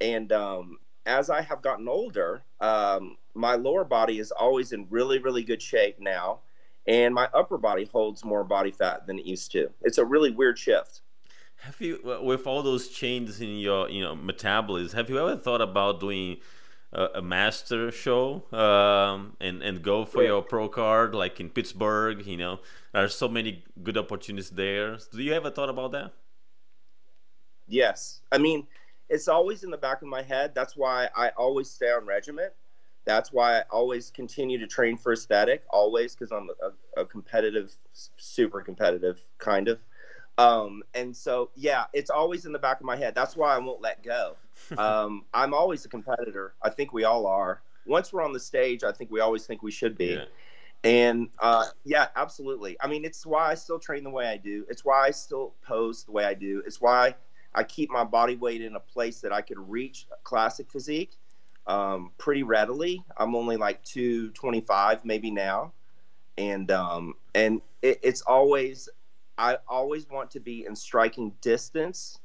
And 0.00 0.32
um, 0.32 0.78
as 1.04 1.30
I 1.30 1.42
have 1.42 1.62
gotten 1.62 1.88
older, 1.88 2.42
um, 2.60 3.16
my 3.34 3.54
lower 3.54 3.84
body 3.84 4.18
is 4.18 4.30
always 4.30 4.72
in 4.72 4.86
really, 4.90 5.18
really 5.18 5.42
good 5.42 5.60
shape 5.60 6.00
now, 6.00 6.40
and 6.86 7.14
my 7.14 7.28
upper 7.34 7.58
body 7.58 7.84
holds 7.84 8.24
more 8.24 8.44
body 8.44 8.70
fat 8.70 9.06
than 9.06 9.18
it 9.18 9.26
used 9.26 9.52
to. 9.52 9.70
It's 9.82 9.98
a 9.98 10.04
really 10.04 10.30
weird 10.30 10.58
shift. 10.58 11.02
Have 11.62 11.80
you, 11.80 12.00
with 12.22 12.46
all 12.46 12.62
those 12.62 12.88
changes 12.88 13.40
in 13.40 13.58
your, 13.58 13.88
you 13.88 14.02
know, 14.02 14.16
metabolism, 14.16 14.96
have 14.96 15.08
you 15.08 15.18
ever 15.18 15.36
thought 15.36 15.60
about 15.60 16.00
doing 16.00 16.38
a, 16.92 17.06
a 17.16 17.22
master 17.22 17.92
show 17.92 18.42
um, 18.52 19.36
and 19.40 19.62
and 19.62 19.80
go 19.80 20.04
for 20.04 20.22
yeah. 20.22 20.30
your 20.30 20.42
pro 20.42 20.68
card 20.68 21.14
like 21.14 21.38
in 21.38 21.48
Pittsburgh? 21.50 22.26
You 22.26 22.36
know, 22.36 22.60
there 22.92 23.04
are 23.04 23.08
so 23.08 23.28
many 23.28 23.64
good 23.82 23.96
opportunities 23.96 24.50
there. 24.50 24.98
Do 25.12 25.22
you 25.22 25.32
ever 25.34 25.50
thought 25.50 25.68
about 25.68 25.92
that? 25.92 26.12
Yes, 27.68 28.22
I 28.32 28.38
mean 28.38 28.66
it's 29.12 29.28
always 29.28 29.62
in 29.62 29.70
the 29.70 29.76
back 29.76 30.00
of 30.00 30.08
my 30.08 30.22
head. 30.22 30.54
That's 30.54 30.74
why 30.74 31.08
I 31.14 31.28
always 31.36 31.70
stay 31.70 31.90
on 31.90 32.06
regiment. 32.06 32.52
That's 33.04 33.30
why 33.30 33.58
I 33.58 33.64
always 33.70 34.10
continue 34.10 34.58
to 34.58 34.66
train 34.66 34.96
for 34.96 35.12
aesthetic, 35.12 35.64
always, 35.68 36.14
because 36.14 36.32
I'm 36.32 36.48
a, 36.62 37.00
a, 37.02 37.04
competitive, 37.04 37.74
super 38.16 38.62
competitive 38.62 39.20
kind 39.38 39.68
of. 39.68 39.80
Um, 40.38 40.82
and 40.94 41.14
so, 41.14 41.50
yeah, 41.54 41.84
it's 41.92 42.10
always 42.10 42.46
in 42.46 42.52
the 42.52 42.58
back 42.58 42.80
of 42.80 42.86
my 42.86 42.96
head. 42.96 43.14
That's 43.14 43.36
why 43.36 43.54
I 43.54 43.58
won't 43.58 43.80
let 43.80 44.02
go. 44.02 44.36
Um, 44.78 45.24
I'm 45.34 45.52
always 45.54 45.84
a 45.84 45.88
competitor. 45.88 46.54
I 46.62 46.70
think 46.70 46.92
we 46.92 47.04
all 47.04 47.26
are. 47.26 47.62
Once 47.84 48.12
we're 48.12 48.22
on 48.22 48.32
the 48.32 48.40
stage, 48.40 48.84
I 48.84 48.92
think 48.92 49.10
we 49.10 49.20
always 49.20 49.44
think 49.44 49.62
we 49.62 49.72
should 49.72 49.98
be. 49.98 50.14
Yeah. 50.14 50.24
And 50.84 51.28
uh, 51.40 51.66
yeah, 51.84 52.08
absolutely. 52.16 52.76
I 52.80 52.86
mean, 52.86 53.04
it's 53.04 53.26
why 53.26 53.50
I 53.50 53.54
still 53.54 53.78
train 53.78 54.04
the 54.04 54.10
way 54.10 54.28
I 54.28 54.36
do. 54.36 54.64
It's 54.68 54.84
why 54.84 55.06
I 55.06 55.10
still 55.10 55.54
pose 55.66 56.04
the 56.04 56.12
way 56.12 56.24
I 56.24 56.34
do. 56.34 56.62
It's 56.64 56.80
why 56.80 57.14
I 57.54 57.64
keep 57.64 57.90
my 57.90 58.04
body 58.04 58.36
weight 58.36 58.62
in 58.62 58.76
a 58.76 58.80
place 58.80 59.20
that 59.20 59.32
I 59.32 59.42
could 59.42 59.58
reach 59.58 60.06
classic 60.22 60.70
physique 60.70 61.16
um, 61.66 62.10
pretty 62.18 62.42
readily. 62.42 63.04
I'm 63.16 63.34
only 63.34 63.56
like 63.56 63.84
225 63.84 65.04
maybe 65.04 65.30
now, 65.30 65.72
and 66.38 66.70
um, 66.70 67.14
and 67.34 67.60
it, 67.82 68.00
it's 68.02 68.22
always 68.22 68.88
I 69.42 69.58
always 69.66 70.08
want 70.08 70.30
to 70.30 70.40
be 70.40 70.66
in 70.66 70.76
striking 70.76 71.32
distance 71.40 72.20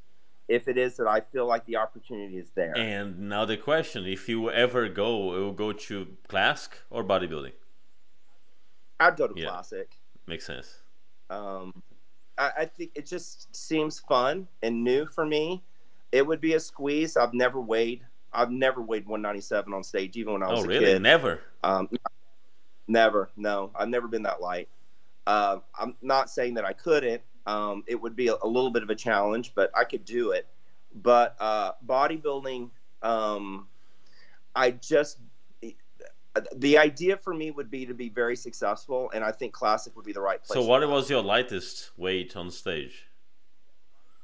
if 0.47 0.67
it 0.67 0.77
is 0.77 0.95
that 0.97 1.07
I 1.07 1.19
feel 1.19 1.47
like 1.47 1.65
the 1.65 1.75
opportunity 1.75 2.37
is 2.37 2.51
there. 2.51 2.77
And 2.77 3.27
now 3.27 3.43
the 3.43 3.57
question: 3.57 4.05
If 4.05 4.29
you 4.29 4.51
ever 4.51 4.87
go, 4.87 5.33
it 5.35 5.39
will 5.39 5.51
go 5.51 5.73
to 5.73 6.07
classic 6.27 6.83
or 6.91 7.03
bodybuilding? 7.03 7.53
I'd 8.99 9.17
go 9.17 9.27
to 9.27 9.33
yeah. 9.35 9.49
classic. 9.49 9.97
Makes 10.27 10.45
sense. 10.45 10.83
Um, 11.31 11.81
I, 12.37 12.51
I 12.59 12.65
think 12.65 12.91
it 12.93 13.07
just 13.07 13.53
seems 13.55 13.99
fun 13.99 14.47
and 14.61 14.83
new 14.83 15.07
for 15.07 15.25
me. 15.25 15.63
It 16.11 16.25
would 16.25 16.39
be 16.39 16.53
a 16.53 16.59
squeeze. 16.59 17.17
I've 17.17 17.33
never 17.33 17.59
weighed. 17.59 18.01
I've 18.31 18.51
never 18.51 18.83
weighed 18.83 19.07
197 19.07 19.73
on 19.73 19.83
stage, 19.83 20.17
even 20.17 20.33
when 20.33 20.43
I 20.43 20.51
was 20.51 20.59
oh, 20.59 20.65
a 20.65 20.67
really? 20.67 20.85
kid. 20.85 21.01
Never. 21.01 21.41
Um, 21.63 21.89
never. 22.87 23.31
No, 23.35 23.71
I've 23.75 23.89
never 23.89 24.07
been 24.07 24.23
that 24.23 24.39
light. 24.39 24.69
Uh, 25.27 25.59
I'm 25.77 25.93
not 26.01 26.29
saying 26.29 26.53
that 26.53 26.63
I 26.63 26.71
couldn't. 26.71 27.21
Um, 27.45 27.83
it 27.85 28.01
would 28.01 28.15
be 28.15 28.29
a, 28.29 28.35
a, 28.41 28.47
little 28.47 28.71
bit 28.71 28.81
of 28.81 28.89
a 28.89 28.95
challenge, 28.95 29.51
but 29.55 29.69
I 29.75 29.83
could 29.83 30.05
do 30.05 30.31
it. 30.31 30.47
But 30.95 31.35
uh, 31.39 31.73
bodybuilding, 31.85 32.69
um, 33.03 33.67
I 34.55 34.71
just 34.71 35.19
the 36.55 36.77
idea 36.77 37.17
for 37.17 37.33
me 37.33 37.51
would 37.51 37.69
be 37.69 37.85
to 37.85 37.93
be 37.93 38.07
very 38.07 38.37
successful, 38.37 39.11
and 39.13 39.21
I 39.21 39.31
think 39.31 39.53
classic 39.53 39.95
would 39.97 40.05
be 40.05 40.13
the 40.13 40.21
right 40.21 40.41
place. 40.41 40.57
So, 40.57 40.65
what 40.65 40.87
was 40.87 41.09
your 41.09 41.21
lightest 41.21 41.91
weight 41.97 42.37
on 42.37 42.49
stage? 42.49 43.07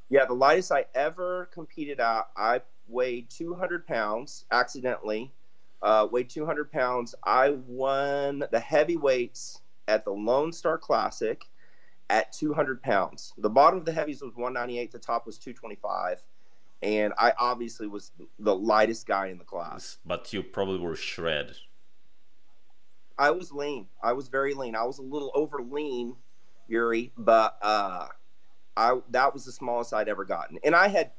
Yeah, 0.10 0.24
the 0.26 0.34
lightest 0.34 0.72
I 0.72 0.86
ever 0.96 1.50
competed 1.52 2.00
at, 2.00 2.30
I 2.38 2.62
weighed 2.88 3.30
200 3.30 3.86
pounds 3.86 4.46
accidentally. 4.52 5.34
Uh, 5.82 6.08
weighed 6.10 6.30
200 6.30 6.72
pounds. 6.72 7.14
I 7.26 7.58
won 7.68 8.46
the 8.52 8.60
heavyweights 8.60 9.60
at 9.88 10.06
the 10.06 10.12
Lone 10.12 10.52
Star 10.52 10.78
Classic 10.78 11.44
at 12.10 12.32
200 12.34 12.82
pounds. 12.82 13.34
The 13.38 13.50
bottom 13.50 13.80
of 13.80 13.86
the 13.86 13.92
heavies 13.92 14.22
was 14.22 14.36
198. 14.36 14.92
The 14.92 15.00
top 15.00 15.26
was 15.26 15.38
225 15.38 16.22
and 16.84 17.14
I 17.18 17.34
obviously 17.40 17.88
was 17.88 18.12
the 18.40 18.54
lightest 18.56 19.08
guy 19.08 19.28
in 19.28 19.38
the 19.38 19.46
class. 19.46 19.98
But 20.06 20.34
you 20.34 20.44
probably 20.44 20.80
were 20.80 20.98
shred. 20.98 21.56
I 23.18 23.32
was 23.32 23.52
lean. 23.52 23.88
I 24.04 24.14
was 24.14 24.28
very 24.28 24.54
lean. 24.54 24.76
I 24.76 24.84
was 24.84 24.98
a 24.98 25.04
little 25.04 25.32
over 25.34 25.62
lean, 25.62 26.16
Yuri, 26.68 27.12
but 27.18 27.58
uh, 27.62 28.08
I 28.76 29.00
that 29.12 29.34
was 29.34 29.46
the 29.46 29.52
smallest 29.52 29.94
I'd 29.94 30.10
ever 30.10 30.26
gotten. 30.26 30.60
And 30.64 30.76
I 30.76 30.90
had 30.90 31.12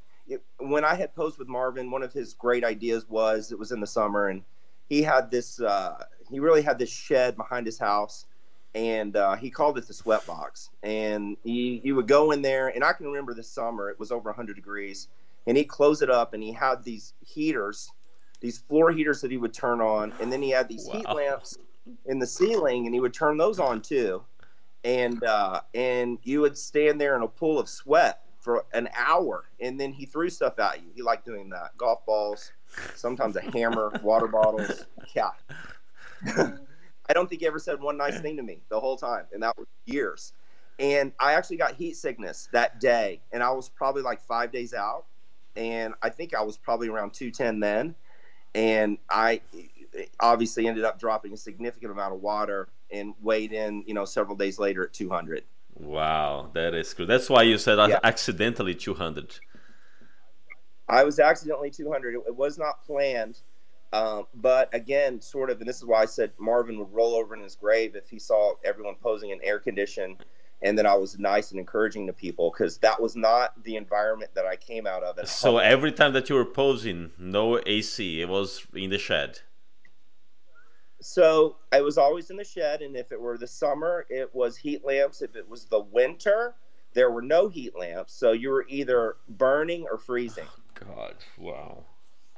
when 0.58 0.84
I 0.84 0.94
had 0.94 1.14
posed 1.14 1.38
with 1.38 1.48
Marvin, 1.48 1.90
one 1.90 2.02
of 2.02 2.12
his 2.12 2.34
great 2.34 2.64
ideas 2.64 3.08
was 3.08 3.50
it 3.50 3.58
was 3.58 3.72
in 3.72 3.80
the 3.80 3.86
summer, 3.86 4.28
and 4.28 4.42
he 4.88 5.02
had 5.02 5.30
this. 5.30 5.60
Uh, 5.60 6.04
he 6.30 6.40
really 6.40 6.62
had 6.62 6.78
this 6.78 6.90
shed 6.90 7.36
behind 7.36 7.64
his 7.64 7.78
house, 7.78 8.26
and 8.74 9.16
uh, 9.16 9.36
he 9.36 9.50
called 9.50 9.78
it 9.78 9.86
the 9.86 9.94
sweat 9.94 10.26
box. 10.26 10.70
And 10.82 11.36
he 11.44 11.80
you 11.84 11.94
would 11.96 12.08
go 12.08 12.32
in 12.32 12.42
there, 12.42 12.68
and 12.68 12.84
I 12.84 12.92
can 12.92 13.06
remember 13.06 13.34
this 13.34 13.48
summer. 13.48 13.90
It 13.90 13.98
was 13.98 14.10
over 14.10 14.30
100 14.30 14.54
degrees, 14.54 15.08
and 15.46 15.56
he'd 15.56 15.64
close 15.64 16.02
it 16.02 16.10
up, 16.10 16.34
and 16.34 16.42
he 16.42 16.52
had 16.52 16.82
these 16.82 17.14
heaters, 17.24 17.90
these 18.40 18.58
floor 18.58 18.90
heaters 18.90 19.20
that 19.20 19.30
he 19.30 19.36
would 19.36 19.54
turn 19.54 19.80
on, 19.80 20.12
and 20.20 20.32
then 20.32 20.42
he 20.42 20.50
had 20.50 20.68
these 20.68 20.86
wow. 20.86 20.94
heat 20.94 21.08
lamps 21.08 21.58
in 22.06 22.18
the 22.18 22.26
ceiling, 22.26 22.86
and 22.86 22.94
he 22.94 23.00
would 23.00 23.14
turn 23.14 23.36
those 23.36 23.58
on 23.58 23.80
too, 23.80 24.22
and 24.82 25.22
uh, 25.24 25.60
and 25.74 26.18
you 26.22 26.40
would 26.40 26.58
stand 26.58 27.00
there 27.00 27.16
in 27.16 27.22
a 27.22 27.28
pool 27.28 27.58
of 27.58 27.68
sweat 27.68 28.20
for 28.40 28.66
an 28.74 28.88
hour, 28.94 29.44
and 29.60 29.80
then 29.80 29.92
he 29.92 30.04
threw 30.04 30.28
stuff 30.28 30.58
at 30.58 30.82
you. 30.82 30.88
He 30.94 31.00
liked 31.02 31.24
doing 31.24 31.48
that, 31.50 31.76
golf 31.78 32.04
balls, 32.04 32.52
sometimes 32.94 33.36
a 33.36 33.40
hammer, 33.40 33.92
water 34.02 34.28
bottles. 34.28 34.86
Yeah. 35.14 35.30
I 37.08 37.12
don't 37.12 37.28
think 37.28 37.42
he 37.42 37.46
ever 37.46 37.58
said 37.58 37.80
one 37.80 37.96
nice 37.96 38.20
thing 38.20 38.36
to 38.36 38.42
me 38.42 38.60
the 38.68 38.80
whole 38.80 38.96
time, 38.96 39.24
and 39.32 39.42
that 39.42 39.56
was 39.58 39.66
years. 39.84 40.32
And 40.78 41.12
I 41.20 41.34
actually 41.34 41.58
got 41.58 41.74
heat 41.74 41.96
sickness 41.96 42.48
that 42.52 42.80
day, 42.80 43.20
and 43.32 43.42
I 43.42 43.50
was 43.50 43.68
probably 43.68 44.02
like 44.02 44.20
five 44.20 44.50
days 44.50 44.74
out, 44.74 45.04
and 45.54 45.94
I 46.02 46.08
think 46.08 46.34
I 46.34 46.42
was 46.42 46.56
probably 46.56 46.88
around 46.88 47.12
210 47.12 47.60
then, 47.60 47.94
and 48.54 48.98
I 49.10 49.40
obviously 50.20 50.66
ended 50.66 50.84
up 50.84 50.98
dropping 50.98 51.32
a 51.32 51.36
significant 51.36 51.92
amount 51.92 52.14
of 52.14 52.22
water 52.22 52.68
and 52.90 53.14
weighed 53.22 53.52
in, 53.52 53.84
you 53.86 53.94
know, 53.94 54.04
several 54.04 54.36
days 54.36 54.58
later 54.58 54.84
at 54.84 54.92
200. 54.92 55.44
Wow, 55.74 56.50
that 56.54 56.74
is 56.74 56.94
good. 56.94 57.08
That's 57.08 57.28
why 57.28 57.42
you 57.42 57.58
said 57.58 57.78
yeah. 57.88 57.98
accidentally 58.02 58.74
200. 58.74 59.38
I 60.88 61.04
was 61.04 61.18
accidentally 61.18 61.70
200. 61.70 62.14
It, 62.14 62.22
it 62.28 62.36
was 62.36 62.58
not 62.58 62.84
planned. 62.84 63.40
Um, 63.94 64.26
but 64.34 64.74
again, 64.74 65.20
sort 65.20 65.50
of, 65.50 65.60
and 65.60 65.68
this 65.68 65.76
is 65.76 65.84
why 65.84 66.02
I 66.02 66.06
said 66.06 66.32
Marvin 66.38 66.78
would 66.78 66.92
roll 66.92 67.14
over 67.14 67.34
in 67.34 67.42
his 67.42 67.54
grave 67.54 67.94
if 67.94 68.10
he 68.10 68.18
saw 68.18 68.54
everyone 68.64 68.96
posing 69.00 69.30
in 69.30 69.38
air 69.42 69.58
condition 69.60 70.16
and 70.64 70.78
then 70.78 70.86
I 70.86 70.94
was 70.94 71.18
nice 71.18 71.50
and 71.50 71.60
encouraging 71.60 72.06
to 72.06 72.12
people 72.12 72.50
because 72.50 72.78
that 72.78 73.00
was 73.00 73.14
not 73.14 73.62
the 73.62 73.76
environment 73.76 74.30
that 74.34 74.46
I 74.46 74.56
came 74.56 74.86
out 74.86 75.02
of. 75.02 75.28
so 75.28 75.52
home. 75.52 75.60
every 75.62 75.92
time 75.92 76.14
that 76.14 76.30
you 76.30 76.36
were 76.36 76.44
posing, 76.44 77.10
no 77.18 77.60
AC, 77.66 78.22
it 78.22 78.28
was 78.28 78.66
in 78.74 78.90
the 78.90 78.98
shed. 78.98 79.40
So 81.00 81.56
I 81.70 81.82
was 81.82 81.98
always 81.98 82.30
in 82.30 82.38
the 82.38 82.44
shed, 82.44 82.80
and 82.80 82.96
if 82.96 83.12
it 83.12 83.20
were 83.20 83.36
the 83.36 83.46
summer, 83.46 84.06
it 84.08 84.34
was 84.34 84.56
heat 84.56 84.86
lamps. 84.86 85.20
If 85.20 85.36
it 85.36 85.46
was 85.46 85.66
the 85.66 85.80
winter, 85.80 86.54
there 86.94 87.10
were 87.10 87.20
no 87.20 87.48
heat 87.48 87.78
lamps. 87.78 88.14
So 88.14 88.32
you 88.32 88.48
were 88.48 88.64
either 88.68 89.16
burning 89.28 89.86
or 89.90 89.98
freezing. 89.98 90.48
Oh, 90.48 90.94
God, 90.94 91.16
wow. 91.36 91.84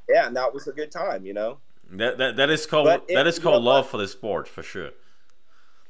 Yeah, 0.09 0.27
and 0.27 0.37
that 0.37 0.53
was 0.53 0.67
a 0.67 0.73
good 0.73 0.91
time, 0.91 1.27
you 1.27 1.35
know. 1.35 1.59
That 1.91 2.19
that, 2.19 2.37
that 2.37 2.51
is 2.51 2.67
called 2.67 2.87
that 2.87 3.27
is 3.27 3.39
called 3.39 3.63
love 3.63 3.89
for 3.89 3.99
the 3.99 4.09
sport 4.09 4.49
for 4.49 4.63
sure 4.63 4.91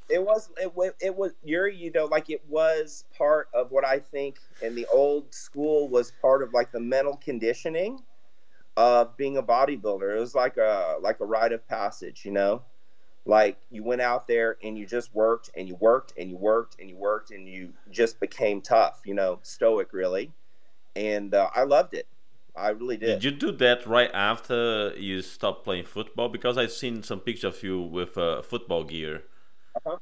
it 0.08 0.24
was 0.24 0.50
it, 0.56 0.72
it 1.00 1.16
was 1.16 1.32
Yuri, 1.44 1.76
you 1.76 1.90
know, 1.90 2.04
like 2.06 2.30
it 2.30 2.42
was 2.48 3.04
part 3.16 3.48
of 3.52 3.70
what 3.70 3.84
I 3.84 3.98
think 3.98 4.38
in 4.62 4.74
the 4.74 4.86
old 4.92 5.34
school 5.34 5.88
was 5.88 6.12
part 6.22 6.42
of 6.42 6.52
like 6.52 6.70
the 6.72 6.80
mental 6.80 7.16
conditioning 7.16 8.00
of 8.76 9.16
being 9.16 9.36
a 9.36 9.42
bodybuilder. 9.42 10.16
It 10.16 10.20
was 10.20 10.34
like 10.34 10.56
a 10.58 10.96
like 11.00 11.20
a 11.20 11.24
rite 11.24 11.52
of 11.52 11.66
passage, 11.66 12.24
you 12.24 12.30
know. 12.30 12.62
Like 13.24 13.58
you 13.70 13.82
went 13.82 14.00
out 14.00 14.28
there 14.28 14.56
and 14.62 14.78
you 14.78 14.86
just 14.86 15.12
worked 15.12 15.50
and 15.56 15.66
you 15.66 15.74
worked 15.80 16.12
and 16.16 16.30
you 16.30 16.36
worked 16.36 16.76
and 16.78 16.88
you 16.88 16.96
worked 16.96 17.32
and 17.32 17.48
you 17.48 17.72
just 17.90 18.20
became 18.20 18.60
tough, 18.60 19.00
you 19.04 19.14
know, 19.14 19.40
stoic 19.42 19.92
really. 19.92 20.30
And 20.94 21.34
uh, 21.34 21.50
I 21.52 21.64
loved 21.64 21.94
it. 21.94 22.06
I 22.56 22.70
really 22.70 22.96
did. 22.96 23.20
Did 23.20 23.24
you 23.24 23.30
do 23.32 23.52
that 23.52 23.86
right 23.86 24.10
after 24.14 24.94
you 24.96 25.20
stopped 25.20 25.64
playing 25.64 25.84
football? 25.84 26.28
Because 26.28 26.56
I've 26.56 26.72
seen 26.72 27.02
some 27.02 27.20
pictures 27.20 27.56
of 27.56 27.62
you 27.62 27.82
with 27.82 28.16
uh, 28.16 28.42
football 28.42 28.84
gear. 28.84 29.24
Uh-huh. 29.76 29.98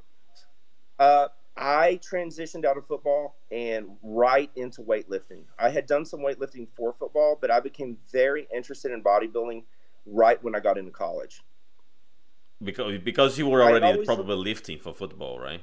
Uh, 0.99 1.29
I 1.57 1.99
transitioned 2.03 2.65
out 2.65 2.77
of 2.77 2.87
football 2.87 3.37
and 3.51 3.97
right 4.03 4.51
into 4.55 4.83
weightlifting. 4.83 5.43
I 5.59 5.69
had 5.71 5.87
done 5.87 6.05
some 6.05 6.21
weightlifting 6.21 6.69
for 6.77 6.95
football, 6.99 7.39
but 7.41 7.51
I 7.51 7.59
became 7.61 7.97
very 8.13 8.47
interested 8.55 8.93
in 8.93 9.03
bodybuilding 9.03 9.65
right 10.07 10.43
when 10.43 10.55
I 10.55 10.61
got 10.61 10.79
into 10.79 10.93
college. 10.93 11.43
Because 12.63 12.99
because 12.99 13.37
you 13.37 13.49
were 13.49 13.63
already 13.63 14.05
probably 14.05 14.37
lifting 14.37 14.79
for 14.79 14.93
football, 14.95 15.39
right? 15.41 15.61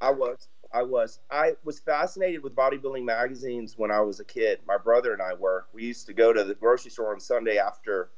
I 0.00 0.10
was. 0.10 0.48
I 0.78 0.82
was. 0.82 1.20
I 1.30 1.54
was 1.64 1.78
fascinated 1.78 2.42
with 2.42 2.54
bodybuilding 2.54 3.04
magazines 3.04 3.74
when 3.76 3.90
I 3.90 4.00
was 4.00 4.20
a 4.20 4.24
kid. 4.24 4.60
My 4.66 4.78
brother 4.78 5.12
and 5.12 5.22
I 5.22 5.34
were. 5.34 5.66
We 5.72 5.84
used 5.84 6.06
to 6.06 6.12
go 6.12 6.32
to 6.32 6.44
the 6.44 6.54
grocery 6.54 6.90
store 6.90 7.12
on 7.12 7.20
Sunday 7.20 7.58
after 7.58 8.10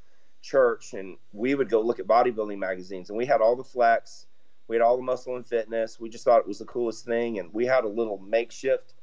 church, 0.43 0.95
and 0.95 1.17
we 1.33 1.55
would 1.55 1.69
go 1.69 1.81
look 1.81 2.01
at 2.01 2.07
bodybuilding 2.07 2.59
magazines. 2.59 3.11
And 3.11 3.19
we 3.19 3.27
had 3.27 3.41
all 3.41 3.57
the 3.57 3.65
flex 3.65 4.27
we 4.69 4.77
had 4.77 4.83
all 4.83 4.97
the 4.97 5.03
muscle 5.03 5.37
and 5.37 5.47
fitness. 5.47 5.99
We 5.99 6.11
just 6.11 6.25
thought 6.25 6.41
it 6.41 6.47
was 6.47 6.59
the 6.59 6.67
coolest 6.67 7.07
thing. 7.07 7.39
And 7.39 7.53
we 7.53 7.65
had 7.67 7.85
a 7.85 7.89
little 7.89 8.19
makeshift 8.19 8.95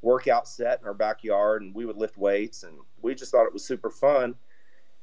workout 0.00 0.46
set 0.46 0.80
in 0.80 0.86
our 0.86 0.94
backyard 0.94 1.60
and 1.60 1.74
we 1.74 1.84
would 1.84 1.96
lift 1.96 2.16
weights 2.16 2.62
and 2.62 2.78
we 3.02 3.16
just 3.16 3.32
thought 3.32 3.46
it 3.46 3.52
was 3.52 3.66
super 3.66 3.90
fun. 3.90 4.36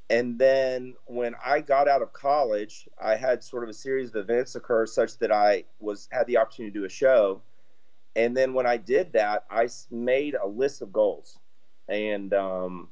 And 0.10 0.39
then 0.39 0.95
when 1.08 1.36
I 1.43 1.60
got 1.60 1.89
out 1.89 2.01
of 2.01 2.14
college, 2.14 2.88
I 3.01 3.16
had 3.16 3.43
sort 3.43 3.64
of 3.64 3.70
a 3.70 3.74
series 3.74 4.10
of 4.10 4.16
events 4.16 4.56
occur 4.56 4.86
such 4.86 5.18
that 5.18 5.32
I 5.32 5.66
was 5.80 6.08
had 6.12 6.28
the 6.28 6.38
opportunity 6.38 6.72
to 6.72 6.80
do 6.80 6.86
a 6.86 6.89
show. 6.89 7.41
And 8.16 8.36
then 8.36 8.53
when 8.53 8.66
I 8.66 8.78
did 8.78 9.13
that, 9.13 9.45
I 9.49 9.68
made 9.91 10.36
a 10.36 10.47
list 10.47 10.82
of 10.82 10.93
goals, 10.93 11.39
and 11.89 12.34
um, 12.34 12.89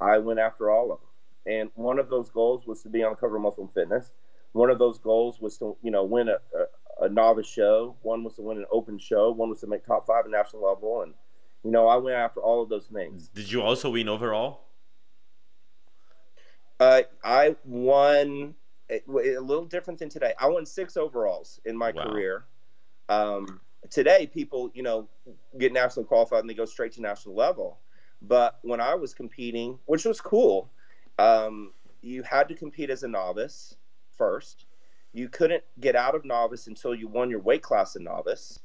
I 0.00 0.18
went 0.18 0.40
after 0.40 0.70
all 0.70 0.92
of 0.92 1.00
them. 1.00 1.08
And 1.46 1.70
one 1.74 1.98
of 1.98 2.08
those 2.08 2.30
goals 2.30 2.66
was 2.66 2.82
to 2.82 2.88
be 2.88 3.04
on 3.04 3.12
the 3.12 3.16
cover 3.16 3.36
of 3.36 3.42
Muscle 3.42 3.64
and 3.64 3.72
Fitness 3.72 4.10
one 4.56 4.70
of 4.70 4.78
those 4.78 4.98
goals 4.98 5.40
was 5.40 5.58
to 5.58 5.76
you 5.82 5.90
know 5.90 6.02
win 6.02 6.28
a, 6.28 6.38
a, 6.58 7.06
a, 7.06 7.08
novice 7.08 7.46
show. 7.46 7.94
One 8.02 8.24
was 8.24 8.34
to 8.36 8.42
win 8.42 8.56
an 8.56 8.64
open 8.72 8.98
show. 8.98 9.30
One 9.30 9.50
was 9.50 9.60
to 9.60 9.66
make 9.66 9.84
top 9.84 10.06
five 10.06 10.24
at 10.24 10.30
national 10.30 10.64
level. 10.64 11.02
And 11.02 11.12
you 11.62 11.70
know 11.70 11.86
I 11.86 11.96
went 11.96 12.16
after 12.16 12.40
all 12.40 12.62
of 12.62 12.68
those 12.68 12.86
things. 12.86 13.28
Did 13.28 13.52
you 13.52 13.62
also 13.62 13.90
win 13.90 14.08
overall? 14.08 14.62
Uh, 16.80 17.02
I 17.22 17.56
won 17.64 18.54
a, 18.90 19.00
a, 19.08 19.40
little 19.40 19.64
different 19.64 19.98
than 19.98 20.08
today. 20.08 20.32
I 20.38 20.48
won 20.48 20.66
six 20.66 20.96
overalls 20.96 21.60
in 21.64 21.76
my 21.76 21.90
wow. 21.90 22.04
career. 22.04 22.44
Um, 23.08 23.60
today, 23.90 24.28
people 24.32 24.70
you 24.74 24.82
know 24.82 25.08
get 25.58 25.72
nationally 25.72 26.06
qualified 26.06 26.40
and 26.40 26.50
they 26.50 26.54
go 26.54 26.64
straight 26.64 26.92
to 26.92 27.02
national 27.02 27.34
level. 27.34 27.78
But 28.22 28.58
when 28.62 28.80
I 28.80 28.94
was 28.94 29.14
competing, 29.14 29.78
which 29.86 30.04
was 30.04 30.20
cool, 30.20 30.70
um, 31.18 31.72
you 32.00 32.22
had 32.22 32.48
to 32.48 32.54
compete 32.54 32.90
as 32.90 33.02
a 33.02 33.08
novice 33.08 33.76
first. 34.16 34.66
You 35.12 35.28
couldn't 35.28 35.64
get 35.80 35.96
out 35.96 36.14
of 36.14 36.24
novice 36.24 36.66
until 36.66 36.94
you 36.94 37.08
won 37.08 37.30
your 37.30 37.40
weight 37.40 37.62
class 37.62 37.96
in 37.96 38.04
novice. 38.04 38.58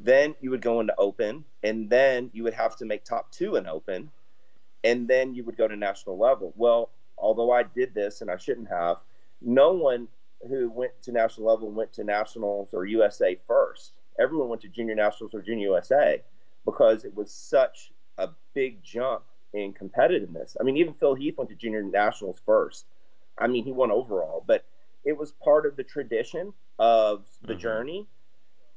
Then 0.00 0.34
you 0.40 0.50
would 0.50 0.60
go 0.62 0.80
into 0.80 0.94
open, 0.98 1.44
and 1.62 1.88
then 1.88 2.30
you 2.32 2.42
would 2.42 2.54
have 2.54 2.76
to 2.76 2.84
make 2.84 3.04
top 3.04 3.30
two 3.30 3.56
in 3.56 3.66
open, 3.66 4.10
and 4.82 5.08
then 5.08 5.34
you 5.34 5.44
would 5.44 5.56
go 5.56 5.68
to 5.68 5.76
national 5.76 6.18
level. 6.18 6.52
Well, 6.56 6.90
although 7.16 7.52
I 7.52 7.62
did 7.62 7.94
this 7.94 8.20
and 8.20 8.30
I 8.30 8.36
shouldn't 8.36 8.68
have, 8.68 8.98
no 9.40 9.72
one 9.72 10.08
who 10.48 10.70
went 10.70 10.92
to 11.02 11.12
national 11.12 11.46
level 11.46 11.70
went 11.70 11.92
to 11.94 12.04
nationals 12.04 12.70
or 12.72 12.84
USA 12.84 13.38
first. 13.46 14.00
Everyone 14.18 14.48
went 14.48 14.62
to 14.62 14.68
junior 14.68 14.94
nationals 14.94 15.34
or 15.34 15.42
junior 15.42 15.68
USA 15.68 16.22
because 16.64 17.04
it 17.04 17.14
was 17.14 17.32
such 17.32 17.92
a 18.18 18.28
big 18.54 18.82
jump 18.82 19.24
in 19.52 19.72
competitiveness. 19.72 20.56
I 20.60 20.64
mean, 20.64 20.76
even 20.76 20.94
Phil 20.94 21.14
Heath 21.14 21.36
went 21.38 21.50
to 21.50 21.56
junior 21.56 21.82
nationals 21.82 22.40
first. 22.44 22.86
I 23.38 23.46
mean, 23.46 23.64
he 23.64 23.72
won 23.72 23.90
overall, 23.90 24.44
but 24.46 24.64
it 25.04 25.16
was 25.16 25.32
part 25.32 25.66
of 25.66 25.76
the 25.76 25.84
tradition 25.84 26.52
of 26.78 27.26
the 27.42 27.52
mm-hmm. 27.52 27.60
journey. 27.60 28.06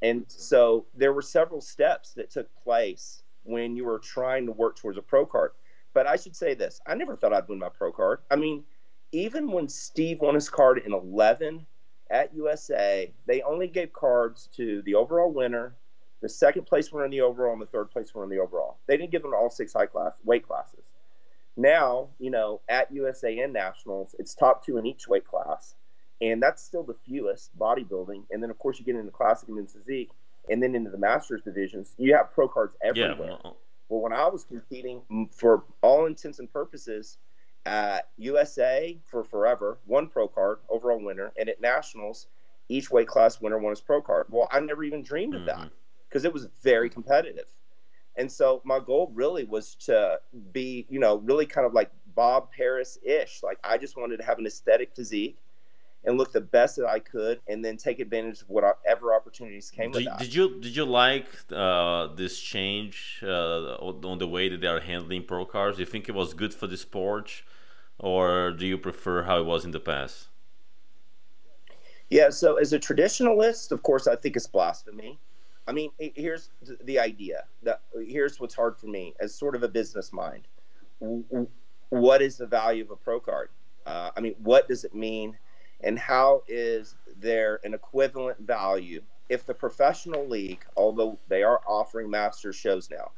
And 0.01 0.25
so 0.27 0.85
there 0.95 1.13
were 1.13 1.21
several 1.21 1.61
steps 1.61 2.13
that 2.13 2.29
took 2.29 2.47
place 2.63 3.23
when 3.43 3.75
you 3.75 3.85
were 3.85 3.99
trying 3.99 4.45
to 4.45 4.51
work 4.51 4.75
towards 4.75 4.97
a 4.97 5.01
pro 5.01 5.25
card. 5.25 5.51
But 5.93 6.05
I 6.05 6.15
should 6.15 6.35
say 6.35 6.53
this 6.53 6.79
I 6.85 6.93
never 6.93 7.15
thought 7.15 7.33
I'd 7.33 7.47
win 7.47 7.59
my 7.59 7.69
pro 7.69 7.91
card. 7.91 8.19
I 8.29 8.35
mean, 8.35 8.63
even 9.11 9.51
when 9.51 9.67
Steve 9.67 10.19
won 10.19 10.35
his 10.35 10.49
card 10.49 10.81
in 10.85 10.93
11 10.93 11.65
at 12.09 12.33
USA, 12.35 13.11
they 13.25 13.41
only 13.41 13.67
gave 13.67 13.93
cards 13.93 14.49
to 14.55 14.81
the 14.83 14.95
overall 14.95 15.31
winner, 15.31 15.75
the 16.21 16.29
second 16.29 16.65
place 16.65 16.91
winner 16.91 17.05
in 17.05 17.11
the 17.11 17.21
overall, 17.21 17.53
and 17.53 17.61
the 17.61 17.67
third 17.67 17.91
place 17.91 18.13
winner 18.13 18.25
in 18.25 18.29
the 18.29 18.41
overall. 18.41 18.77
They 18.87 18.97
didn't 18.97 19.11
give 19.11 19.21
them 19.21 19.33
all 19.33 19.49
six 19.49 19.73
high 19.73 19.85
class 19.85 20.13
weight 20.23 20.47
classes. 20.47 20.83
Now, 21.55 22.09
you 22.19 22.29
know, 22.29 22.61
at 22.69 22.91
USA 22.91 23.39
and 23.39 23.51
Nationals, 23.51 24.15
it's 24.19 24.35
top 24.35 24.65
two 24.65 24.77
in 24.77 24.85
each 24.85 25.07
weight 25.07 25.25
class 25.25 25.75
and 26.21 26.41
that's 26.41 26.63
still 26.63 26.83
the 26.83 26.95
fewest 27.05 27.57
bodybuilding. 27.57 28.23
And 28.31 28.41
then 28.41 28.49
of 28.49 28.57
course 28.57 28.79
you 28.79 28.85
get 28.85 28.95
into 28.95 29.11
classic 29.11 29.49
and 29.49 29.57
then 29.57 29.67
physique, 29.67 30.11
and 30.49 30.61
then 30.61 30.75
into 30.75 30.89
the 30.89 30.97
masters 30.97 31.41
divisions. 31.43 31.93
You 31.97 32.15
have 32.15 32.31
pro 32.33 32.47
cards 32.47 32.75
everywhere. 32.81 33.15
Yeah, 33.17 33.25
well, 33.25 33.41
uh, 33.43 33.51
well, 33.89 34.01
when 34.01 34.13
I 34.13 34.27
was 34.27 34.43
competing, 34.43 35.29
for 35.31 35.63
all 35.81 36.05
intents 36.05 36.39
and 36.39 36.51
purposes, 36.51 37.17
at 37.67 38.07
USA 38.17 38.97
for 39.05 39.23
forever, 39.23 39.77
one 39.85 40.07
pro 40.07 40.27
card, 40.27 40.59
overall 40.69 41.03
winner, 41.03 41.33
and 41.37 41.49
at 41.49 41.59
nationals, 41.59 42.27
each 42.69 42.89
weight 42.89 43.07
class 43.07 43.41
winner 43.41 43.59
won 43.59 43.71
his 43.71 43.81
pro 43.81 44.01
card. 44.01 44.27
Well, 44.29 44.47
I 44.51 44.59
never 44.61 44.83
even 44.85 45.03
dreamed 45.03 45.35
of 45.35 45.41
mm-hmm. 45.41 45.61
that 45.61 45.71
because 46.07 46.23
it 46.23 46.33
was 46.33 46.47
very 46.63 46.89
competitive. 46.89 47.45
And 48.15 48.31
so 48.31 48.61
my 48.63 48.79
goal 48.79 49.11
really 49.13 49.43
was 49.43 49.75
to 49.85 50.19
be, 50.53 50.87
you 50.89 50.99
know, 50.99 51.17
really 51.17 51.45
kind 51.45 51.67
of 51.67 51.73
like 51.73 51.91
Bob 52.15 52.51
Paris 52.51 52.97
ish. 53.03 53.43
Like 53.43 53.59
I 53.63 53.77
just 53.77 53.97
wanted 53.97 54.17
to 54.17 54.23
have 54.23 54.39
an 54.39 54.47
aesthetic 54.47 54.95
physique 54.95 55.37
and 56.05 56.17
look 56.17 56.31
the 56.31 56.41
best 56.41 56.77
that 56.77 56.87
I 56.87 56.99
could, 56.99 57.41
and 57.47 57.63
then 57.65 57.75
take 57.75 57.99
advantage 57.99 58.41
of 58.41 58.49
whatever 58.49 59.13
opportunities 59.13 59.69
came 59.69 59.91
did. 59.91 60.07
Did 60.19 60.33
you 60.33 60.59
did 60.61 60.75
you 60.75 60.85
like 60.85 61.27
uh, 61.51 62.07
this 62.15 62.39
change 62.39 63.19
uh, 63.23 63.75
on 63.75 64.17
the 64.17 64.27
way 64.27 64.47
that 64.47 64.61
they 64.61 64.67
are 64.67 64.79
handling 64.79 65.23
pro 65.23 65.45
cars? 65.45 65.75
Do 65.75 65.81
you 65.81 65.85
think 65.85 66.07
it 66.07 66.15
was 66.15 66.33
good 66.33 66.53
for 66.53 66.65
the 66.67 66.77
sport, 66.77 67.43
or 67.99 68.51
do 68.51 68.65
you 68.65 68.77
prefer 68.77 69.23
how 69.23 69.39
it 69.39 69.45
was 69.45 69.65
in 69.65 69.71
the 69.71 69.79
past? 69.79 70.27
Yeah, 72.09 72.29
so 72.29 72.55
as 72.55 72.71
a 72.73 72.79
traditionalist, 72.79 73.71
of 73.71 73.83
course, 73.83 74.07
I 74.07 74.15
think 74.15 74.35
it's 74.35 74.47
blasphemy. 74.47 75.19
I 75.67 75.73
mean, 75.73 75.91
here's 75.99 76.49
the 76.83 76.97
idea. 76.99 77.43
That 77.63 77.81
here's 77.93 78.39
what's 78.39 78.55
hard 78.55 78.77
for 78.77 78.87
me 78.87 79.13
as 79.19 79.35
sort 79.35 79.55
of 79.55 79.63
a 79.63 79.67
business 79.67 80.13
mind. 80.13 80.47
What 81.89 82.21
is 82.21 82.37
the 82.37 82.47
value 82.47 82.83
of 82.83 82.91
a 82.91 82.95
pro 82.95 83.19
card? 83.19 83.49
Uh, 83.85 84.11
I 84.15 84.21
mean, 84.21 84.35
what 84.39 84.67
does 84.67 84.83
it 84.85 84.95
mean, 84.95 85.37
and 85.81 85.99
how 85.99 86.43
is 86.47 86.95
there 87.19 87.59
an 87.63 87.73
equivalent 87.73 88.39
value 88.39 89.01
if 89.29 89.45
the 89.45 89.53
professional 89.53 90.27
league, 90.27 90.63
although 90.77 91.19
they 91.27 91.43
are 91.43 91.61
offering 91.67 92.09
master 92.09 92.53
shows 92.53 92.89
now, 92.89 93.11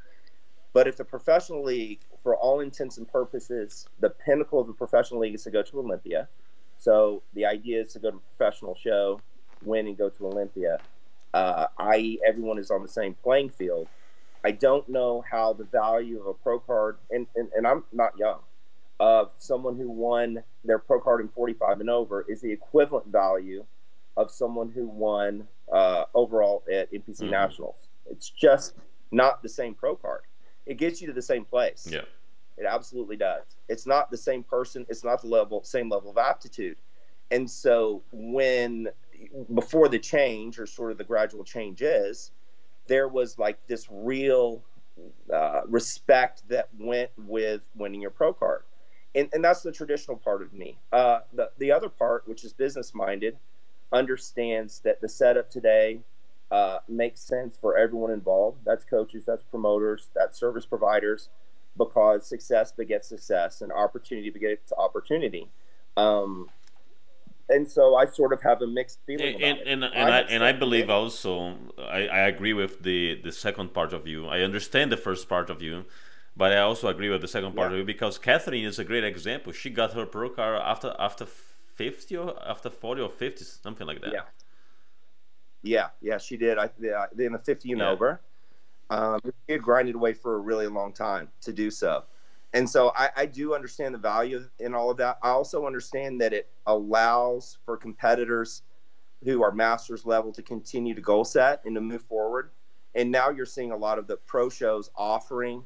but 0.74 0.88
if 0.88 0.98
the 0.98 1.06
professional 1.06 1.64
league, 1.64 2.00
for 2.22 2.36
all 2.36 2.60
intents 2.60 2.98
and 2.98 3.08
purposes, 3.08 3.88
the 4.00 4.10
pinnacle 4.10 4.60
of 4.60 4.68
the 4.68 4.74
professional 4.74 5.22
league 5.22 5.36
is 5.36 5.44
to 5.44 5.52
go 5.52 5.62
to 5.62 5.80
Olympia. 5.80 6.28
So 6.78 7.24
the 7.34 7.46
idea 7.46 7.82
is 7.82 7.94
to 7.94 8.00
go 8.00 8.12
to 8.12 8.18
a 8.18 8.38
professional 8.38 8.76
show, 8.76 9.22
win, 9.64 9.88
and 9.88 9.98
go 9.98 10.10
to 10.10 10.28
Olympia 10.28 10.80
uh, 11.34 11.68
i.e., 11.78 12.20
everyone 12.26 12.58
is 12.58 12.72
on 12.72 12.82
the 12.82 12.88
same 12.88 13.14
playing 13.24 13.50
field. 13.50 13.88
I 14.44 14.52
don't 14.52 14.88
know 14.88 15.24
how 15.30 15.54
the 15.54 15.66
value 15.66 16.20
of 16.20 16.28
a 16.28 16.34
pro 16.34 16.60
card, 16.60 16.98
and, 17.12 17.28
and, 17.36 17.50
and 17.56 17.68
I'm 17.68 17.84
not 17.92 18.18
young, 18.18 18.40
of 19.00 19.32
someone 19.38 19.76
who 19.78 19.90
won 19.90 20.44
their 20.64 20.80
pro 20.80 21.00
card 21.00 21.22
in 21.22 21.28
45 21.30 21.82
and 21.82 21.90
over 21.90 22.26
is 22.28 22.42
the 22.42 22.52
equivalent 22.52 23.08
value 23.08 23.66
of 24.18 24.32
someone 24.32 24.70
who 24.70 24.88
won 24.88 25.48
uh, 25.72 26.06
overall 26.14 26.64
at 26.72 26.92
NPC 26.92 27.22
mm-hmm. 27.22 27.32
Nationals. 27.32 27.90
It's 28.10 28.30
just 28.30 28.76
not 29.12 29.42
the 29.44 29.50
same 29.50 29.74
pro 29.74 29.96
card. 29.96 30.19
It 30.70 30.78
gets 30.78 31.02
you 31.02 31.08
to 31.08 31.14
the 31.14 31.22
same 31.22 31.44
place. 31.44 31.88
Yeah. 31.90 32.04
It 32.56 32.66
absolutely 32.70 33.18
does. 33.18 33.44
It's 33.68 33.88
not 33.88 34.12
the 34.12 34.18
same 34.18 34.44
person. 34.44 34.86
It's 34.88 35.04
not 35.04 35.22
the 35.22 35.28
level, 35.28 35.64
same 35.64 35.90
level 35.90 36.12
of 36.12 36.18
aptitude. 36.18 36.78
And 37.32 37.50
so 37.50 38.04
when 38.12 38.90
before 39.56 39.90
the 39.90 40.00
change 40.00 40.60
or 40.60 40.68
sort 40.68 40.92
of 40.92 40.98
the 40.98 41.04
gradual 41.04 41.44
change 41.44 41.82
is, 41.82 42.32
there 42.88 43.08
was 43.08 43.40
like 43.40 43.66
this 43.68 43.88
real 43.90 44.62
uh, 45.34 45.62
respect 45.68 46.44
that 46.50 46.70
went 46.78 47.10
with 47.18 47.62
winning 47.76 48.02
your 48.02 48.12
pro 48.12 48.32
card. 48.32 48.64
And, 49.16 49.28
and 49.34 49.44
that's 49.44 49.62
the 49.62 49.72
traditional 49.72 50.18
part 50.18 50.44
of 50.44 50.54
me. 50.54 50.78
Uh, 50.92 51.22
the, 51.34 51.50
the 51.58 51.72
other 51.72 51.90
part, 51.90 52.28
which 52.28 52.44
is 52.44 52.54
business 52.54 52.94
minded, 52.94 53.38
understands 53.92 54.82
that 54.82 55.02
the 55.02 55.10
setup 55.10 55.50
today 55.50 56.02
uh, 56.52 56.80
makes 56.88 57.22
sense 57.22 57.58
for 57.60 57.78
everyone 57.78 58.12
involved. 58.12 58.60
That's 58.66 58.84
coaches, 58.84 59.24
that's 59.26 59.44
promoters, 59.44 60.10
that's 60.16 60.40
service 60.40 60.66
providers, 60.66 61.30
because 61.78 62.28
success 62.28 62.72
begets 62.72 63.08
success 63.08 63.62
and 63.62 63.72
opportunity 63.72 64.30
begets 64.30 64.74
opportunity. 64.78 65.50
Um, 65.98 66.50
and 67.50 67.70
so 67.70 67.96
I 67.96 68.06
sort 68.06 68.32
of 68.32 68.42
have 68.44 68.62
a 68.62 68.68
mixed 68.68 69.00
feeling 69.06 69.42
and, 69.42 69.60
and, 69.60 69.84
and, 69.84 69.94
and 69.96 70.14
I, 70.14 70.20
and 70.22 70.44
I 70.44 70.52
believe 70.52 70.90
also 70.90 71.56
I, 71.80 72.08
I 72.08 72.20
agree 72.28 72.54
with 72.54 72.84
the 72.84 73.20
the 73.24 73.32
second 73.32 73.74
part 73.74 73.92
of 73.92 74.08
you. 74.08 74.28
I 74.28 74.42
understand 74.42 74.92
the 74.92 74.98
first 74.98 75.28
part 75.28 75.50
of 75.50 75.62
you, 75.62 75.86
but 76.38 76.54
I 76.54 76.60
also 76.60 76.88
agree 76.88 77.10
with 77.10 77.22
the 77.22 77.28
second 77.28 77.56
part 77.56 77.72
yeah. 77.72 77.74
of 77.74 77.80
you 77.80 77.86
because 77.86 78.18
Catherine 78.18 78.66
is 78.66 78.78
a 78.80 78.84
great 78.84 79.04
example. 79.04 79.52
She 79.52 79.70
got 79.70 79.94
her 79.94 80.06
pro 80.06 80.30
car 80.30 80.56
after 80.56 80.96
after 81.00 81.26
fifty 81.26 82.16
or 82.16 82.36
after 82.48 82.70
forty 82.70 83.02
or 83.02 83.10
fifty, 83.10 83.44
something 83.44 83.88
like 83.88 84.02
that. 84.02 84.12
Yeah, 84.14 84.26
yeah, 85.62 85.88
yeah. 86.02 86.18
She 86.18 86.38
did. 86.38 86.58
I 86.58 86.70
in 87.18 87.34
the 87.34 87.42
fifty 87.44 87.72
and 87.72 87.82
yeah. 87.82 87.90
over. 87.90 88.22
Um, 88.90 89.20
she 89.24 89.54
had 89.54 89.62
grinded 89.62 89.96
away 89.96 90.14
for 90.14 90.36
a 90.36 90.40
really 90.40 90.68
long 90.68 90.94
time 90.94 91.30
to 91.42 91.54
do 91.54 91.70
so 91.70 92.04
and 92.54 92.70
so 92.70 92.92
I, 92.96 93.10
I, 93.16 93.26
do 93.26 93.54
understand 93.54 93.94
the 93.94 94.00
value 94.00 94.44
in 94.60 94.74
all 94.74 94.90
of 94.90 94.98
that. 94.98 95.20
I 95.22 95.30
also 95.30 95.68
understand 95.68 96.20
that 96.22 96.34
it 96.34 96.50
allows 96.66 97.60
for 97.64 97.78
competitors 97.78 98.64
who 99.24 99.44
are 99.44 99.52
masters 99.52 100.06
level 100.06 100.32
to 100.34 100.42
continue 100.42 100.96
to 100.96 101.02
goal 101.02 101.26
set 101.26 101.62
and 101.66 101.76
to 101.76 101.82
move 101.82 102.02
forward. 102.04 102.50
And 102.96 103.12
now 103.12 103.30
you're 103.30 103.46
seeing 103.46 103.72
a 103.72 103.78
lot 103.78 104.00
of 104.00 104.08
the 104.08 104.18
pro 104.18 104.50
shows 104.50 104.90
offering 104.96 105.64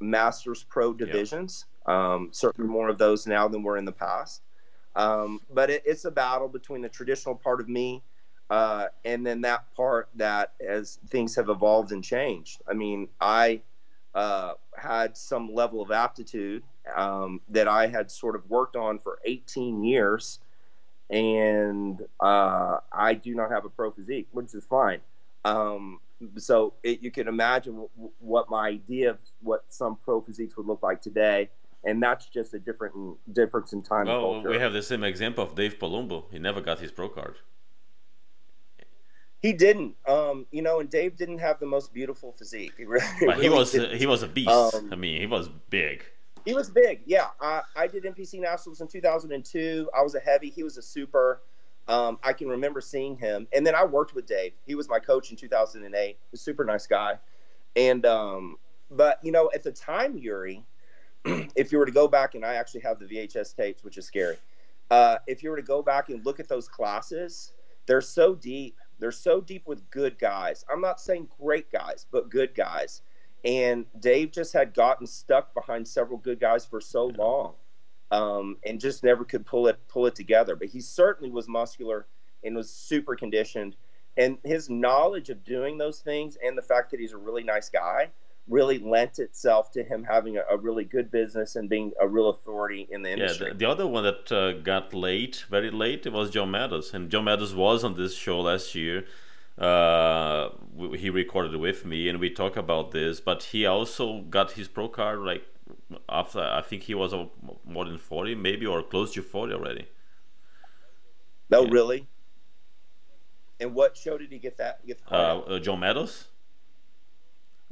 masters 0.00 0.64
pro 0.64 0.92
divisions. 0.92 1.66
Um, 1.86 2.30
certainly 2.32 2.68
more 2.68 2.88
of 2.88 2.98
those 2.98 3.26
now 3.26 3.46
than 3.46 3.62
were 3.62 3.76
in 3.76 3.84
the 3.84 3.92
past. 3.92 4.42
Um, 4.96 5.40
but 5.52 5.70
it, 5.70 5.82
it's 5.86 6.06
a 6.06 6.10
battle 6.10 6.48
between 6.48 6.82
the 6.82 6.88
traditional 6.88 7.36
part 7.36 7.60
of 7.60 7.68
me 7.68 8.02
uh, 8.50 8.86
and 9.04 9.26
then 9.26 9.40
that 9.40 9.64
part 9.74 10.08
that 10.14 10.52
as 10.66 10.98
things 11.08 11.34
have 11.34 11.48
evolved 11.48 11.92
and 11.92 12.02
changed. 12.02 12.62
I 12.68 12.74
mean, 12.74 13.08
I 13.20 13.62
uh, 14.14 14.54
had 14.76 15.16
some 15.16 15.52
level 15.52 15.82
of 15.82 15.90
aptitude 15.90 16.62
um, 16.94 17.40
that 17.48 17.66
I 17.66 17.86
had 17.88 18.10
sort 18.10 18.36
of 18.36 18.48
worked 18.48 18.76
on 18.76 18.98
for 18.98 19.18
18 19.24 19.82
years, 19.82 20.38
and 21.10 22.00
uh, 22.20 22.78
I 22.92 23.14
do 23.14 23.34
not 23.34 23.50
have 23.50 23.64
a 23.64 23.68
pro 23.68 23.90
physique, 23.90 24.28
which 24.30 24.54
is 24.54 24.64
fine. 24.64 25.00
Um, 25.44 26.00
so 26.38 26.74
it, 26.82 27.00
you 27.02 27.10
can 27.10 27.28
imagine 27.28 27.74
w- 27.74 28.10
what 28.20 28.48
my 28.48 28.68
idea 28.68 29.10
of 29.10 29.18
what 29.42 29.64
some 29.68 29.96
pro 30.04 30.20
physiques 30.20 30.56
would 30.56 30.66
look 30.66 30.82
like 30.82 31.02
today, 31.02 31.50
and 31.84 32.00
that's 32.00 32.26
just 32.26 32.54
a 32.54 32.60
different 32.60 32.94
difference 33.32 33.72
in 33.72 33.82
time. 33.82 34.06
Well, 34.06 34.42
we 34.42 34.58
have 34.58 34.72
the 34.72 34.82
same 34.82 35.02
example 35.02 35.42
of 35.42 35.56
Dave 35.56 35.78
Palumbo. 35.80 36.24
He 36.30 36.38
never 36.38 36.60
got 36.60 36.78
his 36.78 36.92
pro 36.92 37.08
card. 37.08 37.36
He 39.46 39.52
didn't. 39.52 39.94
Um, 40.08 40.44
you 40.50 40.60
know, 40.60 40.80
and 40.80 40.90
Dave 40.90 41.16
didn't 41.16 41.38
have 41.38 41.60
the 41.60 41.66
most 41.66 41.94
beautiful 41.94 42.32
physique. 42.32 42.72
He, 42.78 42.84
really, 42.84 43.06
but 43.24 43.40
he 43.40 43.48
was 43.48 43.72
he 43.72 44.04
was 44.04 44.24
a 44.24 44.26
beast. 44.26 44.48
Um, 44.48 44.88
I 44.90 44.96
mean, 44.96 45.20
he 45.20 45.26
was 45.26 45.48
big. 45.70 46.04
He 46.44 46.52
was 46.52 46.68
big. 46.68 47.02
Yeah, 47.06 47.28
I, 47.40 47.62
I 47.76 47.86
did 47.86 48.02
NPC 48.02 48.40
Nationals 48.40 48.80
in 48.80 48.88
2002. 48.88 49.88
I 49.96 50.02
was 50.02 50.16
a 50.16 50.20
heavy. 50.20 50.50
He 50.50 50.64
was 50.64 50.78
a 50.78 50.82
super. 50.82 51.42
Um, 51.86 52.18
I 52.24 52.32
can 52.32 52.48
remember 52.48 52.80
seeing 52.80 53.16
him, 53.16 53.46
and 53.52 53.64
then 53.64 53.76
I 53.76 53.84
worked 53.84 54.16
with 54.16 54.26
Dave. 54.26 54.52
He 54.66 54.74
was 54.74 54.88
my 54.88 54.98
coach 54.98 55.30
in 55.30 55.36
2008. 55.36 56.18
A 56.32 56.36
super 56.36 56.64
nice 56.64 56.88
guy, 56.88 57.16
and 57.76 58.04
um, 58.04 58.56
but 58.90 59.20
you 59.22 59.30
know, 59.30 59.48
at 59.54 59.62
the 59.62 59.70
time, 59.70 60.18
Yuri, 60.18 60.64
if 61.24 61.70
you 61.70 61.78
were 61.78 61.86
to 61.86 61.92
go 61.92 62.08
back, 62.08 62.34
and 62.34 62.44
I 62.44 62.54
actually 62.54 62.80
have 62.80 62.98
the 62.98 63.06
VHS 63.06 63.54
tapes, 63.54 63.84
which 63.84 63.96
is 63.96 64.06
scary. 64.06 64.38
Uh, 64.90 65.18
if 65.28 65.44
you 65.44 65.50
were 65.50 65.56
to 65.56 65.62
go 65.62 65.82
back 65.82 66.08
and 66.08 66.26
look 66.26 66.40
at 66.40 66.48
those 66.48 66.66
classes, 66.66 67.52
they're 67.86 68.00
so 68.00 68.34
deep 68.34 68.76
they're 68.98 69.12
so 69.12 69.40
deep 69.40 69.66
with 69.66 69.88
good 69.90 70.18
guys. 70.18 70.64
I'm 70.70 70.80
not 70.80 71.00
saying 71.00 71.28
great 71.40 71.70
guys, 71.70 72.06
but 72.10 72.30
good 72.30 72.54
guys. 72.54 73.02
And 73.44 73.86
Dave 74.00 74.32
just 74.32 74.52
had 74.52 74.74
gotten 74.74 75.06
stuck 75.06 75.54
behind 75.54 75.86
several 75.86 76.18
good 76.18 76.40
guys 76.40 76.66
for 76.66 76.80
so 76.80 77.06
long, 77.06 77.54
um, 78.10 78.56
and 78.64 78.80
just 78.80 79.04
never 79.04 79.24
could 79.24 79.46
pull 79.46 79.68
it 79.68 79.78
pull 79.88 80.06
it 80.06 80.14
together. 80.14 80.56
But 80.56 80.68
he 80.68 80.80
certainly 80.80 81.30
was 81.30 81.48
muscular 81.48 82.06
and 82.44 82.56
was 82.56 82.70
super 82.70 83.14
conditioned. 83.14 83.76
And 84.16 84.38
his 84.44 84.70
knowledge 84.70 85.28
of 85.28 85.44
doing 85.44 85.76
those 85.76 86.00
things, 86.00 86.38
and 86.42 86.56
the 86.56 86.62
fact 86.62 86.90
that 86.90 87.00
he's 87.00 87.12
a 87.12 87.18
really 87.18 87.44
nice 87.44 87.68
guy, 87.68 88.08
really 88.48 88.78
lent 88.78 89.18
itself 89.18 89.72
to 89.72 89.82
him 89.82 90.04
having 90.04 90.36
a, 90.36 90.42
a, 90.50 90.56
really 90.56 90.84
good 90.84 91.10
business 91.10 91.56
and 91.56 91.68
being 91.68 91.92
a 92.00 92.06
real 92.06 92.28
authority 92.28 92.86
in 92.90 93.02
the 93.02 93.10
industry. 93.10 93.48
Yeah, 93.48 93.52
the, 93.52 93.58
the 93.58 93.66
other 93.66 93.86
one 93.86 94.04
that 94.04 94.30
uh, 94.30 94.52
got 94.52 94.94
late, 94.94 95.44
very 95.50 95.70
late, 95.70 96.06
it 96.06 96.12
was 96.12 96.30
John 96.30 96.52
Meadows, 96.52 96.94
and 96.94 97.10
John 97.10 97.24
Meadows 97.24 97.54
was 97.54 97.82
on 97.82 97.94
this 97.94 98.14
show 98.14 98.40
last 98.40 98.74
year. 98.74 99.04
Uh, 99.58 100.50
he 100.96 101.08
recorded 101.08 101.56
with 101.56 101.84
me, 101.84 102.08
and 102.08 102.20
we 102.20 102.28
talked 102.30 102.56
about 102.56 102.90
this. 102.92 103.20
But 103.20 103.42
he 103.44 103.64
also 103.64 104.20
got 104.20 104.52
his 104.52 104.68
pro 104.68 104.88
card 104.88 105.20
like 105.20 105.44
after 106.08 106.40
I 106.40 106.60
think 106.60 106.84
he 106.84 106.94
was 106.94 107.14
more 107.64 107.86
than 107.86 107.96
forty, 107.96 108.34
maybe 108.34 108.66
or 108.66 108.82
close 108.82 109.14
to 109.14 109.22
forty 109.22 109.54
already. 109.54 109.88
No, 111.48 111.62
yeah. 111.62 111.70
really. 111.70 112.08
And 113.58 113.74
what 113.74 113.96
show 113.96 114.18
did 114.18 114.30
he 114.30 114.38
get 114.38 114.58
that? 114.58 114.86
Get 114.86 115.00
uh, 115.10 115.38
uh, 115.38 115.58
John 115.58 115.80
Meadows. 115.80 116.28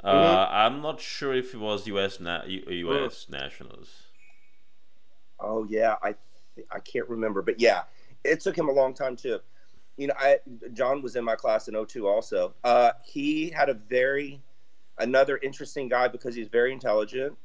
Uh, 0.05 0.13
mm-hmm. 0.13 0.55
I'm 0.55 0.81
not 0.83 1.01
sure 1.01 1.33
if 1.33 1.55
it 1.55 1.57
was 1.57 1.87
U.S. 1.87 2.19
Na- 2.19 2.43
U.S. 2.45 3.25
Mm. 3.25 3.29
nationals. 3.31 3.89
Oh 5.39 5.65
yeah, 5.67 5.95
I 6.03 6.13
I 6.69 6.79
can't 6.79 7.09
remember, 7.09 7.41
but 7.41 7.59
yeah, 7.59 7.83
it 8.23 8.39
took 8.39 8.55
him 8.55 8.69
a 8.69 8.71
long 8.71 8.93
time 8.93 9.15
too. 9.15 9.39
You 9.97 10.07
know, 10.07 10.13
I 10.19 10.37
John 10.73 11.01
was 11.01 11.15
in 11.15 11.23
my 11.23 11.35
class 11.35 11.67
in 11.67 11.85
02 11.85 12.07
also. 12.07 12.53
Uh, 12.63 12.91
he 13.03 13.49
had 13.49 13.67
a 13.69 13.73
very 13.73 14.41
another 14.99 15.39
interesting 15.41 15.89
guy 15.89 16.07
because 16.07 16.35
he's 16.35 16.49
very 16.49 16.71
intelligent, 16.71 17.35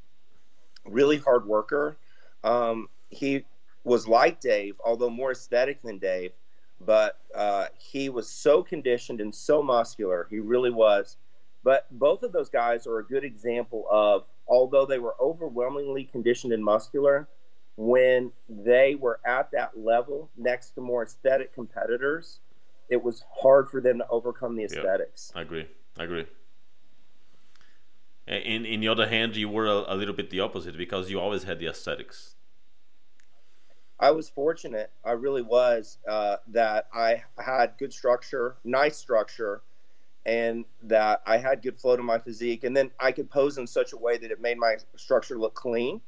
really 0.84 1.16
hard 1.16 1.46
worker. 1.46 1.96
Um, 2.44 2.88
he 3.08 3.46
was 3.84 4.06
like 4.06 4.38
Dave, 4.38 4.74
although 4.84 5.08
more 5.08 5.32
aesthetic 5.32 5.80
than 5.80 5.98
Dave, 5.98 6.32
but 6.78 7.18
uh, 7.34 7.66
he 7.78 8.10
was 8.10 8.28
so 8.28 8.62
conditioned 8.62 9.22
and 9.22 9.34
so 9.34 9.62
muscular. 9.62 10.26
He 10.28 10.40
really 10.40 10.70
was 10.70 11.16
but 11.62 11.86
both 11.90 12.22
of 12.22 12.32
those 12.32 12.48
guys 12.48 12.86
are 12.86 12.98
a 12.98 13.04
good 13.04 13.24
example 13.24 13.86
of, 13.90 14.24
although 14.48 14.86
they 14.86 14.98
were 14.98 15.14
overwhelmingly 15.20 16.04
conditioned 16.04 16.52
and 16.52 16.64
muscular, 16.64 17.28
when 17.76 18.32
they 18.48 18.94
were 18.94 19.20
at 19.24 19.50
that 19.52 19.72
level 19.76 20.30
next 20.36 20.70
to 20.70 20.80
more 20.80 21.02
aesthetic 21.02 21.54
competitors, 21.54 22.40
it 22.88 23.02
was 23.02 23.24
hard 23.30 23.68
for 23.68 23.80
them 23.80 23.98
to 23.98 24.06
overcome 24.08 24.56
the 24.56 24.64
aesthetics. 24.64 25.32
I 25.34 25.42
agree. 25.42 25.66
I 25.98 26.04
agree. 26.04 26.26
In 28.26 28.64
in 28.64 28.80
the 28.80 28.88
other 28.88 29.08
hand, 29.08 29.36
you 29.36 29.48
were 29.48 29.66
a, 29.66 29.94
a 29.94 29.96
little 29.96 30.14
bit 30.14 30.30
the 30.30 30.40
opposite 30.40 30.76
because 30.76 31.10
you 31.10 31.18
always 31.18 31.44
had 31.44 31.58
the 31.58 31.66
aesthetics. 31.66 32.36
I 33.98 34.10
was 34.12 34.28
fortunate. 34.28 34.92
I 35.04 35.12
really 35.12 35.42
was 35.42 35.98
uh, 36.08 36.36
that 36.48 36.88
I 36.94 37.22
had 37.38 37.74
good 37.78 37.92
structure, 37.92 38.56
nice 38.64 38.96
structure, 38.96 39.62
and 40.26 40.64
that 40.82 41.22
I 41.26 41.38
had 41.38 41.62
good 41.62 41.78
flow 41.78 41.96
to 41.96 42.02
my 42.02 42.18
physique. 42.18 42.64
And 42.64 42.76
then 42.76 42.90
I 43.00 43.12
could 43.12 43.30
pose 43.30 43.58
in 43.58 43.66
such 43.66 43.92
a 43.92 43.96
way 43.96 44.18
that 44.18 44.30
it 44.30 44.40
made 44.40 44.58
my 44.58 44.76
structure 44.96 45.38
look 45.38 45.54
clean. 45.54 46.00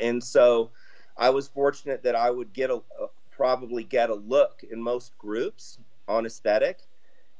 And 0.00 0.22
so 0.22 0.70
I 1.16 1.30
was 1.30 1.48
fortunate 1.48 2.02
that 2.02 2.14
I 2.14 2.30
would 2.30 2.52
get 2.52 2.70
a, 2.70 2.76
a 2.76 3.08
probably 3.30 3.84
get 3.84 4.10
a 4.10 4.14
look 4.14 4.62
in 4.70 4.82
most 4.82 5.16
groups 5.18 5.78
on 6.06 6.26
aesthetic. 6.26 6.80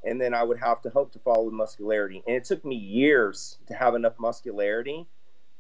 And 0.05 0.21
then 0.21 0.33
I 0.33 0.45
would 0.45 0.59
have 0.59 0.81
to 0.83 0.91
hope 0.91 1.13
to 1.13 1.19
follow 1.19 1.45
with 1.45 1.55
muscularity. 1.55 2.23
And 2.27 2.37
it 2.37 2.45
took 2.45 2.65
me 2.65 2.77
years 2.77 3.59
to 3.67 3.75
have 3.75 3.95
enough 3.95 4.15
muscularity 4.19 5.07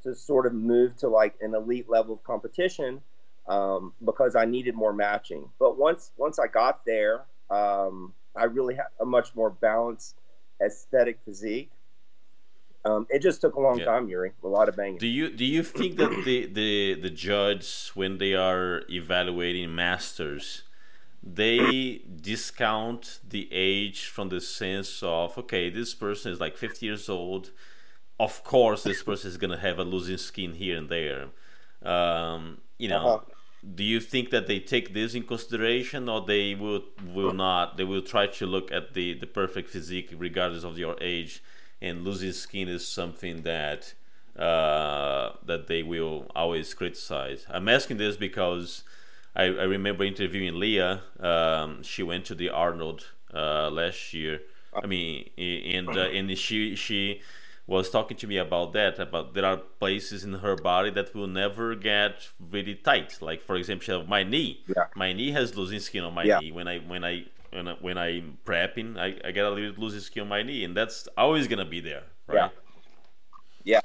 to 0.04 0.14
sort 0.14 0.46
of 0.46 0.54
move 0.54 0.96
to 0.98 1.08
like 1.08 1.34
an 1.40 1.54
elite 1.54 1.90
level 1.90 2.14
of 2.14 2.22
competition 2.22 3.00
um, 3.48 3.92
because 4.04 4.36
I 4.36 4.44
needed 4.44 4.74
more 4.74 4.92
matching. 4.92 5.48
But 5.58 5.76
once 5.76 6.12
once 6.16 6.38
I 6.38 6.46
got 6.46 6.84
there, 6.84 7.24
um, 7.50 8.12
I 8.36 8.44
really 8.44 8.74
have 8.74 8.88
a 9.00 9.04
much 9.04 9.34
more 9.34 9.50
balanced 9.50 10.16
aesthetic 10.60 11.18
physique. 11.24 11.70
Um, 12.84 13.06
it 13.10 13.20
just 13.20 13.40
took 13.40 13.54
a 13.54 13.60
long 13.60 13.78
yeah. 13.78 13.84
time, 13.84 14.08
Yuri. 14.08 14.32
A 14.42 14.46
lot 14.46 14.68
of 14.68 14.76
banging. 14.76 14.98
Do 14.98 15.06
you 15.06 15.30
do 15.30 15.44
you 15.44 15.62
think 15.62 15.96
that 15.96 16.10
the 16.24 16.46
the 16.46 16.94
the 16.94 17.10
judge 17.10 17.90
when 17.94 18.18
they 18.18 18.34
are 18.34 18.82
evaluating 18.88 19.74
masters, 19.74 20.62
they 21.22 22.02
discount 22.20 23.20
the 23.28 23.48
age 23.50 24.06
from 24.06 24.28
the 24.28 24.40
sense 24.40 25.02
of 25.02 25.36
okay, 25.36 25.70
this 25.70 25.94
person 25.94 26.32
is 26.32 26.40
like 26.40 26.56
fifty 26.56 26.86
years 26.86 27.08
old. 27.08 27.50
Of 28.20 28.42
course, 28.42 28.84
this 28.84 29.02
person 29.02 29.30
is 29.30 29.36
gonna 29.36 29.58
have 29.58 29.78
a 29.78 29.84
losing 29.84 30.16
skin 30.16 30.54
here 30.54 30.76
and 30.76 30.88
there. 30.88 31.28
Um, 31.82 32.58
you 32.78 32.88
know, 32.88 33.06
uh-huh 33.08 33.34
do 33.74 33.84
you 33.84 34.00
think 34.00 34.30
that 34.30 34.46
they 34.46 34.58
take 34.58 34.94
this 34.94 35.14
in 35.14 35.22
consideration 35.22 36.08
or 36.08 36.20
they 36.20 36.54
will 36.54 36.84
will 37.12 37.32
not 37.32 37.76
they 37.76 37.84
will 37.84 38.02
try 38.02 38.26
to 38.26 38.46
look 38.46 38.72
at 38.72 38.94
the 38.94 39.14
the 39.14 39.26
perfect 39.26 39.68
physique 39.68 40.14
regardless 40.16 40.64
of 40.64 40.78
your 40.78 40.96
age 41.00 41.42
and 41.80 42.04
losing 42.04 42.32
skin 42.32 42.68
is 42.68 42.86
something 42.86 43.42
that 43.42 43.94
uh, 44.36 45.32
that 45.44 45.66
they 45.66 45.82
will 45.82 46.30
always 46.34 46.72
criticize? 46.72 47.44
I'm 47.48 47.68
asking 47.68 47.96
this 47.96 48.16
because 48.16 48.84
i, 49.34 49.44
I 49.44 49.64
remember 49.64 50.04
interviewing 50.04 50.58
leah 50.58 51.02
um, 51.20 51.82
she 51.82 52.02
went 52.02 52.24
to 52.26 52.34
the 52.34 52.48
arnold 52.48 53.06
uh, 53.34 53.70
last 53.70 54.14
year. 54.14 54.42
I 54.82 54.86
mean 54.86 55.28
and 55.36 55.88
uh, 55.88 56.08
and 56.16 56.36
she 56.38 56.74
she 56.76 57.20
was 57.68 57.90
talking 57.90 58.16
to 58.16 58.26
me 58.26 58.38
about 58.38 58.72
that 58.72 58.98
about 58.98 59.34
there 59.34 59.44
are 59.44 59.58
places 59.58 60.24
in 60.24 60.32
her 60.32 60.56
body 60.56 60.90
that 60.90 61.14
will 61.14 61.28
never 61.28 61.74
get 61.74 62.28
really 62.50 62.74
tight. 62.74 63.18
Like 63.20 63.42
for 63.42 63.56
example 63.56 64.04
my 64.06 64.22
knee. 64.22 64.64
Yeah. 64.66 64.86
my 64.96 65.12
knee 65.12 65.30
has 65.32 65.54
losing 65.54 65.78
skin 65.78 66.02
on 66.02 66.14
my 66.14 66.24
yeah. 66.24 66.38
knee. 66.38 66.50
When 66.50 66.66
i 66.66 66.78
when 66.78 67.04
i 67.04 67.24
when, 67.50 67.68
I, 67.68 67.74
when 67.80 67.98
i'm 67.98 68.38
prepping 68.44 68.98
I, 68.98 69.18
I 69.26 69.30
get 69.30 69.44
a 69.44 69.50
little 69.50 69.74
losing 69.76 70.00
skin 70.00 70.22
on 70.24 70.28
my 70.28 70.42
knee 70.42 70.64
and 70.64 70.76
that's 70.76 71.08
always 71.16 71.46
gonna 71.46 71.64
be 71.64 71.80
there 71.80 72.02
right? 72.26 72.50
Yeah. 73.64 73.80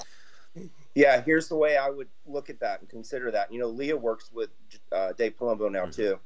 Yeah. 0.55 0.65
Yeah 0.95 1.21
here's 1.21 1.49
the 1.49 1.55
way 1.55 1.77
i 1.77 1.89
would 1.89 2.09
look 2.25 2.49
at 2.49 2.59
that 2.61 2.79
and 2.79 2.89
consider 2.89 3.31
that. 3.31 3.51
You 3.51 3.59
know 3.59 3.67
leah 3.67 3.97
works 3.97 4.31
with 4.33 4.49
uh, 4.91 5.11
dave 5.13 5.37
palumbo 5.37 5.69
now 5.69 5.83
mm-hmm. 5.83 5.91
too 5.91 6.19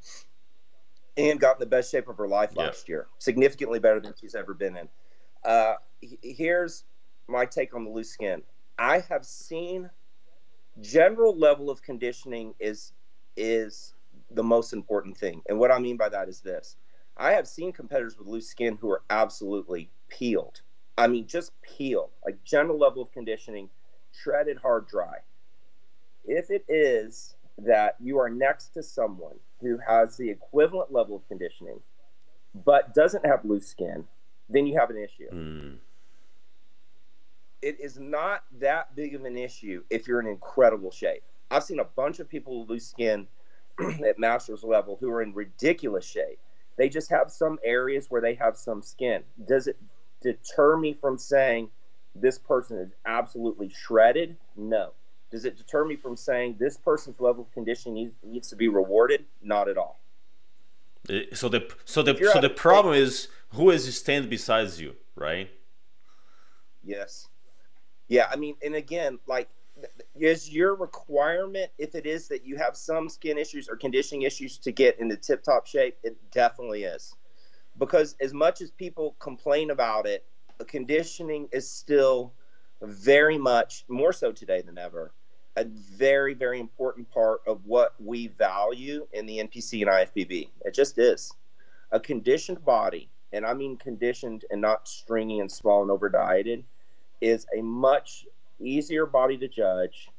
and 1.17 1.39
got 1.39 1.55
in 1.55 1.59
the 1.59 1.65
best 1.65 1.91
shape 1.91 2.07
of 2.07 2.17
her 2.17 2.27
life 2.27 2.55
last 2.55 2.87
year. 2.87 3.07
Significantly 3.17 3.79
better 3.79 3.99
than 3.99 4.13
she's 4.19 4.35
ever 4.35 4.53
been 4.53 4.77
in. 4.77 4.87
Uh, 5.43 5.73
here's 6.21 6.83
my 7.27 7.45
take 7.45 7.73
on 7.73 7.83
the 7.83 7.89
loose 7.89 8.09
skin. 8.09 8.41
I 8.79 8.99
have 9.09 9.25
seen 9.25 9.89
general 10.81 11.37
level 11.37 11.69
of 11.69 11.81
conditioning 11.81 12.53
is 12.59 12.93
is 13.35 13.93
the 14.31 14.43
most 14.43 14.73
important 14.73 15.17
thing. 15.17 15.41
And 15.47 15.59
what 15.59 15.71
I 15.71 15.79
mean 15.79 15.97
by 15.97 16.09
that 16.09 16.27
is 16.27 16.41
this. 16.41 16.77
I 17.17 17.31
have 17.31 17.47
seen 17.47 17.71
competitors 17.71 18.17
with 18.17 18.27
loose 18.27 18.47
skin 18.47 18.77
who 18.79 18.89
are 18.91 19.03
absolutely 19.09 19.89
peeled. 20.09 20.61
I 20.97 21.07
mean 21.07 21.27
just 21.27 21.51
peeled. 21.61 22.11
Like 22.25 22.43
general 22.43 22.79
level 22.79 23.01
of 23.01 23.11
conditioning, 23.11 23.69
shredded 24.11 24.57
hard 24.57 24.87
dry. 24.87 25.17
If 26.25 26.49
it 26.51 26.65
is 26.67 27.35
that 27.59 27.95
you 27.99 28.19
are 28.19 28.29
next 28.29 28.69
to 28.73 28.83
someone 28.83 29.35
who 29.61 29.79
has 29.87 30.17
the 30.17 30.29
equivalent 30.29 30.91
level 30.91 31.15
of 31.15 31.27
conditioning 31.27 31.79
but 32.65 32.93
doesn't 32.93 33.25
have 33.25 33.45
loose 33.45 33.67
skin, 33.67 34.05
then 34.49 34.67
you 34.67 34.79
have 34.79 34.89
an 34.89 34.97
issue. 34.97 35.29
Mm 35.31 35.77
it 37.67 37.81
is 37.81 37.99
not 37.99 38.43
that 38.61 38.95
big 38.95 39.13
of 39.13 39.25
an 39.25 39.37
issue 39.37 39.83
if 39.89 40.07
you're 40.07 40.21
in 40.21 40.27
incredible 40.27 40.89
shape. 40.89 41.21
I've 41.51 41.63
seen 41.63 41.79
a 41.79 41.83
bunch 41.83 42.19
of 42.19 42.29
people 42.29 42.65
lose 42.65 42.87
skin 42.87 43.27
at 44.07 44.17
master's 44.17 44.63
level 44.63 44.97
who 45.01 45.09
are 45.09 45.21
in 45.21 45.33
ridiculous 45.33 46.05
shape. 46.05 46.39
They 46.77 46.87
just 46.87 47.09
have 47.09 47.29
some 47.29 47.59
areas 47.65 48.05
where 48.07 48.21
they 48.21 48.35
have 48.35 48.55
some 48.55 48.81
skin. 48.81 49.21
Does 49.45 49.67
it 49.67 49.77
deter 50.21 50.77
me 50.77 50.93
from 50.93 51.17
saying 51.17 51.69
this 52.15 52.37
person 52.37 52.77
is 52.77 52.93
absolutely 53.05 53.69
shredded? 53.69 54.37
No. 54.55 54.91
Does 55.29 55.43
it 55.43 55.57
deter 55.57 55.83
me 55.83 55.97
from 55.97 56.15
saying 56.15 56.55
this 56.57 56.77
person's 56.77 57.19
level 57.19 57.43
of 57.43 57.51
conditioning 57.51 57.95
needs, 57.95 58.13
needs 58.23 58.47
to 58.49 58.55
be 58.55 58.69
rewarded? 58.69 59.25
Not 59.41 59.67
at 59.67 59.77
all. 59.77 59.99
Uh, 61.09 61.19
so 61.33 61.49
the 61.49 61.69
so 61.83 62.01
the 62.01 62.15
so 62.31 62.39
the 62.39 62.49
problem 62.49 62.93
is 62.95 63.27
who 63.49 63.71
is 63.71 63.93
stand 63.97 64.29
besides 64.29 64.79
you, 64.79 64.95
right? 65.15 65.49
Yes. 66.81 67.27
Yeah, 68.07 68.27
I 68.31 68.35
mean, 68.35 68.55
and 68.63 68.75
again, 68.75 69.19
like, 69.27 69.49
is 70.15 70.49
your 70.49 70.75
requirement 70.75 71.71
if 71.77 71.93
it 71.93 72.05
is 72.05 72.27
that 72.29 72.45
you 72.45 72.57
have 72.57 72.75
some 72.75 73.09
skin 73.09 73.37
issues 73.37 73.69
or 73.69 73.75
conditioning 73.75 74.23
issues 74.23 74.57
to 74.59 74.71
get 74.71 74.99
into 74.99 75.15
tip 75.17 75.43
top 75.43 75.67
shape? 75.67 75.97
It 76.03 76.17
definitely 76.31 76.83
is, 76.83 77.13
because 77.77 78.15
as 78.21 78.33
much 78.33 78.61
as 78.61 78.71
people 78.71 79.15
complain 79.19 79.71
about 79.71 80.07
it, 80.07 80.25
conditioning 80.67 81.47
is 81.51 81.69
still 81.69 82.33
very 82.81 83.37
much 83.37 83.85
more 83.87 84.13
so 84.13 84.31
today 84.31 84.61
than 84.61 84.77
ever 84.77 85.11
a 85.57 85.65
very 85.65 86.35
very 86.35 86.59
important 86.59 87.09
part 87.09 87.41
of 87.47 87.65
what 87.65 87.95
we 87.99 88.27
value 88.27 89.07
in 89.13 89.25
the 89.25 89.39
NPC 89.39 89.81
and 89.81 89.89
IFBB. 89.89 90.49
It 90.63 90.73
just 90.73 90.99
is 90.99 91.31
a 91.91 91.99
conditioned 91.99 92.63
body, 92.63 93.09
and 93.33 93.43
I 93.43 93.55
mean 93.55 93.75
conditioned 93.75 94.45
and 94.51 94.61
not 94.61 94.87
stringy 94.87 95.39
and 95.39 95.51
small 95.51 95.81
and 95.81 95.89
over 95.89 96.09
dieted 96.09 96.63
is 97.21 97.45
a 97.57 97.61
much 97.61 98.25
easier 98.59 99.05
body 99.05 99.37
to 99.37 99.47
judge 99.47 100.09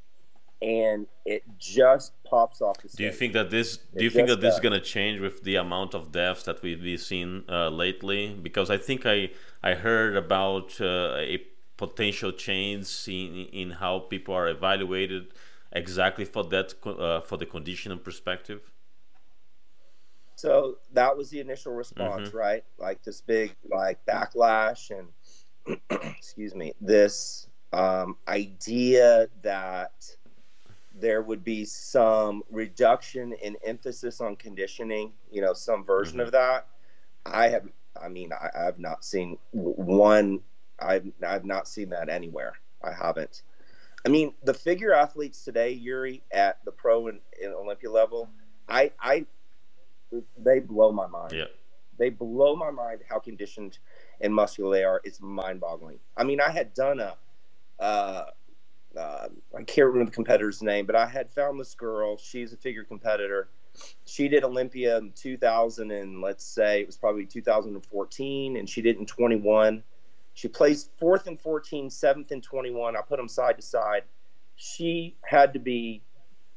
and 0.61 1.07
it 1.25 1.43
just 1.59 2.13
pops 2.25 2.61
off 2.61 2.79
the 2.79 2.89
Do 2.89 3.05
you 3.05 3.13
think 3.13 3.33
that 3.35 3.51
this? 3.51 3.77
Do 3.97 4.03
you 4.03 4.11
think 4.11 4.29
that 4.29 4.41
this 4.41 4.55
does. 4.55 4.55
is 4.55 4.61
going 4.61 4.73
to 4.73 4.81
change 4.81 5.21
with 5.21 5.45
the 5.45 5.57
amount 5.57 5.95
of 5.95 6.11
deaths 6.11 6.43
that 6.45 6.63
we've 6.63 6.83
been 6.83 6.99
seeing 6.99 7.45
uh, 7.49 7.69
lately? 7.69 8.35
Because 8.43 8.71
I 8.71 8.77
think 8.77 9.07
I 9.07 9.31
I 9.63 9.75
heard 9.75 10.17
about 10.17 10.81
uh, 10.81 11.15
a 11.17 11.43
potential 11.77 12.33
change 12.33 12.89
in 13.07 13.47
in 13.53 13.71
how 13.71 14.01
people 14.01 14.35
are 14.35 14.49
evaluated 14.49 15.29
exactly 15.73 16.25
for 16.25 16.43
that 16.45 16.75
uh, 16.85 17.21
for 17.21 17.37
the 17.37 17.47
conditioning 17.47 18.01
perspective. 18.01 18.73
So 20.35 20.79
that 20.93 21.17
was 21.17 21.31
the 21.31 21.41
initial 21.41 21.73
response, 21.73 22.29
mm-hmm. 22.29 22.37
right? 22.37 22.65
Like 22.79 23.03
this 23.03 23.21
big 23.21 23.55
like 23.71 24.05
backlash 24.07 24.91
and 24.91 25.09
excuse 25.91 26.55
me, 26.55 26.73
this 26.81 27.49
um, 27.73 28.17
idea 28.27 29.29
that 29.43 29.93
there 30.95 31.23
would 31.23 31.45
be 31.45 31.65
some 31.65 32.43
reduction 32.51 33.33
in 33.35 33.57
emphasis 33.65 34.21
on 34.21 34.37
conditioning, 34.37 35.13
you 35.31 35.41
know, 35.41 35.53
some 35.53 35.85
version 35.85 36.19
mm-hmm. 36.19 36.27
of 36.27 36.33
that. 36.33 36.67
I 37.27 37.49
have, 37.49 37.69
I 38.01 38.09
mean, 38.09 38.33
I, 38.33 38.65
have 38.65 38.79
not 38.79 39.05
seen 39.05 39.39
one, 39.53 40.41
I've, 40.79 41.07
I've 41.27 41.45
not 41.45 41.69
seen 41.69 41.91
that 41.91 42.09
anywhere. 42.09 42.55
I 42.83 42.93
haven't. 42.93 43.43
I 44.07 44.09
mean, 44.09 44.35
the 44.45 44.55
figure 44.55 44.93
athletes 44.93 45.45
today, 45.45 45.73
Yuri, 45.73 46.23
at 46.31 46.65
the 46.65 46.73
pro 46.73 47.09
and, 47.09 47.21
and 47.43 47.53
Olympia 47.53 47.91
level, 47.91 48.29
I, 48.69 48.93
I, 49.01 49.27
they 50.39 50.61
blow 50.61 50.93
my 50.93 51.07
mind. 51.07 51.33
Yeah. 51.33 51.45
They 51.99 52.11
blow 52.11 52.55
my 52.55 52.71
mind 52.71 53.01
how 53.09 53.19
conditioned 53.19 53.79
and 54.21 54.35
muscular 54.35 54.77
they 54.77 54.85
are. 54.85 55.01
It's 55.05 55.21
mind 55.21 55.61
boggling. 55.61 55.99
I 56.17 56.25
mean, 56.25 56.41
I 56.41 56.51
had 56.51 56.75
done 56.75 57.01
a, 57.01 57.17
uh, 57.79 58.25
uh, 58.97 59.29
I 59.57 59.63
can't 59.65 59.87
remember 59.87 60.11
the 60.11 60.15
competitor's 60.15 60.63
name, 60.63 60.87
but 60.87 60.97
I 60.97 61.07
had 61.07 61.31
found 61.31 61.61
this 61.61 61.75
girl. 61.75 62.17
She's 62.17 62.53
a 62.53 62.57
figure 62.57 62.85
competitor. 62.85 63.49
She 64.07 64.29
did 64.29 64.45
Olympia 64.45 64.99
in 64.99 65.13
2000 65.13 65.91
and 65.91 66.21
let's 66.21 66.45
say 66.45 66.81
it 66.81 66.87
was 66.87 66.97
probably 66.97 67.27
2014, 67.27 68.57
and 68.57 68.69
she 68.69 68.83
did 68.83 68.97
in 68.97 69.07
21. 69.07 69.83
She 70.35 70.49
placed 70.49 70.91
fourth 70.99 71.27
in 71.27 71.37
14, 71.37 71.91
seventh 71.91 72.33
in 72.33 72.41
21. 72.41 72.97
I 72.97 73.01
put 73.03 73.19
them 73.19 73.29
side 73.29 73.57
to 73.57 73.63
side. 73.63 74.05
She 74.57 75.17
had 75.23 75.53
to 75.53 75.59
be 75.59 76.03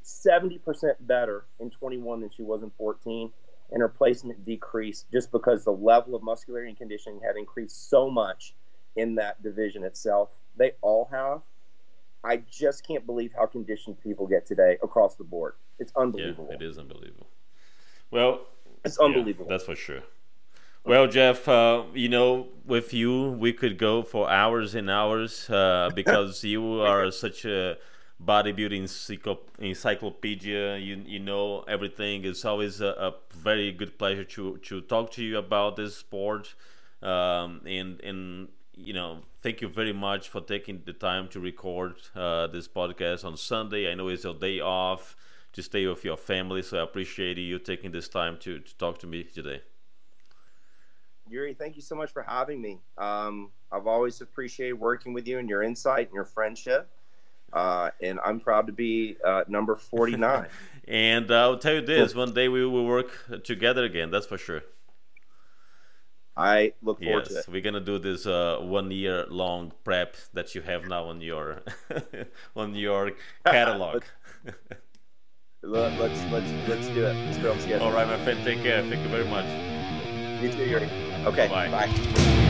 70% 0.04 0.62
better 1.02 1.46
in 1.60 1.70
21 1.70 2.22
than 2.22 2.30
she 2.30 2.42
was 2.44 2.64
in 2.64 2.72
14, 2.78 3.32
and 3.72 3.82
her 3.82 3.90
placement 3.90 4.46
decreased 4.46 5.08
just 5.12 5.32
because 5.32 5.64
the 5.64 5.72
level 5.72 6.16
of 6.16 6.24
muscularity 6.24 6.70
and 6.70 6.78
conditioning 6.78 7.20
had 7.26 7.38
increased 7.38 7.90
so 7.90 8.10
much 8.10 8.54
in 8.96 9.16
that 9.16 9.42
division 9.42 9.84
itself. 9.84 10.30
They 10.58 10.74
all 10.82 11.08
have. 11.12 11.42
I 12.24 12.38
just 12.38 12.86
can't 12.86 13.06
believe 13.06 13.32
how 13.36 13.46
conditioned 13.48 14.00
people 14.02 14.28
get 14.28 14.46
today 14.46 14.78
across 14.84 15.16
the 15.16 15.24
board. 15.24 15.54
It's 15.80 15.92
unbelievable. 15.96 16.48
Yeah, 16.50 16.58
it 16.58 16.62
is 16.62 16.78
unbelievable. 16.78 17.28
Well, 18.12 18.42
it's 18.86 19.00
unbelievable. 19.00 19.46
Yeah, 19.46 19.56
that's 19.56 19.64
for 19.64 19.76
sure. 19.76 20.02
Well, 20.84 21.08
Jeff, 21.08 21.48
uh, 21.48 21.84
you 21.94 22.10
know, 22.10 22.48
with 22.66 22.94
you, 22.94 23.32
we 23.32 23.54
could 23.54 23.78
go 23.78 24.02
for 24.02 24.30
hours 24.30 24.74
and 24.76 24.90
hours 24.90 25.50
uh, 25.50 25.92
because 25.94 26.44
you 26.44 26.82
are 26.82 27.12
such 27.12 27.46
a 27.46 27.78
bodybuilding 28.26 28.88
encyclopedia. 29.60 30.78
You 30.78 31.04
you 31.06 31.20
know 31.20 31.64
everything. 31.68 32.26
It's 32.26 32.46
always 32.46 32.82
a, 32.82 32.88
a 32.88 33.14
very 33.34 33.72
good 33.72 33.98
pleasure 33.98 34.24
to 34.24 34.58
to 34.58 34.82
talk 34.82 35.12
to 35.12 35.24
you 35.24 35.38
about 35.38 35.76
this 35.76 35.98
sport. 35.98 36.54
Um, 37.02 37.62
and 37.66 38.00
and 38.02 38.50
you 38.76 38.94
know, 38.94 39.20
thank 39.42 39.62
you 39.62 39.68
very 39.68 39.94
much 39.94 40.30
for 40.30 40.42
taking 40.42 40.82
the 40.86 40.94
time 40.94 41.28
to 41.30 41.40
record 41.40 41.96
uh, 42.16 42.48
this 42.48 42.68
podcast 42.68 43.26
on 43.26 43.38
Sunday. 43.38 43.92
I 43.92 43.96
know 43.96 44.08
it's 44.08 44.24
your 44.24 44.34
day 44.34 44.60
off 44.60 45.16
to 45.54 45.62
stay 45.62 45.86
with 45.86 46.04
your 46.04 46.18
family, 46.18 46.62
so 46.62 46.80
I 46.80 46.84
appreciate 46.84 47.38
you 47.38 47.60
taking 47.60 47.92
this 47.92 48.08
time 48.08 48.38
to, 48.40 48.60
to 48.60 48.78
talk 48.78 49.00
to 49.00 49.08
me 49.08 49.24
today. 49.24 49.62
Yuri, 51.30 51.54
thank 51.54 51.76
you 51.76 51.82
so 51.82 51.96
much 51.96 52.12
for 52.12 52.24
having 52.24 52.62
me. 52.62 52.80
Um, 52.98 53.52
I've 53.72 53.88
always 53.88 54.22
appreciated 54.22 54.74
working 54.74 55.14
with 55.14 55.28
you 55.28 55.40
and 55.40 55.50
your 55.50 55.64
insight 55.64 56.08
and 56.08 56.16
your 56.16 56.26
friendship. 56.26 56.90
Uh, 57.54 57.92
and 58.02 58.20
I'm 58.26 58.40
proud 58.40 58.68
to 58.68 58.74
be 58.74 59.18
uh, 59.26 59.44
number 59.48 59.76
49. 59.76 60.48
and 60.88 61.30
uh, 61.30 61.42
I'll 61.42 61.58
tell 61.58 61.76
you 61.76 61.82
this 61.82 62.16
one 62.16 62.34
day 62.34 62.48
we 62.48 62.66
will 62.66 62.86
work 62.86 63.12
together 63.44 63.84
again, 63.84 64.12
that's 64.12 64.26
for 64.26 64.38
sure. 64.38 64.64
I 66.36 66.74
look 66.82 67.04
forward 67.04 67.28
yes, 67.30 67.34
to 67.34 67.40
it. 67.40 67.54
We're 67.54 67.62
gonna 67.62 67.82
do 67.82 68.00
this 68.00 68.26
uh, 68.26 68.60
one 68.62 68.90
year 68.90 69.26
long 69.30 69.74
prep 69.84 70.16
that 70.34 70.56
you 70.56 70.62
have 70.62 70.88
now 70.88 71.06
on 71.06 71.22
your 71.22 71.62
on 72.56 72.74
your 72.74 73.12
catalog. 73.46 74.04
let's 75.62 76.24
let's 76.32 76.52
let's 76.68 76.88
do 76.88 77.06
it. 77.06 77.14
Let's 77.14 77.38
go 77.38 77.80
All 77.80 77.92
right, 77.92 78.08
my 78.08 78.24
friend. 78.24 78.44
Take 78.44 78.64
care. 78.64 78.82
Thank 78.82 79.04
you 79.04 79.10
very 79.10 79.28
much. 79.28 79.46
You 80.42 80.52
too, 80.52 80.66
Yuri. 80.66 80.90
Okay. 81.26 81.48
Bye. 81.50 81.70
Bye. 81.70 82.48